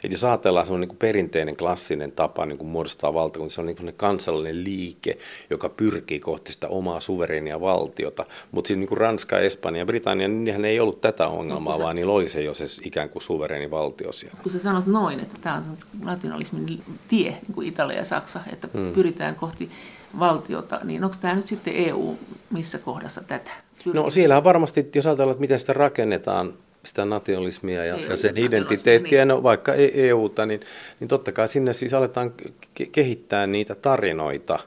Et 0.05 0.11
jos 0.11 0.23
ajatellaan 0.23 0.65
semmoinen 0.65 0.89
niin 0.89 0.97
perinteinen 0.97 1.57
klassinen 1.57 2.11
tapa 2.11 2.45
niin 2.45 2.57
kuin 2.57 2.67
muodostaa 2.67 3.13
valtakunta, 3.13 3.53
se 3.53 3.61
on 3.61 3.67
niin 3.67 3.75
kuin 3.75 3.93
kansallinen 3.97 4.63
liike, 4.63 5.17
joka 5.49 5.69
pyrkii 5.69 6.19
kohti 6.19 6.51
sitä 6.51 6.67
omaa 6.67 6.99
suvereenia 6.99 7.61
valtiota. 7.61 8.25
Mutta 8.51 8.67
siinä 8.67 8.79
niin 8.79 8.87
kuin 8.87 8.97
Ranska, 8.97 9.39
Espanja 9.39 9.81
ja 9.81 9.85
Britannia, 9.85 10.27
niin 10.27 10.43
niinhän 10.43 10.65
ei 10.65 10.79
ollut 10.79 11.01
tätä 11.01 11.27
ongelmaa, 11.27 11.77
no, 11.77 11.83
vaan 11.83 11.95
niillä 11.95 12.13
oli 12.13 12.27
se 12.27 12.41
jo 12.43 12.53
se 12.53 12.65
ikään 12.83 13.09
kuin 13.09 13.23
suvereeni 13.23 13.71
valtio 13.71 14.11
siellä. 14.11 14.37
Kun 14.43 14.51
sä 14.51 14.59
sanot 14.59 14.85
noin, 14.85 15.19
että 15.19 15.37
tämä 15.41 15.55
on 15.55 15.77
nationalismin 16.01 16.81
tie, 17.07 17.31
niin 17.31 17.53
kuin 17.53 17.67
Italia 17.67 17.97
ja 17.97 18.05
Saksa, 18.05 18.39
että 18.53 18.67
hmm. 18.73 18.93
pyritään 18.93 19.35
kohti 19.35 19.71
valtiota, 20.19 20.79
niin 20.83 21.03
onko 21.03 21.15
tämä 21.21 21.35
nyt 21.35 21.47
sitten 21.47 21.73
EU 21.75 22.17
missä 22.49 22.79
kohdassa 22.79 23.21
tätä? 23.21 23.51
No 23.93 24.09
siellä 24.09 24.37
on 24.37 24.43
varmasti, 24.43 24.89
jos 24.95 25.05
ajatellaan, 25.05 25.31
että 25.31 25.41
miten 25.41 25.59
sitä 25.59 25.73
rakennetaan, 25.73 26.53
sitä 26.85 27.05
nationalismia 27.05 27.85
ja, 27.85 27.97
ja 28.09 28.17
sen 28.17 28.37
identiteettiä, 28.37 29.19
niin. 29.19 29.27
no 29.27 29.43
vaikka 29.43 29.73
EUta, 29.73 30.45
niin, 30.45 30.61
niin 30.99 31.07
totta 31.07 31.31
kai 31.31 31.47
sinne 31.47 31.73
siis 31.73 31.93
aletaan 31.93 32.33
ke- 32.79 32.89
kehittää 32.91 33.47
niitä 33.47 33.75
tarinoita. 33.75 34.59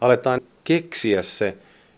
Aletaan 0.00 0.40
keksiä 0.64 1.22
se 1.22 1.56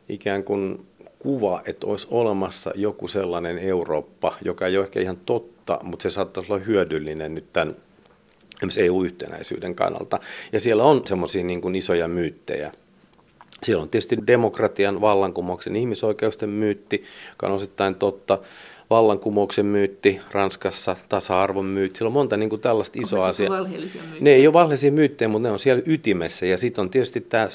ikään 0.09 0.45
kuin 0.45 0.87
kuva, 1.19 1.63
että 1.67 1.87
olisi 1.87 2.07
olemassa 2.11 2.73
joku 2.75 3.09
sellainen 3.09 3.59
Eurooppa, 3.59 4.35
joka 4.45 4.67
ei 4.67 4.77
ole 4.77 4.85
ehkä 4.85 5.01
ihan 5.01 5.17
totta, 5.27 5.79
mutta 5.83 6.03
se 6.03 6.11
saattaisi 6.11 6.53
olla 6.53 6.65
hyödyllinen 6.65 7.35
nyt 7.35 7.53
tämän 7.53 7.75
EU-yhtenäisyyden 8.77 9.75
kannalta. 9.75 10.21
Ja 10.53 10.61
siellä 10.61 10.85
on 10.85 11.07
semmoisia 11.07 11.45
niin 11.45 11.75
isoja 11.75 12.09
myyttejä. 12.09 12.73
Siellä 13.63 13.83
on 13.83 13.89
tietysti 13.89 14.19
demokratian, 14.27 15.01
vallankumouksen, 15.01 15.77
ihmisoikeusten 15.77 16.49
myytti, 16.49 17.05
joka 17.31 17.47
on 17.47 17.53
osittain 17.53 17.95
totta 17.95 18.39
vallankumouksen 18.91 19.67
myytti 19.67 20.21
Ranskassa, 20.31 20.97
tasa-arvon 21.09 21.67
myytti. 21.67 21.99
Siellä 21.99 22.09
on 22.09 22.13
monta 22.13 22.37
niin 22.37 22.51
kuin 22.51 22.61
tällaista 22.61 22.99
isoa 23.03 23.27
asiaa. 23.27 23.67
Ne 24.21 24.31
ei 24.31 24.47
ole 24.47 24.53
valheellisia 24.53 24.93
myyttejä, 24.93 25.29
mutta 25.29 25.49
ne 25.49 25.53
on 25.53 25.59
siellä 25.59 25.83
ytimessä. 25.87 26.47
Ja 26.47 26.59
sitten 26.59 26.83
on 26.83 26.91
tietysti 26.91 27.21
tämä 27.21 27.49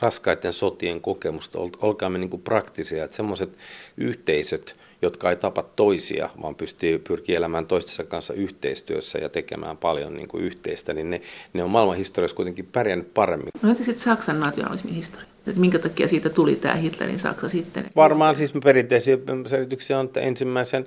raskaiden 0.00 0.52
sotien 0.52 1.00
kokemusta. 1.00 1.58
Olkaamme 1.80 2.18
niin 2.18 2.30
kuin 2.30 2.42
praktisia, 2.42 3.04
että 3.04 3.16
semmoiset 3.16 3.58
yhteisöt, 3.96 4.76
jotka 5.02 5.30
ei 5.30 5.36
tapa 5.36 5.62
toisia, 5.62 6.30
vaan 6.42 6.54
pystyy 6.54 6.98
pyrkii 6.98 7.34
elämään 7.34 7.66
toistensa 7.66 8.04
kanssa 8.04 8.34
yhteistyössä 8.34 9.18
ja 9.18 9.28
tekemään 9.28 9.76
paljon 9.76 10.14
niin 10.14 10.28
kuin 10.28 10.44
yhteistä, 10.44 10.94
niin 10.94 11.10
ne, 11.10 11.20
ne 11.52 11.62
on 11.62 11.70
maailman 11.70 11.96
historiassa 11.96 12.36
kuitenkin 12.36 12.68
pärjännyt 12.72 13.14
paremmin. 13.14 13.48
No 13.62 13.70
entä 13.70 13.84
sitten 13.84 14.04
Saksan 14.04 14.40
nationalismin 14.40 14.94
historia? 14.94 15.26
Että 15.46 15.60
minkä 15.60 15.78
takia 15.78 16.08
siitä 16.08 16.30
tuli 16.30 16.56
tämä 16.56 16.74
Hitlerin 16.74 17.18
Saksa 17.18 17.48
sitten? 17.48 17.90
Varmaan 17.96 18.36
siis 18.36 18.52
perinteisiä 18.64 19.18
selityksiä 19.46 19.98
on, 19.98 20.06
että 20.06 20.20
ensimmäisen 20.20 20.86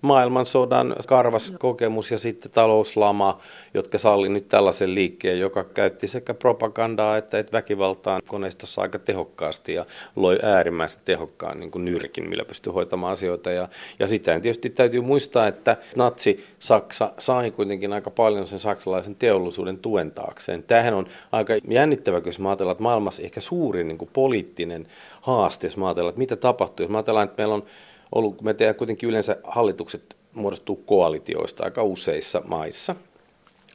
maailmansodan 0.00 0.94
karvas 1.06 1.52
kokemus 1.58 2.10
ja 2.10 2.18
sitten 2.18 2.50
talouslama, 2.50 3.38
jotka 3.74 3.98
salli 3.98 4.28
nyt 4.28 4.48
tällaisen 4.48 4.94
liikkeen, 4.94 5.40
joka 5.40 5.64
käytti 5.64 6.08
sekä 6.08 6.34
propagandaa 6.34 7.16
että, 7.16 7.38
että 7.38 7.52
väkivaltaa 7.52 8.20
koneistossa 8.26 8.82
aika 8.82 8.98
tehokkaasti 8.98 9.74
ja 9.74 9.86
loi 10.16 10.38
äärimmäisen 10.42 11.02
tehokkaan 11.04 11.60
niin 11.60 11.70
kuin 11.70 11.84
nyrkin, 11.84 12.28
millä 12.28 12.44
pystyi 12.44 12.72
hoitamaan 12.72 13.12
asioita. 13.12 13.50
Ja, 13.50 13.68
ja 13.98 14.06
sitä 14.06 14.40
tietysti 14.40 14.70
täytyy 14.70 15.00
muistaa, 15.00 15.46
että 15.46 15.76
natsi-Saksa 15.96 17.12
sai 17.18 17.50
kuitenkin 17.50 17.92
aika 17.92 18.10
paljon 18.10 18.46
sen 18.46 18.60
saksalaisen 18.60 19.16
teollisuuden 19.16 19.78
tuen 19.78 20.10
taakseen. 20.10 20.62
Tämähän 20.62 20.94
on 20.94 21.06
aika 21.32 21.52
jännittävä, 21.68 22.20
jos 22.26 22.38
ajatellaan, 22.46 22.72
että 22.72 22.82
maailmassa 22.82 23.22
ehkä 23.22 23.40
suurin 23.40 23.88
niin 23.88 23.98
kuin 23.98 24.10
poliittinen 24.12 24.86
haaste, 25.20 25.66
jos 25.66 25.76
ajatellaan, 25.78 26.10
että 26.10 26.18
mitä 26.18 26.36
tapahtuu. 26.36 26.86
Jos 26.86 26.94
ajatellaan, 26.94 27.24
että 27.24 27.42
meillä 27.42 27.54
on 27.54 27.64
ollut, 28.12 28.36
kun 28.36 28.44
me 28.44 28.54
tehdään 28.54 28.76
kuitenkin 28.76 29.08
yleensä 29.08 29.36
hallitukset 29.44 30.16
muodostuu 30.34 30.76
koalitioista 30.76 31.64
aika 31.64 31.82
useissa 31.82 32.42
maissa. 32.46 32.94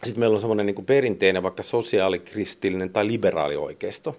Sitten 0.04 0.20
meillä 0.20 0.34
on 0.36 0.42
semmoinen 0.42 0.66
niin 0.66 0.86
perinteinen 0.86 1.44
vaikka 1.44 1.64
sosiaalikristillinen 1.64 2.90
tai 2.90 3.08
liberaalioikeisto. 3.08 4.18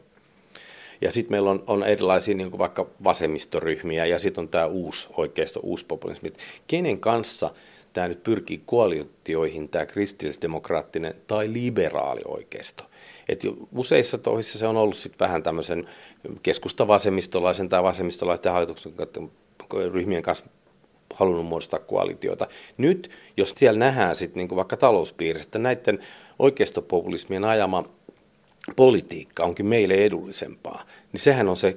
Ja 1.01 1.13
sitten 1.13 1.33
meillä 1.33 1.51
on, 1.51 1.65
on 1.67 1.85
erilaisia 1.85 2.35
niin 2.35 2.51
kuin 2.51 2.59
vaikka 2.59 2.87
vasemmistoryhmiä 3.05 4.07
ja 4.07 4.19
sitten 4.19 4.43
on 4.43 4.49
tämä 4.49 4.67
uusi 4.67 5.09
oikeisto, 5.17 5.61
uusi 5.63 5.85
populismi. 5.87 6.33
Kenen 6.67 7.01
kanssa 7.01 7.51
tämä 7.93 8.09
nyt 8.09 8.23
pyrkii 8.23 8.63
koalitioihin, 8.67 9.69
tämä 9.69 9.87
kristillisdemokraattinen 9.87 11.15
tai 11.27 11.53
liberaalioikeisto? 11.53 12.85
Et 13.29 13.43
useissa 13.77 14.19
toisissa 14.19 14.59
se 14.59 14.67
on 14.67 14.77
ollut 14.77 14.97
sitten 14.97 15.19
vähän 15.19 15.43
tämmöisen 15.43 15.89
keskusta-vasemmistolaisen 16.43 17.69
tai 17.69 17.83
vasemmistolaisten 17.83 18.53
hallituksen 18.53 18.93
ryhmien 19.93 20.23
kanssa 20.23 20.45
halunnut 21.15 21.47
muodostaa 21.47 21.81
koalitioita. 21.81 22.47
Nyt, 22.79 23.11
jos 23.37 23.55
siellä 23.57 23.79
nähdään 23.79 24.17
sitten 24.17 24.41
niin 24.49 24.57
vaikka 24.57 24.77
talouspiiristä, 24.77 25.59
näiden 25.59 25.99
oikeistopopulismien 26.39 27.45
ajama 27.45 27.85
politiikka 28.77 29.45
onkin 29.45 29.67
meille 29.67 29.95
edullisempaa, 29.95 30.83
niin 31.13 31.21
sehän 31.21 31.49
on 31.49 31.57
se 31.57 31.77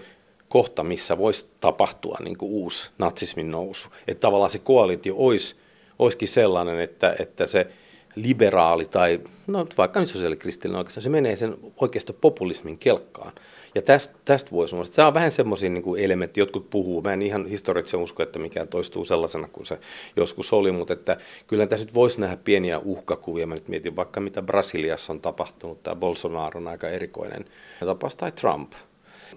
kohta, 0.50 0.84
missä 0.84 1.18
voisi 1.18 1.50
tapahtua 1.60 2.18
niin 2.24 2.38
kuin 2.38 2.52
uusi 2.52 2.92
natsismin 2.98 3.52
nousu. 3.52 3.90
Että 4.08 4.22
tavallaan 4.22 4.52
se 4.52 4.60
koalitio 4.60 5.16
olisi, 5.18 5.56
olisikin 6.00 6.28
sellainen, 6.28 6.80
että, 6.80 7.16
että 7.20 7.46
se 7.46 7.68
liberaali 8.16 8.86
tai 8.86 9.20
no, 9.48 9.68
vaikka 9.78 10.06
sosiaalikristillinen 10.06 10.78
oikeastaan, 10.78 11.04
se 11.04 11.10
menee 11.10 11.36
sen 11.36 11.58
oikeastaan 11.82 12.20
populismin 12.22 12.78
kelkkaan. 12.78 13.32
Ja 13.76 13.82
tästä, 13.82 14.16
tästä 14.26 14.52
voi 14.52 14.70
sanoa, 14.70 14.86
että 14.86 14.96
tämä 14.96 15.08
on 15.08 15.14
vähän 15.14 15.32
semmoisia 15.32 15.70
niin 15.70 15.84
elementti, 15.98 16.40
jotkut 16.40 16.70
puhuu, 16.70 17.02
mä 17.02 17.14
en 17.14 17.22
ihan 17.22 17.46
historiallisesti 17.46 17.98
usko, 17.98 18.24
että 18.24 18.40
mikään 18.40 18.68
toistuu 18.68 19.06
sellaisena 19.06 19.48
kuin 19.48 19.66
se 19.66 19.80
joskus 20.16 20.54
oli, 20.54 20.72
mutta 20.72 20.94
että 20.94 21.18
kyllä 21.48 21.68
tässä 21.68 21.86
nyt 21.86 21.94
voisi 21.94 22.22
nähdä 22.22 22.38
pieniä 22.38 22.80
uhkakuvia. 22.80 23.48
Mä 23.48 23.56
nyt 23.56 23.68
mietin 23.68 23.96
vaikka 23.96 24.20
mitä 24.20 24.42
Brasiliassa 24.42 25.14
on 25.14 25.22
tapahtunut, 25.22 25.84
tämä 25.84 25.96
Bolsonaro 25.96 26.60
on 26.60 26.68
aika 26.68 26.90
erikoinen 26.90 27.46
tapaus, 27.80 28.16
tai 28.16 28.32
Trump. 28.32 28.74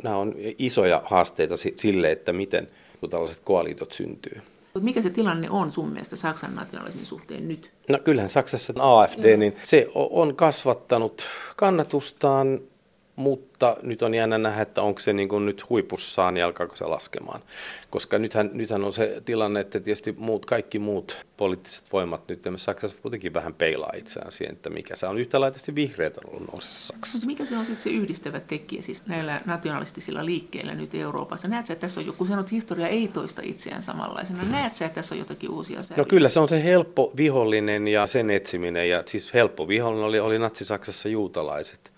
Nämä 0.02 0.16
on 0.16 0.34
isoja 0.58 1.02
haasteita 1.04 1.54
sille, 1.76 2.12
että 2.12 2.32
miten 2.32 2.68
tällaiset 3.10 3.40
koalitot 3.40 3.92
syntyy. 3.92 4.40
Mikä 4.80 5.02
se 5.02 5.10
tilanne 5.10 5.50
on 5.50 5.72
sun 5.72 5.88
mielestä 5.88 6.16
Saksan 6.16 6.54
nationalismin 6.54 7.06
suhteen 7.06 7.48
nyt? 7.48 7.70
No 7.88 7.98
kyllähän 7.98 8.30
Saksassa 8.30 8.72
AFD, 8.76 9.28
Joo. 9.28 9.38
niin 9.38 9.56
se 9.64 9.88
on 9.94 10.36
kasvattanut 10.36 11.26
kannatustaan 11.56 12.60
mutta 13.16 13.76
nyt 13.82 14.02
on 14.02 14.14
jännä 14.14 14.38
nähdä, 14.38 14.62
että 14.62 14.82
onko 14.82 15.00
se 15.00 15.12
niin 15.12 15.28
kuin 15.28 15.46
nyt 15.46 15.70
huipussaan 15.70 16.36
ja 16.36 16.46
alkaako 16.46 16.76
se 16.76 16.84
laskemaan. 16.84 17.40
Koska 17.90 18.18
nythän, 18.18 18.50
nythän 18.52 18.84
on 18.84 18.92
se 18.92 19.22
tilanne, 19.24 19.60
että 19.60 19.80
tietysti 19.80 20.14
muut, 20.18 20.46
kaikki 20.46 20.78
muut 20.78 21.26
poliittiset 21.36 21.84
voimat 21.92 22.28
nyt 22.28 22.44
Saksassa 22.56 22.96
kuitenkin 23.02 23.34
vähän 23.34 23.54
peilaa 23.54 23.92
itseään 23.96 24.32
siihen, 24.32 24.52
että 24.52 24.70
mikä 24.70 24.96
se 24.96 25.06
on. 25.06 25.18
Yhtä 25.18 25.40
laitasti 25.40 25.74
vihreät 25.74 26.18
on 26.18 26.30
ollut 26.30 26.52
nousessa 26.52 26.86
Saksassa. 26.86 27.16
Mutta 27.18 27.26
mikä 27.26 27.44
se 27.44 27.56
on 27.56 27.66
sitten 27.66 27.82
se 27.82 27.90
yhdistävä 27.90 28.40
tekijä 28.40 28.82
siis 28.82 29.06
näillä 29.06 29.40
nationalistisilla 29.44 30.24
liikkeillä 30.24 30.74
nyt 30.74 30.94
Euroopassa? 30.94 31.48
Näet 31.48 31.66
sä, 31.66 31.72
että 31.72 31.80
tässä 31.80 32.00
on 32.00 32.06
joku 32.06 32.24
sanot, 32.24 32.46
että 32.46 32.54
historia 32.54 32.88
ei 32.88 33.08
toista 33.08 33.42
itseään 33.44 33.82
samanlaisena. 33.82 34.42
Mm. 34.42 34.50
Näet 34.50 34.74
sä, 34.74 34.86
että 34.86 34.94
tässä 34.94 35.14
on 35.14 35.18
jotakin 35.18 35.50
uusia 35.50 35.82
sävyjä? 35.82 36.04
No 36.04 36.08
kyllä 36.08 36.28
se 36.28 36.40
on 36.40 36.48
se 36.48 36.64
helppo 36.64 37.12
vihollinen 37.16 37.88
ja 37.88 38.06
sen 38.06 38.30
etsiminen. 38.30 38.88
Ja 38.88 39.02
siis 39.06 39.34
helppo 39.34 39.68
vihollinen 39.68 40.06
oli, 40.06 40.20
oli 40.20 40.38
natsi-Saksassa 40.38 41.08
juutalaiset. 41.08 41.91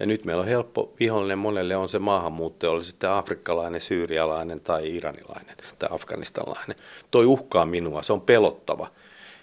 Ja 0.00 0.06
nyt 0.06 0.24
meillä 0.24 0.40
on 0.40 0.48
helppo 0.48 0.92
vihollinen 1.00 1.38
monelle 1.38 1.76
on 1.76 1.88
se 1.88 1.98
maahanmuuttaja, 1.98 2.70
oli 2.70 2.84
sitten 2.84 3.10
afrikkalainen, 3.10 3.80
syyrialainen 3.80 4.60
tai 4.60 4.96
iranilainen 4.96 5.56
tai 5.78 5.88
afganistalainen. 5.92 6.76
Toi 7.10 7.26
uhkaa 7.26 7.66
minua, 7.66 8.02
se 8.02 8.12
on 8.12 8.20
pelottava 8.20 8.86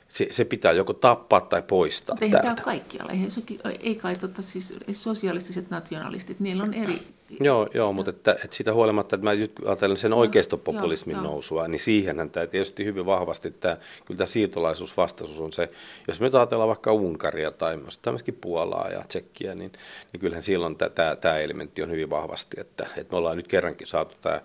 se, 0.09 0.27
se 0.29 0.45
pitää 0.45 0.71
joko 0.71 0.93
tappaa 0.93 1.41
tai 1.41 1.61
poistaa 1.61 2.13
Mutta 2.13 2.25
eihän 2.25 2.41
tämä 2.41 2.53
ole 2.53 2.61
kaikkialla. 2.63 3.11
Eihän 3.11 3.31
se, 3.31 3.41
ei 3.79 3.95
kai 3.95 4.15
totta, 4.15 4.41
siis 4.41 4.73
sosialistiset 4.91 5.69
nationalistit, 5.69 6.39
niillä 6.39 6.63
on 6.63 6.73
eri... 6.73 7.01
Joo, 7.39 7.67
joo 7.73 7.93
mutta 7.93 8.09
että, 8.09 8.31
että 8.31 8.55
siitä 8.55 8.73
huolimatta, 8.73 9.15
että 9.15 9.23
mä 9.23 9.31
ajattelen 9.65 9.97
sen 9.97 10.13
oikeistopopulismin 10.13 11.15
joo, 11.15 11.23
nousua, 11.23 11.67
niin 11.67 11.79
siihenhän 11.79 12.29
tämä 12.29 12.47
tietysti 12.47 12.85
hyvin 12.85 13.05
vahvasti, 13.05 13.47
että 13.47 13.77
kyllä 14.05 14.17
tämä 14.17 14.27
siirtolaisuusvastaisuus 14.27 15.39
on 15.39 15.53
se, 15.53 15.69
jos 16.07 16.19
me 16.19 16.29
ajatellaan 16.33 16.67
vaikka 16.67 16.93
Unkaria 16.93 17.51
tai 17.51 17.77
myöskin 18.05 18.37
Puolaa 18.41 18.89
ja 18.89 19.03
Tsekkiä, 19.07 19.55
niin, 19.55 19.71
niin 20.13 20.19
kyllähän 20.19 20.43
silloin 20.43 20.75
tämä, 20.75 21.15
tämä 21.15 21.37
elementti 21.37 21.83
on 21.83 21.91
hyvin 21.91 22.09
vahvasti, 22.09 22.59
että, 22.59 22.87
että 22.97 23.11
me 23.11 23.17
ollaan 23.17 23.37
nyt 23.37 23.47
kerrankin 23.47 23.87
saatu 23.87 24.15
tämä 24.21 24.41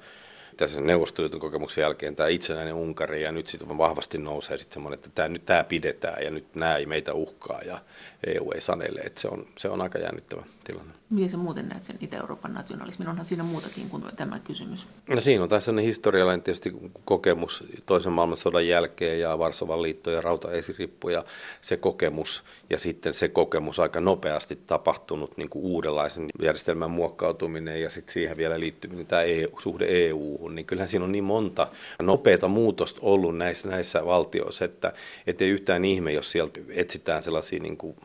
tässä 0.63 0.81
Neuvostoliiton 0.81 1.41
kokemuksen 1.41 1.83
jälkeen 1.83 2.17
tämä 2.17 2.29
itsenäinen 2.29 2.75
Unkari 2.75 3.23
ja 3.23 3.33
nyt 3.33 3.47
sitten 3.47 3.79
vahvasti 3.79 4.19
nousee 4.19 4.59
sitten 4.59 4.75
semmoinen, 4.75 4.99
että 4.99 5.11
tämä, 5.15 5.29
nyt 5.29 5.47
tämä 5.47 5.65
pidetään 5.65 6.25
ja 6.25 6.31
nyt 6.31 6.55
nämä 6.55 6.77
ei 6.77 6.87
meitä 6.87 7.15
uhkaa 7.15 7.61
ja 7.63 7.79
EU 8.27 8.53
ei 8.55 8.61
sanele, 8.61 9.01
että 9.01 9.21
se 9.21 9.29
on, 9.29 9.47
se 9.59 9.69
on 9.69 9.83
aika 9.83 9.99
jännittävä 9.99 10.43
tilanne. 10.65 10.93
Miten 11.11 11.29
sä 11.29 11.37
muuten 11.37 11.69
näet 11.69 11.85
sen 11.85 11.97
Itä-Euroopan 12.01 12.55
nationalismin? 12.55 13.09
Onhan 13.09 13.27
siinä 13.27 13.43
muutakin 13.43 13.89
kuin 13.89 14.05
tämä 14.17 14.39
kysymys. 14.39 14.87
No 15.09 15.21
siinä 15.21 15.43
on 15.43 15.49
tässä 15.49 15.65
sellainen 15.65 15.87
historiallinen 15.87 16.43
tietysti 16.43 16.73
kokemus 17.05 17.65
toisen 17.87 18.13
maailmansodan 18.13 18.69
jälkeen 18.69 19.21
ja 19.21 19.39
Varsovan 19.39 19.83
liitto 19.83 20.11
ja 20.11 20.21
rautaesirippu 20.21 21.09
ja 21.09 21.25
se 21.61 21.77
kokemus 21.77 22.45
ja 22.71 22.79
sitten 22.79 23.13
se 23.13 23.29
kokemus 23.29 23.79
aika 23.79 24.01
nopeasti 24.01 24.57
tapahtunut 24.67 25.37
niin 25.37 25.49
kuin 25.49 25.65
uudenlaisen 25.65 26.29
järjestelmän 26.43 26.91
muokkautuminen 26.91 27.83
ja 27.83 27.91
sitten 27.91 28.13
siihen 28.13 28.37
vielä 28.37 28.61
liittyminen 28.61 29.07
tämä 29.07 29.23
EU, 29.23 29.61
suhde 29.61 29.87
EU-hun, 29.89 30.55
niin 30.55 30.67
kyllähän 30.67 30.89
siinä 30.89 31.05
on 31.05 31.13
niin 31.13 31.25
monta 31.25 31.67
nopeata 32.03 32.49
muutosta 32.49 33.01
ollut 33.03 33.37
näissä, 33.37 33.69
näissä 33.69 34.07
valtioissa, 34.07 34.65
että 34.65 34.93
ei 35.27 35.51
yhtään 35.51 35.85
ihme, 35.85 36.13
jos 36.13 36.33
sieltä 36.33 36.61
etsitään 36.69 37.23
sellaisia 37.23 37.61
niin 37.61 37.77
kuin 37.77 37.97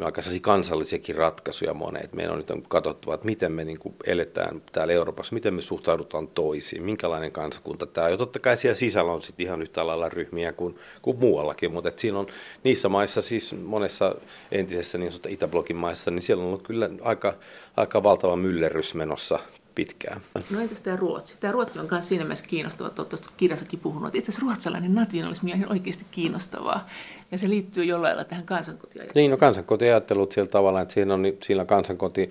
aika 0.00 0.22
kansallisiakin 0.40 1.16
ratkaisuja 1.16 1.74
monet. 1.74 2.12
Meidän 2.12 2.32
on 2.32 2.38
nyt 2.38 2.66
katsottava, 2.68 3.14
että 3.14 3.26
miten 3.26 3.52
me 3.52 3.64
niin 3.64 3.78
kuin 3.78 3.94
eletään 4.06 4.62
täällä 4.72 4.92
Euroopassa, 4.92 5.34
miten 5.34 5.54
me 5.54 5.62
suhtaudutaan 5.62 6.28
toisiin, 6.28 6.82
minkälainen 6.82 7.32
kansakunta 7.32 7.86
tämä 7.86 8.04
on. 8.04 8.10
Ja 8.10 8.16
totta 8.16 8.38
kai 8.38 8.56
siellä 8.56 8.74
sisällä 8.74 9.12
on 9.12 9.22
sitten 9.22 9.46
ihan 9.46 9.62
yhtä 9.62 9.86
lailla 9.86 10.08
ryhmiä 10.08 10.52
kuin, 10.52 10.78
kuin 11.02 11.18
muuallakin, 11.18 11.72
mutta 11.72 11.92
siinä 11.96 12.18
on 12.18 12.26
niissä 12.64 12.88
maissa, 12.88 13.22
siis 13.22 13.54
monessa 13.62 14.14
entisessä 14.52 14.98
niin 14.98 15.12
Itäblokin 15.28 15.76
maissa, 15.76 16.10
niin 16.10 16.22
siellä 16.22 16.42
on 16.42 16.48
ollut 16.48 16.66
kyllä 16.66 16.90
aika, 17.02 17.34
aika 17.76 18.02
valtava 18.02 18.36
myllerrys 18.36 18.94
menossa 18.94 19.38
pitkään. 19.74 20.20
No 20.50 20.60
entäs 20.60 20.80
tämä 20.80 20.96
Ruotsi? 20.96 21.36
Tämä 21.40 21.52
Ruotsi 21.52 21.78
on 21.78 21.88
myös 21.90 22.08
siinä 22.08 22.24
mielessä 22.24 22.44
kiinnostava, 22.46 22.88
että 22.88 23.04
tuosta 23.04 23.30
kirjassakin 23.36 23.80
puhunut, 23.80 24.06
että 24.06 24.18
itse 24.18 24.32
asiassa 24.32 24.46
ruotsalainen 24.46 24.94
nationalismi 24.94 25.52
on 25.52 25.58
ihan 25.58 25.72
oikeasti 25.72 26.06
kiinnostavaa. 26.10 26.88
Ja 27.32 27.38
se 27.38 27.48
liittyy 27.48 27.84
jollain 27.84 28.16
lailla 28.16 28.28
tähän 28.28 28.44
kansankotiajatteluun. 28.44 29.22
Niin, 29.22 29.30
no 29.30 29.36
kansankotiajattelut 29.36 30.32
sillä 30.32 30.48
tavalla, 30.48 30.80
että 30.80 30.94
siinä 30.94 31.14
on 31.14 31.24
siinä 31.42 31.64
kansankoti 31.64 32.30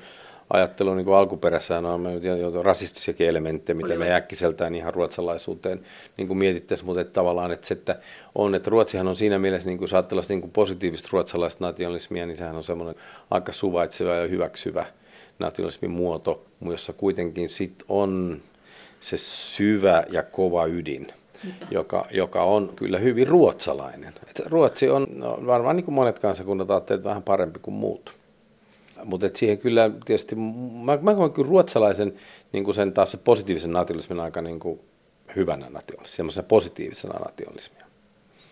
ajattelu 0.53 0.95
niin 0.95 1.07
alkuperässä 1.07 1.77
on 1.77 2.23
jo 2.53 2.63
rasistisiakin 2.63 3.27
elementtejä, 3.27 3.75
mitä 3.75 3.95
me 3.95 4.13
äkkiseltään 4.13 4.75
ihan 4.75 4.93
ruotsalaisuuteen 4.93 5.81
niin 6.17 6.27
kuin 6.27 6.37
mietittäisiin, 6.37 6.85
mutta 6.85 7.01
että 7.01 7.13
tavallaan 7.13 7.51
että 7.51 7.67
se, 7.67 7.73
että 7.73 7.99
on, 8.35 8.55
että 8.55 8.69
Ruotsihan 8.69 9.07
on 9.07 9.15
siinä 9.15 9.39
mielessä, 9.39 9.69
niin 9.69 9.77
kuin 9.77 9.89
jos 10.11 10.29
niin 10.29 10.41
kuin 10.41 10.51
positiivista 10.51 11.09
ruotsalaista 11.11 11.65
nationalismia, 11.65 12.25
niin 12.25 12.37
sehän 12.37 12.55
on 12.55 12.63
semmoinen 12.63 12.95
aika 13.31 13.51
suvaitseva 13.51 14.15
ja 14.15 14.27
hyväksyvä 14.27 14.85
nationalismin 15.39 15.91
muoto, 15.91 16.45
jossa 16.65 16.93
kuitenkin 16.93 17.49
sit 17.49 17.83
on 17.89 18.41
se 18.99 19.17
syvä 19.17 20.03
ja 20.09 20.23
kova 20.23 20.65
ydin, 20.65 21.13
joka, 21.71 22.07
joka 22.11 22.43
on 22.43 22.73
kyllä 22.75 22.99
hyvin 22.99 23.27
ruotsalainen. 23.27 24.13
Et 24.29 24.39
Ruotsi 24.45 24.89
on 24.89 25.07
no, 25.09 25.39
varmaan 25.45 25.75
niin 25.75 25.85
kuin 25.85 25.95
monet 25.95 26.19
kansakunnat 26.19 26.71
ajattelevat 26.71 27.05
vähän 27.05 27.23
parempi 27.23 27.59
kuin 27.59 27.75
muut. 27.75 28.17
Mutta 29.03 29.29
siihen 29.35 29.57
kyllä 29.57 29.91
tietysti, 30.05 30.35
mä, 30.35 30.97
mä 31.01 31.15
koen 31.15 31.31
kyllä 31.31 31.49
ruotsalaisen 31.49 32.13
niin 32.51 32.63
kuin 32.63 32.75
sen 32.75 32.93
taas 32.93 33.11
se 33.11 33.17
positiivisen 33.17 33.71
nationalismin 33.71 34.19
aika 34.19 34.41
niin 34.41 34.59
kuin 34.59 34.79
hyvänä 35.35 35.69
nationalismia, 35.69 36.15
semmoisena 36.15 36.47
positiivisena 36.47 37.19
nationalismia. 37.19 37.85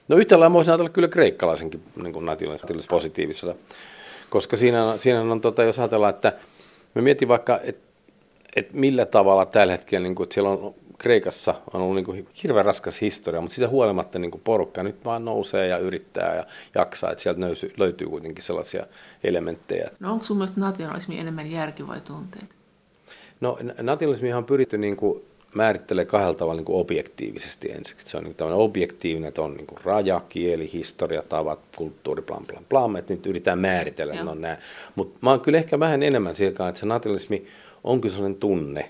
No 0.08 0.18
yhtä 0.18 0.40
lailla 0.40 0.54
voisin 0.54 0.72
ajatella 0.72 0.90
kyllä 0.90 1.08
kreikkalaisenkin 1.08 1.84
niin 2.04 2.14
kuin 2.14 2.26
nationalismin 2.26 2.84
positiivisena, 2.90 3.56
koska 4.30 4.58
siinä, 4.58 4.98
siinä 4.98 5.22
on, 5.22 5.42
tota, 5.42 5.64
jos 5.64 5.80
ajatellaan, 5.80 6.14
että 6.16 6.34
Mä 6.96 7.02
mietin 7.02 7.28
vaikka, 7.28 7.60
että 7.64 7.90
et 8.56 8.74
millä 8.74 9.06
tavalla 9.06 9.46
tällä 9.46 9.74
hetkellä, 9.74 10.04
niin 10.04 10.16
kuin, 10.16 10.26
että 10.26 10.34
siellä 10.34 10.50
on 10.50 10.76
Kreikassa 11.00 11.56
on 11.74 11.82
ollut 11.82 11.96
niin 11.96 12.06
kuin 12.06 12.28
hirveän 12.44 12.66
raskas 12.66 13.02
historia, 13.02 13.42
mutta 13.42 13.56
sitä 13.56 13.68
huolimatta 13.68 14.20
niin 14.20 14.32
kuin 14.32 14.42
porukka 14.44 14.84
nyt 14.84 15.06
vaan 15.06 15.26
nousee 15.26 15.68
ja 15.68 15.78
yrittää 15.78 16.36
ja 16.36 16.46
jaksaa, 16.76 17.12
että 17.12 17.22
sieltä 17.22 17.42
löytyy, 17.42 17.74
löytyy 17.78 18.08
kuitenkin 18.08 18.44
sellaisia 18.44 18.86
elementtejä. 19.24 19.90
No 20.00 20.12
onko 20.12 20.26
sun 20.26 20.38
mielestä 20.38 20.60
nationalismi 20.60 21.20
enemmän 21.20 21.52
järki 21.52 21.88
vai 21.88 22.02
tunteet? 22.02 22.50
No 23.42 23.58
nationalismi 23.82 24.34
on 24.34 24.46
pyritty 24.46 24.78
niin 24.78 24.98
kuin 24.98 25.24
määrittelee 25.56 26.06
kahdella 26.06 26.34
tavalla 26.34 26.62
niin 26.62 26.80
objektiivisesti 26.80 27.72
ensiksi. 27.72 28.08
Se 28.10 28.18
on 28.18 28.24
niin 28.24 28.36
tämmöinen 28.36 28.60
objektiivinen, 28.60 29.28
että 29.28 29.42
on 29.42 29.54
niin 29.54 29.68
kuin 29.68 29.80
raja, 29.84 30.22
kieli, 30.30 30.70
historia, 30.74 31.22
tavat, 31.22 31.60
kulttuuri, 31.78 32.22
plan, 32.22 32.46
plan, 32.46 32.66
plan, 32.70 32.98
että 32.98 33.14
nyt 33.14 33.26
yritetään 33.26 33.60
määritellä, 33.60 34.14
että 34.14 34.32
on 34.32 34.42
nämä. 34.42 34.58
Mutta 34.96 35.20
mä 35.22 35.30
oon 35.30 35.42
kyllä 35.42 35.58
ehkä 35.58 35.80
vähän 35.80 36.04
enemmän 36.04 36.36
siitä, 36.36 36.68
että 36.68 36.80
se 36.80 36.86
nationalismi 36.86 37.48
on 37.84 38.02
kyllä 38.02 38.16
sellainen 38.16 38.40
tunne. 38.40 38.90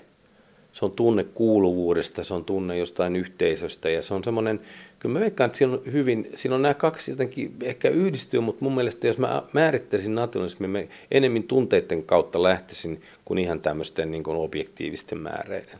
Se 0.72 0.84
on 0.84 0.92
tunne 0.92 1.24
kuuluvuudesta, 1.24 2.24
se 2.24 2.34
on 2.34 2.44
tunne 2.44 2.78
jostain 2.78 3.16
yhteisöstä 3.16 3.90
ja 3.90 4.02
se 4.02 4.14
on 4.14 4.24
semmoinen, 4.24 4.60
kyllä 4.98 5.12
mä 5.12 5.20
veikkaan, 5.20 5.46
että 5.46 5.58
siinä 5.58 5.72
on 5.72 5.82
hyvin, 5.92 6.30
siinä 6.34 6.54
on 6.54 6.62
nämä 6.62 6.74
kaksi 6.74 7.10
jotenkin 7.10 7.56
ehkä 7.62 7.88
yhdistyy, 7.88 8.40
mutta 8.40 8.64
mun 8.64 8.74
mielestä 8.74 9.06
jos 9.06 9.18
mä 9.18 9.42
määrittelisin 9.52 10.14
nationalismin, 10.14 10.70
mä 10.70 10.82
enemmän 11.10 11.42
tunteiden 11.42 12.02
kautta 12.02 12.42
lähtisin 12.42 13.02
kuin 13.24 13.38
ihan 13.38 13.60
tämmöisten 13.60 14.10
niin 14.10 14.22
kuin 14.22 14.36
objektiivisten 14.36 15.18
määreiden. 15.18 15.78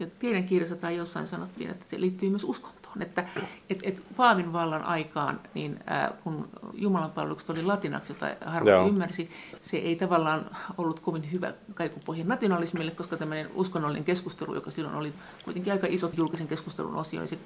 Ja 0.00 0.06
teidän 0.18 0.44
kirjassa 0.44 0.76
tai 0.76 0.96
jossain 0.96 1.26
sanottiin, 1.26 1.70
että 1.70 1.84
se 1.88 2.00
liittyy 2.00 2.30
myös 2.30 2.44
uskontoon. 2.44 2.81
Että 3.00 3.24
et, 3.70 3.78
et 3.82 4.02
Paavin 4.16 4.52
vallan 4.52 4.84
aikaan, 4.84 5.40
niin 5.54 5.80
ää, 5.86 6.12
kun 6.24 6.48
Jumalan 6.72 7.10
palvelukset 7.10 7.50
oli 7.50 7.62
latinaksi, 7.62 8.12
jota 8.12 8.26
harva 8.46 8.70
Joo. 8.70 8.88
ymmärsi, 8.88 9.30
se 9.60 9.76
ei 9.76 9.96
tavallaan 9.96 10.50
ollut 10.78 11.00
kovin 11.00 11.32
hyvä 11.32 11.52
kaikupohja 11.74 12.24
nationalismille, 12.24 12.90
koska 12.90 13.16
tämmöinen 13.16 13.50
uskonnollinen 13.54 14.04
keskustelu, 14.04 14.54
joka 14.54 14.70
silloin 14.70 14.96
oli 14.96 15.12
kuitenkin 15.44 15.72
aika 15.72 15.86
iso 15.90 16.10
julkisen 16.16 16.48
keskustelun 16.48 16.96
osio, 16.96 17.20
niin 17.20 17.28
se, 17.28 17.38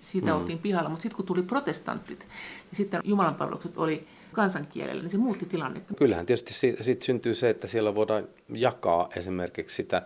siitä 0.00 0.26
mm. 0.26 0.32
oltiin 0.32 0.58
pihalla. 0.58 0.88
Mutta 0.88 1.02
sitten 1.02 1.16
kun 1.16 1.26
tuli 1.26 1.42
protestantit, 1.42 2.18
niin 2.18 2.76
sitten 2.76 3.00
Jumalan 3.04 3.34
palvelukset 3.34 3.78
oli 3.78 4.08
kansankielellä, 4.32 5.02
niin 5.02 5.10
se 5.10 5.18
muutti 5.18 5.46
tilannetta. 5.46 5.94
Kyllähän 5.94 6.26
tietysti 6.26 6.52
siitä, 6.52 6.82
siitä 6.82 7.04
syntyy 7.04 7.34
se, 7.34 7.50
että 7.50 7.66
siellä 7.66 7.94
voidaan 7.94 8.24
jakaa 8.48 9.08
esimerkiksi 9.16 9.76
sitä 9.76 10.02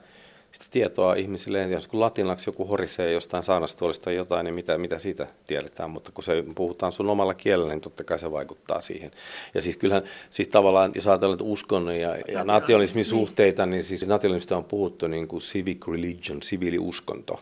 sitä 0.52 0.64
tietoa 0.70 1.14
ihmisille. 1.14 1.62
Jos 1.62 1.88
kun 1.88 2.00
latinaksi 2.00 2.48
joku 2.48 2.66
horisee 2.66 3.12
jostain 3.12 3.44
saanastuolista 3.44 4.04
tai 4.04 4.14
jotain, 4.14 4.44
niin 4.44 4.54
mitä, 4.54 4.78
mitä 4.78 4.98
siitä 4.98 5.26
tiedetään. 5.46 5.90
Mutta 5.90 6.12
kun 6.14 6.24
se 6.24 6.44
puhutaan 6.54 6.92
sun 6.92 7.10
omalla 7.10 7.34
kielellä, 7.34 7.72
niin 7.72 7.80
totta 7.80 8.04
kai 8.04 8.18
se 8.18 8.32
vaikuttaa 8.32 8.80
siihen. 8.80 9.10
Ja 9.54 9.62
siis 9.62 9.76
kyllähän, 9.76 10.04
siis 10.30 10.48
tavallaan, 10.48 10.92
jos 10.94 11.06
ajatellaan 11.06 11.34
että 11.34 11.44
uskon 11.44 12.00
ja, 12.00 12.16
ja 12.28 12.44
nationalismin 12.44 13.04
suhteita, 13.04 13.66
niin 13.66 13.84
siis 13.84 14.06
nationalismista 14.06 14.56
on 14.56 14.64
puhuttu 14.64 15.06
niin 15.06 15.28
kuin 15.28 15.42
civic 15.42 15.88
religion, 15.88 16.42
siviiliuskonto. 16.42 17.40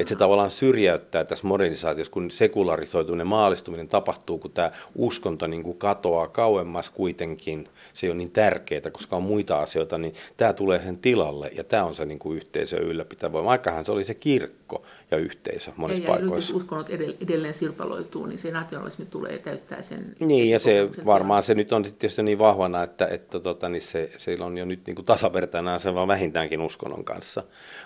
Että 0.00 0.08
se 0.08 0.16
tavallaan 0.16 0.50
syrjäyttää 0.50 1.24
tässä 1.24 1.46
modernisaatiossa, 1.46 2.12
kun 2.12 2.30
sekularisoituminen, 2.30 3.26
maalistuminen 3.26 3.88
tapahtuu, 3.88 4.38
kun 4.38 4.50
tämä 4.50 4.70
uskonto 4.94 5.46
niin 5.46 5.62
kuin 5.62 5.78
katoaa 5.78 6.28
kauemmas 6.28 6.90
kuitenkin. 6.90 7.68
Se 7.92 8.06
ei 8.06 8.10
ole 8.10 8.18
niin 8.18 8.30
tärkeää, 8.30 8.90
koska 8.92 9.16
on 9.16 9.22
muita 9.22 9.60
asioita, 9.60 9.98
niin 9.98 10.14
tämä 10.36 10.52
tulee 10.52 10.82
sen 10.82 10.98
tilalle 10.98 11.50
ja 11.56 11.64
tämä 11.64 11.84
on 11.84 11.94
se 11.94 12.04
niin 12.04 12.18
kuin 12.18 12.36
yhteisö 12.36 12.76
ylläpitävä 12.76 13.32
voima. 13.32 13.50
Aikahan 13.50 13.84
se 13.84 13.92
oli 13.92 14.04
se 14.04 14.14
kirkko, 14.14 14.84
ja 15.10 15.18
yhteisö 15.18 15.70
monissa 15.76 16.02
ja, 16.02 16.08
paikoissa. 16.08 16.52
Ja 16.52 16.56
uskonnot 16.56 16.90
edelleen 17.20 17.54
sirpaloituu, 17.54 18.26
niin 18.26 18.38
se 18.38 18.50
nationalismi 18.50 19.06
tulee 19.06 19.38
täyttää 19.38 19.82
sen. 19.82 20.16
Niin, 20.20 20.50
ja 20.50 20.60
se 20.60 20.88
varmaan 21.04 21.42
se 21.42 21.54
nyt 21.54 21.72
on 21.72 21.82
tietysti 21.82 22.22
niin 22.22 22.38
vahvana, 22.38 22.82
että, 22.82 23.06
että 23.06 23.40
tota, 23.40 23.68
niin 23.68 23.82
se, 23.82 24.10
se 24.16 24.36
on 24.40 24.58
jo 24.58 24.64
nyt 24.64 24.86
niin 24.86 24.94
kuin 24.94 25.06
tasavertainen 25.06 25.74
asema 25.74 26.08
vähintäänkin 26.08 26.60
uskonnon 26.60 27.04
kanssa. 27.04 27.42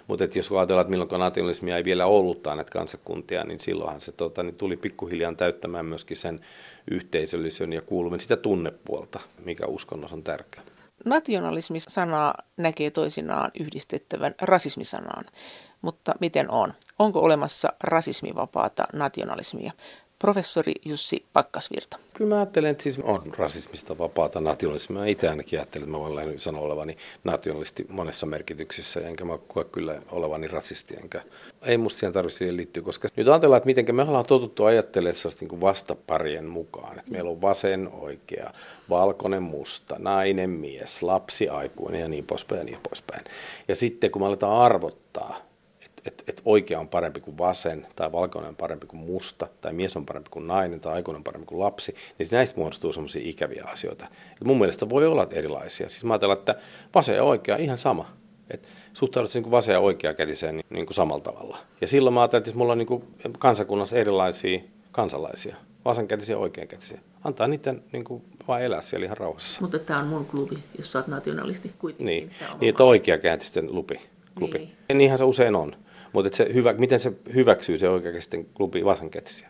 Mutta 0.06 0.24
jos 0.34 0.52
ajatellaan, 0.52 0.82
että 0.82 0.90
milloin 0.90 1.20
nationalismia 1.20 1.76
ei 1.76 1.84
vielä 1.84 2.06
ollutkaan 2.06 2.56
näitä 2.56 2.70
kansakuntia, 2.70 3.44
niin 3.44 3.60
silloinhan 3.60 4.00
se 4.00 4.12
tota, 4.12 4.42
niin 4.42 4.56
tuli 4.56 4.76
pikkuhiljaa 4.76 5.34
täyttämään 5.34 5.86
myöskin 5.86 6.16
sen 6.16 6.40
yhteisöllisen 6.90 7.72
ja 7.72 7.82
kuuluminen 7.82 8.20
sitä 8.20 8.36
tunnepuolta, 8.36 9.20
mikä 9.44 9.66
uskonnossa 9.66 10.16
on 10.16 10.22
tärkeää. 10.22 10.64
Nationalismi-sanaa 11.04 12.34
näkee 12.56 12.90
toisinaan 12.90 13.50
yhdistettävän 13.60 14.34
rasismisanaan. 14.40 15.24
Mutta 15.84 16.14
miten 16.20 16.50
on? 16.50 16.74
Onko 16.98 17.20
olemassa 17.20 17.68
rasismivapaata 17.80 18.84
nationalismia? 18.92 19.72
Professori 20.18 20.74
Jussi 20.84 21.24
Pakkasvirta. 21.32 21.98
Kyllä 22.14 22.34
mä 22.34 22.36
ajattelen, 22.36 22.70
että 22.70 22.82
siis 22.82 22.98
on 23.02 23.22
rasismista 23.36 23.98
vapaata 23.98 24.40
nationalismia. 24.40 25.00
Mä 25.00 25.06
itse 25.06 25.28
ainakin 25.28 25.58
ajattelen, 25.58 25.88
että 25.88 25.98
mä 25.98 26.00
voin 26.00 26.40
sanoa 26.40 26.62
olevani 26.62 26.96
nationalisti 27.24 27.86
monessa 27.88 28.26
merkityksessä, 28.26 29.00
enkä 29.00 29.24
mä 29.24 29.38
koe 29.48 29.64
kyllä 29.64 30.02
olevani 30.10 30.48
rasisti. 30.48 30.96
Enkä. 31.02 31.22
Ei 31.62 31.78
musta 31.78 31.98
siihen 31.98 32.12
tarvitse 32.12 32.38
siihen 32.38 32.56
liittyä, 32.56 32.82
koska 32.82 33.08
nyt 33.16 33.28
ajatellaan, 33.28 33.56
että 33.56 33.66
miten 33.66 33.94
me 33.94 34.02
ollaan 34.02 34.26
totuttu 34.26 34.64
ajattelemaan 34.64 35.14
sellaista 35.14 35.44
niin 35.44 35.60
vastaparien 35.60 36.46
mukaan. 36.46 36.98
Että 36.98 37.10
meillä 37.10 37.30
on 37.30 37.40
vasen, 37.40 37.88
oikea, 37.92 38.52
valkoinen, 38.90 39.42
musta, 39.42 39.96
nainen, 39.98 40.50
mies, 40.50 41.02
lapsi, 41.02 41.48
aikuinen 41.48 42.00
ja 42.00 42.08
niin 42.08 42.26
poispäin 42.26 42.58
ja 42.58 42.64
niin 42.64 42.80
poispäin. 42.88 43.24
Ja 43.68 43.76
sitten 43.76 44.10
kun 44.10 44.22
me 44.22 44.26
aletaan 44.26 44.62
arvottaa, 44.62 45.40
että 46.06 46.24
et 46.26 46.42
oikea 46.44 46.80
on 46.80 46.88
parempi 46.88 47.20
kuin 47.20 47.38
vasen, 47.38 47.86
tai 47.96 48.12
valkoinen 48.12 48.48
on 48.48 48.56
parempi 48.56 48.86
kuin 48.86 49.00
musta, 49.00 49.48
tai 49.60 49.72
mies 49.72 49.96
on 49.96 50.06
parempi 50.06 50.30
kuin 50.30 50.46
nainen, 50.46 50.80
tai 50.80 50.92
aikuinen 50.92 51.18
on 51.18 51.24
parempi 51.24 51.46
kuin 51.46 51.60
lapsi, 51.60 51.94
niin 52.18 52.28
näistä 52.32 52.56
muodostuu 52.56 52.92
sellaisia 52.92 53.22
ikäviä 53.24 53.64
asioita. 53.66 54.06
Et 54.32 54.44
mun 54.44 54.58
mielestä 54.58 54.88
voi 54.88 55.06
olla 55.06 55.26
erilaisia. 55.30 55.88
Siis 55.88 56.04
mä 56.04 56.12
ajattelen, 56.12 56.38
että 56.38 56.54
vasen 56.94 57.16
ja 57.16 57.24
oikea 57.24 57.56
ihan 57.56 57.78
sama. 57.78 58.10
Et 58.50 58.68
suhtaudut 58.92 59.34
niin 59.34 59.50
vasen 59.50 59.72
ja 59.72 59.80
oikea 59.80 60.14
kätiseen 60.14 60.56
niin, 60.56 60.66
niin 60.70 60.86
kuin 60.86 60.94
samalla 60.94 61.22
tavalla. 61.22 61.58
Ja 61.80 61.86
silloin 61.86 62.14
mä 62.14 62.20
ajattelen, 62.20 62.42
että 62.42 62.58
mulla 62.58 62.72
on 62.72 62.78
niin 62.78 62.86
kuin 62.86 63.04
kansakunnassa 63.38 63.96
erilaisia 63.96 64.60
kansalaisia, 64.92 65.56
vasenkätisiä 65.84 66.34
ja 66.34 66.38
oikeankätisiä. 66.38 67.00
Antaa 67.24 67.48
niiden 67.48 67.82
niin 67.92 68.04
kuin, 68.04 68.22
vaan 68.48 68.62
elää 68.62 68.80
siellä 68.80 69.04
ihan 69.04 69.16
rauhassa. 69.16 69.60
Mutta 69.60 69.78
tämä 69.78 69.98
on 69.98 70.06
mun 70.06 70.26
klubi, 70.26 70.58
jos 70.78 70.92
sä 70.92 70.98
oot 70.98 71.06
nationalisti 71.06 71.72
kuitenkin. 71.78 72.06
Niin, 72.06 72.30
niin 72.60 72.70
että 72.70 72.84
oikeakätisten 72.84 73.74
lupi. 73.74 74.00
Klubi. 74.38 74.58
Niin. 74.58 74.72
Ja 74.88 74.94
niinhän 74.94 75.18
se 75.18 75.24
usein 75.24 75.56
on. 75.56 75.76
Mutta 76.14 76.36
se 76.36 76.50
hyvä, 76.54 76.72
miten 76.72 77.00
se 77.00 77.12
hyväksyy 77.34 77.78
se 77.78 77.88
oikeasti 77.88 78.48
klubi 78.54 78.84
vasenkätisiä? 78.84 79.48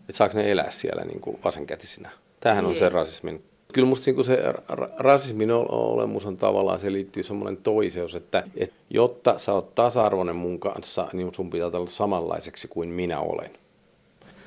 Että 0.00 0.12
saako 0.12 0.38
ne 0.38 0.50
elää 0.50 0.70
siellä 0.70 1.04
niin 1.04 1.20
kuin 1.20 1.38
vasenkätisinä? 1.44 2.10
Tämähän 2.40 2.66
on 2.66 2.76
se 2.76 2.88
rasismin. 2.88 3.44
Kyllä 3.72 3.88
musta 3.88 4.10
niin 4.10 4.24
se 4.24 4.54
rasismin 4.98 5.50
olemus 5.68 6.26
on 6.26 6.36
tavallaan, 6.36 6.80
se 6.80 6.92
liittyy 6.92 7.22
semmoinen 7.22 7.56
toiseus, 7.56 8.14
että, 8.14 8.42
että 8.56 8.76
jotta 8.90 9.38
sä 9.38 9.52
oot 9.52 9.74
tasa-arvoinen 9.74 10.36
mun 10.36 10.60
kanssa, 10.60 11.08
niin 11.12 11.34
sun 11.34 11.50
pitää 11.50 11.66
olla 11.66 11.86
samanlaiseksi 11.86 12.68
kuin 12.68 12.88
minä 12.88 13.20
olen. 13.20 13.50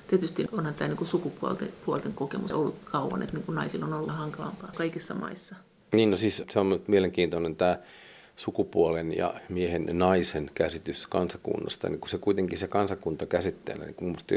Tietysti 0.07 0.45
onhan 0.51 0.73
tämä 0.73 0.88
niin 0.88 1.07
sukupuolten 1.07 1.69
puolten 1.86 2.13
kokemus 2.13 2.51
ollut 2.51 2.75
kauan, 2.86 3.21
että 3.21 3.38
niin 3.38 3.55
naisilla 3.55 3.86
on 3.86 3.93
ollut 3.93 4.09
hankalampaa 4.09 4.71
kaikissa 4.75 5.13
maissa. 5.13 5.55
Niin, 5.93 6.11
no 6.11 6.17
siis 6.17 6.43
se 6.49 6.59
on 6.59 6.81
mielenkiintoinen 6.88 7.55
tämä 7.55 7.77
sukupuolen 8.36 9.17
ja 9.17 9.34
miehen 9.49 9.89
naisen 9.93 10.51
käsitys 10.53 11.07
kansakunnasta, 11.07 11.89
niin 11.89 11.99
kun 11.99 12.09
se 12.09 12.17
kuitenkin 12.17 12.57
se 12.57 12.67
kansakunta 12.67 13.25
käsitteenä, 13.25 13.86
niin 13.86 13.95
musta, 14.01 14.36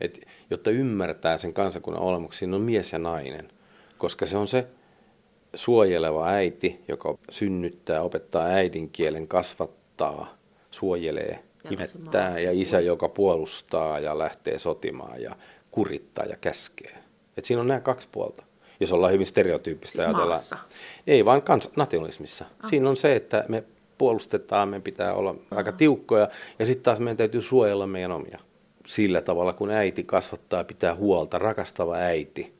että 0.00 0.20
jotta 0.50 0.70
ymmärtää 0.70 1.36
sen 1.36 1.52
kansakunnan 1.52 2.02
olemuksen, 2.02 2.38
siinä 2.38 2.56
on 2.56 2.62
mies 2.62 2.92
ja 2.92 2.98
nainen, 2.98 3.48
koska 3.98 4.26
se 4.26 4.36
on 4.36 4.48
se 4.48 4.66
suojeleva 5.54 6.28
äiti, 6.28 6.80
joka 6.88 7.18
synnyttää, 7.30 8.02
opettaa 8.02 8.46
äidinkielen, 8.46 9.28
kasvattaa, 9.28 10.34
suojelee, 10.70 11.42
imettää 11.70 12.38
ja 12.38 12.52
isä, 12.52 12.80
joka 12.80 13.08
puolustaa 13.08 13.98
ja 13.98 14.18
lähtee 14.18 14.58
sotimaan 14.58 15.22
ja 15.22 15.36
kurittaa 15.70 16.24
ja 16.24 16.36
käskee. 16.36 16.98
Et 17.36 17.44
siinä 17.44 17.60
on 17.60 17.68
nämä 17.68 17.80
kaksi 17.80 18.08
puolta 18.12 18.49
jos 18.80 18.92
ollaan 18.92 19.12
hyvin 19.12 19.26
stereotyyppistä 19.26 19.92
siis 19.92 20.04
ajatella. 20.04 20.34
Maassa. 20.34 20.58
Ei 21.06 21.24
vaan 21.24 21.42
kans, 21.42 21.68
nationalismissa. 21.76 22.44
Ah. 22.62 22.70
Siinä 22.70 22.90
on 22.90 22.96
se, 22.96 23.16
että 23.16 23.44
me 23.48 23.64
puolustetaan, 23.98 24.68
me 24.68 24.80
pitää 24.80 25.14
olla 25.14 25.30
ah. 25.30 25.58
aika 25.58 25.72
tiukkoja 25.72 26.28
ja 26.58 26.66
sitten 26.66 26.84
taas 26.84 26.98
meidän 26.98 27.16
täytyy 27.16 27.42
suojella 27.42 27.86
meidän 27.86 28.12
omia. 28.12 28.38
Sillä 28.86 29.20
tavalla, 29.20 29.52
kun 29.52 29.70
äiti 29.70 30.04
kasvattaa, 30.04 30.64
pitää 30.64 30.94
huolta, 30.94 31.38
rakastava 31.38 31.94
äiti 31.94 32.52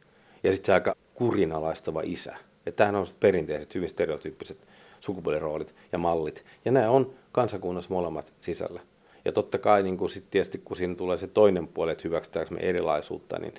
ja 0.42 0.52
sitten 0.52 0.66
se 0.66 0.72
aika 0.72 0.96
kurinalaistava 1.14 2.02
isä. 2.04 2.36
Ja 2.66 2.72
tämähän 2.72 2.94
on 2.94 3.06
perinteiset, 3.20 3.74
hyvin 3.74 3.88
stereotyyppiset 3.88 4.58
sukupuoliroolit 5.00 5.74
ja 5.92 5.98
mallit. 5.98 6.44
Ja 6.64 6.72
nämä 6.72 6.90
on 6.90 7.12
kansakunnassa 7.32 7.94
molemmat 7.94 8.32
sisällä. 8.40 8.80
Ja 9.24 9.32
totta 9.32 9.58
kai 9.58 9.82
niin 9.82 9.96
kun 9.96 10.10
sit 10.10 10.24
tietysti 10.30 10.58
kun 10.64 10.76
siinä 10.76 10.94
tulee 10.94 11.18
se 11.18 11.26
toinen 11.26 11.68
puoli, 11.68 11.92
että 11.92 12.02
hyväksytäänkö 12.04 12.54
me 12.54 12.60
erilaisuutta, 12.60 13.38
niin 13.38 13.54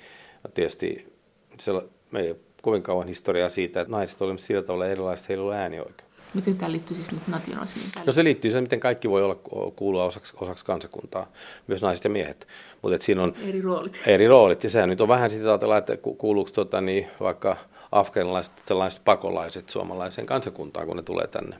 tietysti 0.54 1.12
se, 1.58 1.72
me 2.10 2.20
ei 2.20 2.36
kovin 2.62 2.82
kauan 2.82 3.08
historiaa 3.08 3.48
siitä, 3.48 3.80
että 3.80 3.92
naiset 3.92 4.22
olivat 4.22 4.40
sillä 4.40 4.62
tavalla 4.62 4.86
erilaiset, 4.86 5.28
heillä 5.28 5.44
oli 5.44 5.54
äänioikeus. 5.54 6.12
Miten 6.34 6.58
tämä 6.58 6.72
liittyy 6.72 6.96
siis 6.96 7.12
nyt 7.12 7.28
nationalismiin? 7.28 7.88
No 8.06 8.12
se 8.12 8.24
liittyy 8.24 8.50
siihen, 8.50 8.64
miten 8.64 8.80
kaikki 8.80 9.10
voi 9.10 9.22
olla, 9.22 9.34
kuulua 9.76 10.04
osaksi, 10.04 10.34
osaksi 10.40 10.64
kansakuntaa, 10.64 11.26
myös 11.66 11.82
naiset 11.82 12.04
ja 12.04 12.10
miehet. 12.10 12.48
Mutta 12.82 13.04
siinä 13.04 13.22
on 13.22 13.34
eri 13.48 13.60
roolit. 13.62 14.00
Eri 14.06 14.28
roolit, 14.28 14.64
ja 14.64 14.70
sehän 14.70 14.88
nyt 14.88 15.00
on 15.00 15.08
vähän 15.08 15.30
sitä 15.30 15.48
ajatella, 15.48 15.78
että 15.78 15.96
kuuluuko 16.18 16.50
tota, 16.50 16.80
niin, 16.80 17.06
vaikka 17.20 17.56
afganilaiset 17.92 18.52
sellaiset 18.66 19.04
pakolaiset 19.04 19.68
suomalaiseen 19.68 20.26
kansakuntaan, 20.26 20.86
kun 20.86 20.96
ne 20.96 21.02
tulee 21.02 21.26
tänne. 21.26 21.56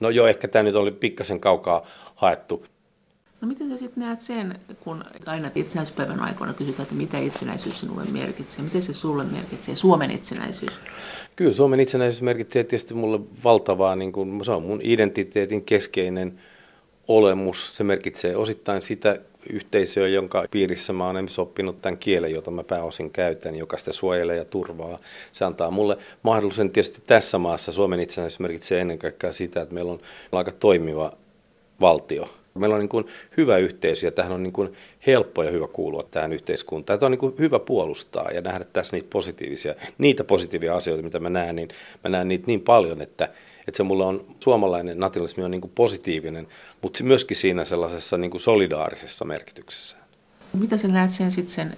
No 0.00 0.10
joo, 0.10 0.26
ehkä 0.26 0.48
tämä 0.48 0.62
nyt 0.62 0.74
oli 0.74 0.90
pikkasen 0.90 1.40
kaukaa 1.40 1.86
haettu. 2.14 2.64
No 3.40 3.48
miten 3.48 3.68
sä 3.68 3.76
sitten 3.76 4.02
näet 4.02 4.20
sen, 4.20 4.58
kun 4.80 5.04
aina 5.26 5.50
itsenäisyyspäivän 5.54 6.20
aikoina 6.20 6.54
kysytään, 6.54 6.82
että 6.82 6.94
mitä 6.94 7.18
itsenäisyys 7.18 7.80
sinulle 7.80 8.04
merkitsee? 8.04 8.64
Miten 8.64 8.82
se 8.82 8.92
sulle 8.92 9.24
merkitsee, 9.24 9.76
Suomen 9.76 10.10
itsenäisyys? 10.10 10.72
Kyllä 11.36 11.52
Suomen 11.52 11.80
itsenäisyys 11.80 12.22
merkitsee 12.22 12.64
tietysti 12.64 12.94
mulle 12.94 13.20
valtavaa, 13.44 13.96
niin 13.96 14.12
kun, 14.12 14.44
se 14.44 14.52
on 14.52 14.62
mun 14.62 14.80
identiteetin 14.82 15.64
keskeinen 15.64 16.40
olemus. 17.08 17.76
Se 17.76 17.84
merkitsee 17.84 18.36
osittain 18.36 18.82
sitä 18.82 19.20
yhteisöä, 19.50 20.08
jonka 20.08 20.44
piirissä 20.50 20.92
mä 20.92 21.08
olen 21.08 21.28
oppinut 21.38 21.82
tämän 21.82 21.98
kielen, 21.98 22.32
jota 22.32 22.50
mä 22.50 22.64
pääosin 22.64 23.10
käytän, 23.10 23.54
joka 23.54 23.78
sitä 23.78 23.92
suojelee 23.92 24.36
ja 24.36 24.44
turvaa. 24.44 24.98
Se 25.32 25.44
antaa 25.44 25.70
mulle 25.70 25.98
mahdollisuuden 26.22 26.70
tietysti 26.70 27.02
tässä 27.06 27.38
maassa. 27.38 27.72
Suomen 27.72 28.00
itsenäisyys 28.00 28.40
merkitsee 28.40 28.80
ennen 28.80 28.98
kaikkea 28.98 29.32
sitä, 29.32 29.60
että 29.60 29.74
meillä 29.74 29.92
on 29.92 30.00
aika 30.32 30.52
toimiva 30.52 31.12
valtio– 31.80 32.28
Meillä 32.54 32.74
on 32.74 32.80
niin 32.80 32.88
kuin 32.88 33.06
hyvä 33.36 33.58
yhteisö 33.58 34.06
ja 34.06 34.10
tähän 34.10 34.32
on 34.32 34.42
niin 34.42 34.52
kuin 34.52 34.72
helppo 35.06 35.42
ja 35.42 35.50
hyvä 35.50 35.66
kuulua 35.68 36.02
tähän 36.10 36.32
yhteiskuntaan. 36.32 36.98
Tämä 36.98 37.06
on 37.06 37.12
niin 37.12 37.18
kuin 37.18 37.34
hyvä 37.38 37.58
puolustaa 37.58 38.30
ja 38.30 38.40
nähdä 38.40 38.64
tässä 38.64 38.96
niitä 38.96 39.08
positiivisia, 39.12 39.74
niitä 39.98 40.24
positiivisia 40.24 40.76
asioita, 40.76 41.02
mitä 41.02 41.20
mä 41.20 41.30
näen, 41.30 41.56
niin 41.56 41.68
mä 42.04 42.10
näen 42.10 42.28
niitä 42.28 42.46
niin 42.46 42.60
paljon, 42.60 43.02
että, 43.02 43.24
että 43.68 43.76
se 43.76 43.82
mulla 43.82 44.06
on, 44.06 44.24
suomalainen 44.40 44.98
nationalismi 44.98 45.44
on 45.44 45.50
niin 45.50 45.60
kuin 45.60 45.72
positiivinen, 45.74 46.48
mutta 46.82 47.04
myöskin 47.04 47.36
siinä 47.36 47.64
sellaisessa 47.64 48.18
niin 48.18 48.30
kuin 48.30 48.40
solidaarisessa 48.40 49.24
merkityksessä. 49.24 49.96
Mitä 50.58 50.76
sä 50.76 50.88
näet 50.88 51.10
sen 51.10 51.30
sitten 51.30 51.54
sen, 51.54 51.74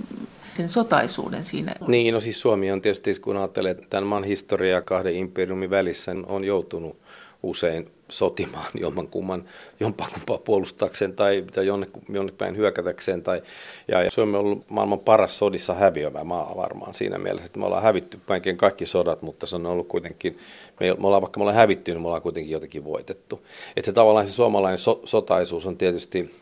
sen 0.56 0.68
sotaisuuden 0.68 1.44
siinä? 1.44 1.74
Niin, 1.86 2.14
no 2.14 2.20
siis 2.20 2.40
Suomi 2.40 2.72
on 2.72 2.82
tietysti, 2.82 3.20
kun 3.20 3.36
ajattelee 3.36 3.74
tämän 3.74 4.06
maan 4.06 4.24
historiaa 4.24 4.80
kahden 4.80 5.16
imperiumin 5.16 5.70
välissä, 5.70 6.12
on 6.26 6.44
joutunut 6.44 6.96
usein 7.42 7.90
sotimaan 8.12 8.70
jommankumman, 8.80 9.44
jompakumpaa 9.80 10.38
puolustaakseen 10.38 11.12
tai, 11.12 11.44
tai 11.54 11.66
jonne, 11.66 11.86
jonne 12.08 12.32
päin 12.38 12.56
hyökätäkseen. 12.56 13.22
Tai, 13.22 13.42
ja, 13.88 14.02
ja 14.02 14.10
Suomi 14.10 14.36
on 14.36 14.44
ollut 14.44 14.70
maailman 14.70 14.98
paras 14.98 15.38
sodissa 15.38 15.74
häviövä 15.74 16.24
maa 16.24 16.56
varmaan 16.56 16.94
siinä 16.94 17.18
mielessä, 17.18 17.46
että 17.46 17.58
me 17.58 17.66
ollaan 17.66 17.82
hävitty 17.82 18.20
kaiken 18.26 18.56
kaikki 18.56 18.86
sodat, 18.86 19.22
mutta 19.22 19.46
se 19.46 19.56
on 19.56 19.66
ollut 19.66 19.88
kuitenkin, 19.88 20.38
me, 20.80 20.86
me 20.86 21.06
ollaan, 21.06 21.22
vaikka 21.22 21.38
me 21.38 21.42
ollaan 21.42 21.56
hävitty, 21.56 21.90
niin 21.90 22.00
me 22.00 22.06
ollaan 22.06 22.22
kuitenkin 22.22 22.52
jotenkin 22.52 22.84
voitettu. 22.84 23.46
Että 23.76 23.86
se 23.86 23.92
tavallaan 23.92 24.26
se 24.26 24.32
suomalainen 24.32 24.78
so, 24.78 25.02
sotaisuus 25.04 25.66
on 25.66 25.76
tietysti, 25.76 26.34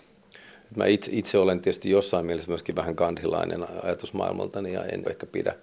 mä 0.76 0.86
itse, 0.86 1.10
itse 1.14 1.38
olen 1.38 1.60
tietysti 1.60 1.90
jossain 1.90 2.26
mielessä 2.26 2.50
myöskin 2.50 2.76
vähän 2.76 2.96
kandilainen 2.96 3.66
ajatusmaailmaltani 3.82 4.72
ja 4.72 4.84
en 4.84 5.04
ehkä 5.06 5.26
pidä 5.26 5.54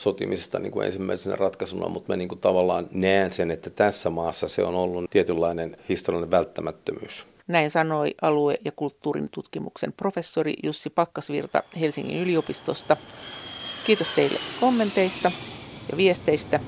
sotimisesta 0.00 0.58
niin 0.58 0.72
kuin 0.72 0.86
ensimmäisenä 0.86 1.36
ratkaisuna, 1.36 1.88
mutta 1.88 2.12
mä 2.12 2.16
niin 2.16 2.28
kuin 2.28 2.40
tavallaan 2.40 2.88
näen 2.92 3.32
sen, 3.32 3.50
että 3.50 3.70
tässä 3.70 4.10
maassa 4.10 4.48
se 4.48 4.62
on 4.62 4.74
ollut 4.74 5.10
tietynlainen 5.10 5.76
historiallinen 5.88 6.30
välttämättömyys. 6.30 7.26
Näin 7.46 7.70
sanoi 7.70 8.14
alue- 8.22 8.58
ja 8.64 8.72
kulttuurin 8.72 9.28
tutkimuksen 9.34 9.92
professori 9.92 10.54
Jussi 10.62 10.90
Pakkasvirta 10.90 11.62
Helsingin 11.80 12.18
yliopistosta. 12.18 12.96
Kiitos 13.86 14.08
teille 14.14 14.38
kommenteista 14.60 15.30
ja 15.90 15.96
viesteistä. 15.96 16.60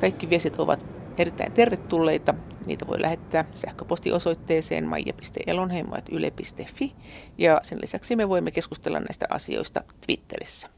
Kaikki 0.00 0.30
viestit 0.30 0.60
ovat 0.60 0.86
erittäin 1.18 1.52
tervetulleita. 1.52 2.34
Niitä 2.66 2.86
voi 2.86 3.02
lähettää 3.02 3.44
sähköpostiosoitteeseen 3.54 4.84
maija.elonheimo.yle.fi 4.84 6.92
ja 7.38 7.60
sen 7.62 7.78
lisäksi 7.82 8.16
me 8.16 8.28
voimme 8.28 8.50
keskustella 8.50 9.00
näistä 9.00 9.26
asioista 9.30 9.84
Twitterissä. 10.06 10.68